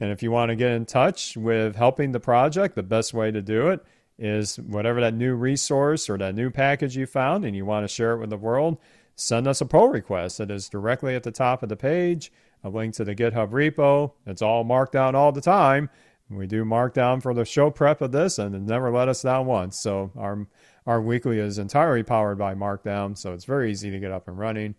And 0.00 0.10
if 0.10 0.22
you 0.22 0.30
want 0.30 0.50
to 0.50 0.56
get 0.56 0.72
in 0.72 0.84
touch 0.84 1.36
with 1.36 1.76
helping 1.76 2.12
the 2.12 2.20
project, 2.20 2.74
the 2.74 2.82
best 2.82 3.14
way 3.14 3.30
to 3.30 3.40
do 3.40 3.68
it 3.68 3.80
is 4.18 4.56
whatever 4.56 5.00
that 5.00 5.14
new 5.14 5.34
resource 5.34 6.10
or 6.10 6.18
that 6.18 6.34
new 6.34 6.50
package 6.50 6.96
you 6.96 7.06
found 7.06 7.44
and 7.44 7.56
you 7.56 7.64
want 7.64 7.84
to 7.84 7.94
share 7.94 8.12
it 8.12 8.18
with 8.18 8.30
the 8.30 8.36
world, 8.36 8.76
send 9.14 9.46
us 9.46 9.60
a 9.60 9.66
pull 9.66 9.88
request. 9.88 10.40
It 10.40 10.50
is 10.50 10.68
directly 10.68 11.14
at 11.14 11.22
the 11.22 11.30
top 11.30 11.62
of 11.62 11.68
the 11.68 11.76
page, 11.76 12.32
a 12.64 12.68
link 12.68 12.94
to 12.94 13.04
the 13.04 13.14
GitHub 13.14 13.50
repo. 13.50 14.12
It's 14.26 14.42
all 14.42 14.64
marked 14.64 14.92
down 14.92 15.14
all 15.14 15.32
the 15.32 15.40
time. 15.40 15.90
We 16.30 16.46
do 16.46 16.64
markdown 16.64 17.22
for 17.22 17.34
the 17.34 17.44
show 17.44 17.70
prep 17.70 18.00
of 18.00 18.12
this 18.12 18.38
and 18.38 18.54
it 18.54 18.62
never 18.62 18.90
let 18.90 19.08
us 19.08 19.22
down 19.22 19.46
once. 19.46 19.78
So 19.78 20.10
our 20.16 20.46
R 20.86 21.00
Weekly 21.00 21.38
is 21.38 21.58
entirely 21.58 22.02
powered 22.02 22.38
by 22.38 22.54
Markdown, 22.54 23.16
so 23.16 23.32
it's 23.32 23.44
very 23.44 23.70
easy 23.70 23.90
to 23.90 23.98
get 23.98 24.12
up 24.12 24.28
and 24.28 24.38
running. 24.38 24.74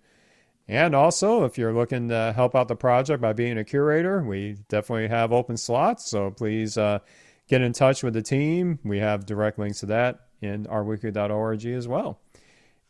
And 0.68 0.96
also, 0.96 1.46
if 1.46 1.58
you're 1.58 1.74
looking 1.74 2.10
to 2.10 2.34
help 2.36 2.56
out 2.56 2.68
the 2.68 2.76
project 2.76 3.22
by 3.22 3.34
being 3.34 3.58
a 3.58 3.64
curator, 3.64 4.24
we 4.24 4.58
definitely 4.68 5.08
have 5.08 5.32
open 5.32 5.58
slots. 5.58 6.10
So 6.10 6.32
please 6.32 6.78
uh, 6.78 7.00
get 7.48 7.62
in 7.62 7.74
touch 7.74 8.04
with 8.04 8.14
the 8.14 8.22
team. 8.22 8.80
We 8.84 9.00
have 9.00 9.26
direct 9.26 9.60
links 9.60 9.80
to 9.82 9.88
that 9.88 10.22
in 10.41 10.66
rweekly.org 10.66 11.66
as 11.66 11.88
well. 11.88 12.20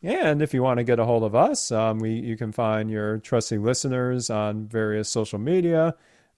And 0.02 0.40
if 0.42 0.54
you 0.54 0.62
want 0.62 0.78
to 0.78 0.84
get 0.84 0.98
a 0.98 1.04
hold 1.04 1.22
of 1.22 1.34
us, 1.34 1.72
um, 1.72 1.98
we 1.98 2.12
you 2.12 2.36
can 2.36 2.52
find 2.52 2.90
your 2.90 3.18
trusty 3.18 3.58
listeners 3.58 4.30
on 4.30 4.68
various 4.68 5.08
social 5.08 5.38
media. 5.38 5.94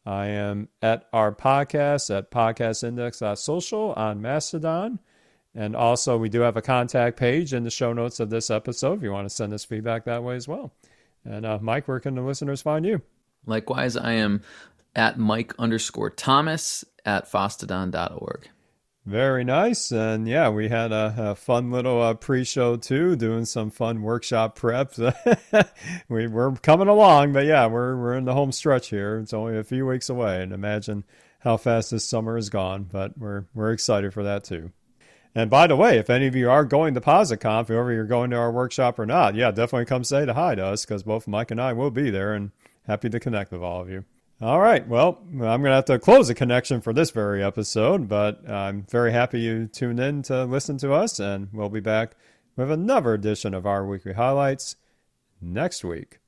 I 0.07 0.27
am 0.27 0.69
at 0.81 1.11
rpodcast 1.13 2.17
at 2.17 2.31
podcastindex.social 2.31 3.93
on 3.95 4.23
Mastodon. 4.23 5.01
And 5.55 5.75
also, 5.75 6.17
we 6.17 6.29
do 6.29 6.41
have 6.41 6.57
a 6.57 6.63
contact 6.63 7.19
page 7.19 7.53
in 7.53 7.65
the 7.65 7.71
show 7.71 7.93
notes 7.93 8.21
of 8.21 8.31
this 8.31 8.51
episode 8.51 8.99
if 8.99 9.03
you 9.03 9.13
want 9.13 9.29
to 9.29 9.35
send 9.35 9.53
us 9.53 9.65
feedback 9.65 10.05
that 10.05 10.23
way 10.23 10.37
as 10.37 10.47
well. 10.47 10.73
And 11.25 11.45
uh, 11.45 11.59
Mike, 11.61 11.89
where 11.89 12.01
can 12.01 12.15
the 12.15 12.23
listeners 12.23 12.63
find 12.63 12.87
you? 12.87 13.03
Likewise, 13.47 13.97
I 13.97 14.13
am 14.13 14.43
at 14.95 15.19
Mike 15.19 15.55
underscore 15.59 16.11
Thomas 16.11 16.85
at 17.05 17.31
fosstodon.org. 17.31 18.49
Very 19.09 19.43
nice. 19.43 19.91
And 19.91 20.29
yeah, 20.29 20.51
we 20.51 20.69
had 20.69 20.93
a, 20.93 21.15
a 21.17 21.35
fun 21.35 21.71
little 21.71 22.03
uh, 22.03 22.13
pre 22.13 22.45
show 22.45 22.77
too, 22.77 23.17
doing 23.17 23.47
some 23.47 23.71
fun 23.71 24.03
workshop 24.03 24.55
prep. 24.55 24.93
we, 26.11 26.27
we're 26.27 26.53
coming 26.57 26.89
along, 26.89 27.33
but 27.33 27.47
yeah, 27.47 27.65
we're, 27.69 27.97
we're 27.97 28.17
in 28.19 28.27
the 28.27 28.35
home 28.35 28.53
stretch 28.53 28.91
here. 28.91 29.19
It's 29.19 29.33
only 29.33 29.57
a 29.57 29.65
few 29.65 29.87
weeks 29.87 30.11
away. 30.11 30.43
And 30.43 30.53
imagine 30.53 31.05
how 31.39 31.57
fast 31.57 31.91
this 31.91 32.05
summer 32.05 32.37
is 32.37 32.51
gone, 32.51 32.83
but 32.83 33.17
we're, 33.17 33.47
we're 33.55 33.73
excited 33.73 34.13
for 34.13 34.23
that 34.25 34.45
too. 34.45 34.73
And 35.35 35.49
by 35.49 35.69
the 35.69 35.77
way, 35.77 35.97
if 35.97 36.11
any 36.11 36.27
of 36.27 36.37
you 36.37 36.51
are 36.51 36.67
going 36.67 36.93
to 36.93 37.01
posit::conf, 37.01 37.69
whoever 37.69 37.91
you're 37.91 38.05
going 38.05 38.29
to 38.33 38.37
our 38.37 38.53
workshop 38.53 38.99
or 38.99 39.07
not, 39.07 39.35
yeah, 39.35 39.51
definitely 39.51 39.87
come 39.87 40.05
say 40.05 40.27
hi 40.27 40.55
to 40.55 40.67
us 40.67 40.85
because 40.85 41.03
both 41.03 41.27
Mike 41.27 41.51
and 41.51 41.63
I 41.63 41.73
will 41.73 41.91
be 41.91 42.11
there 42.11 42.35
and 42.35 42.51
happy 42.87 43.09
to 43.09 43.19
connect 43.19 43.53
with 43.53 43.63
all 43.63 43.81
of 43.81 43.89
you. 43.89 44.05
All 44.41 44.61
right. 44.61 44.87
Well, 44.87 45.19
I'm 45.31 45.39
going 45.39 45.65
to 45.65 45.71
have 45.73 45.87
to 45.87 45.99
close 45.99 46.29
the 46.29 46.35
connection 46.35 46.81
for 46.81 46.93
this 46.93 47.11
very 47.11 47.43
episode, 47.43 48.09
but 48.09 48.49
I'm 48.49 48.87
very 48.89 49.11
happy 49.11 49.41
you 49.41 49.67
tuned 49.67 49.99
in 49.99 50.23
to 50.25 50.45
listen 50.45 50.79
to 50.79 50.93
us, 50.93 51.19
and 51.19 51.49
we'll 51.53 51.69
be 51.69 51.81
back 51.81 52.13
with 52.55 52.71
another 52.71 53.15
edition 53.15 53.53
of 53.53 53.67
R 53.67 53.85
Weekly 53.85 54.13
highlights 54.13 54.77
next 55.41 55.83
week. 55.85 56.21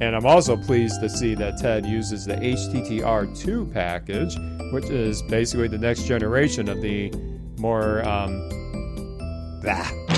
And 0.00 0.14
I'm 0.14 0.26
also 0.26 0.58
pleased 0.58 1.00
to 1.00 1.08
see 1.08 1.34
that 1.36 1.56
Ted 1.56 1.86
uses 1.86 2.26
the 2.26 2.34
httr2 2.34 3.72
package, 3.72 4.36
which 4.74 4.90
is 4.90 5.22
basically 5.22 5.68
the 5.68 5.78
next 5.78 6.02
generation 6.02 6.68
of 6.68 6.82
the 6.82 7.10
more 7.56 8.06
um. 8.06 8.50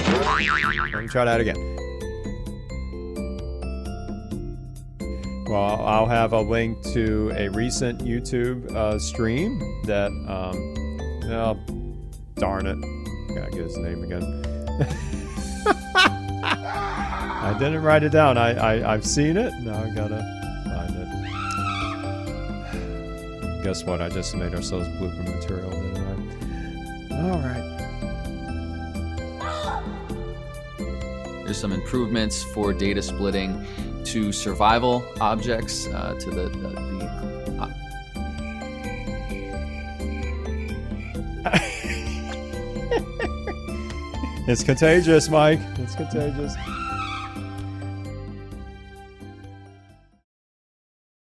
Let 0.06 1.02
me 1.02 1.08
try 1.08 1.24
that 1.24 1.40
again. 1.40 1.76
Well, 5.48 5.80
I'll 5.86 6.06
have 6.06 6.32
a 6.32 6.40
link 6.40 6.82
to 6.92 7.32
a 7.36 7.48
recent 7.50 8.00
YouTube 8.00 8.68
uh, 8.74 8.98
stream 8.98 9.60
that, 9.84 10.10
um, 10.26 10.74
oh, 11.30 11.56
darn 12.34 12.66
it. 12.66 12.76
Gotta 13.34 13.50
get 13.52 13.60
his 13.60 13.76
name 13.78 14.02
again. 14.02 14.44
I 16.44 17.56
didn't 17.58 17.82
write 17.82 18.02
it 18.02 18.10
down. 18.10 18.36
I, 18.38 18.54
I, 18.54 18.94
I've 18.94 19.06
seen 19.06 19.36
it. 19.36 19.52
Now 19.60 19.84
I 19.84 19.90
gotta 19.90 20.20
find 20.64 20.96
it. 23.52 23.64
guess 23.64 23.84
what? 23.84 24.00
I 24.00 24.08
just 24.08 24.34
made 24.34 24.52
ourselves 24.52 24.88
blooper 24.88 25.24
material, 25.24 25.70
didn't 25.70 27.12
I? 27.12 27.20
All 27.22 27.38
right. 27.38 27.75
There's 31.46 31.58
some 31.58 31.72
improvements 31.72 32.42
for 32.42 32.72
data 32.72 33.00
splitting 33.00 33.64
to 34.04 34.32
survival 34.32 35.04
objects, 35.20 35.86
uh, 35.86 36.14
to 36.20 36.30
the, 36.30 36.48
the, 36.48 36.68
the 36.68 37.06
It's 44.48 44.62
contagious, 44.62 45.28
Mike. 45.28 45.58
It's 45.78 45.96
contagious. 45.96 46.54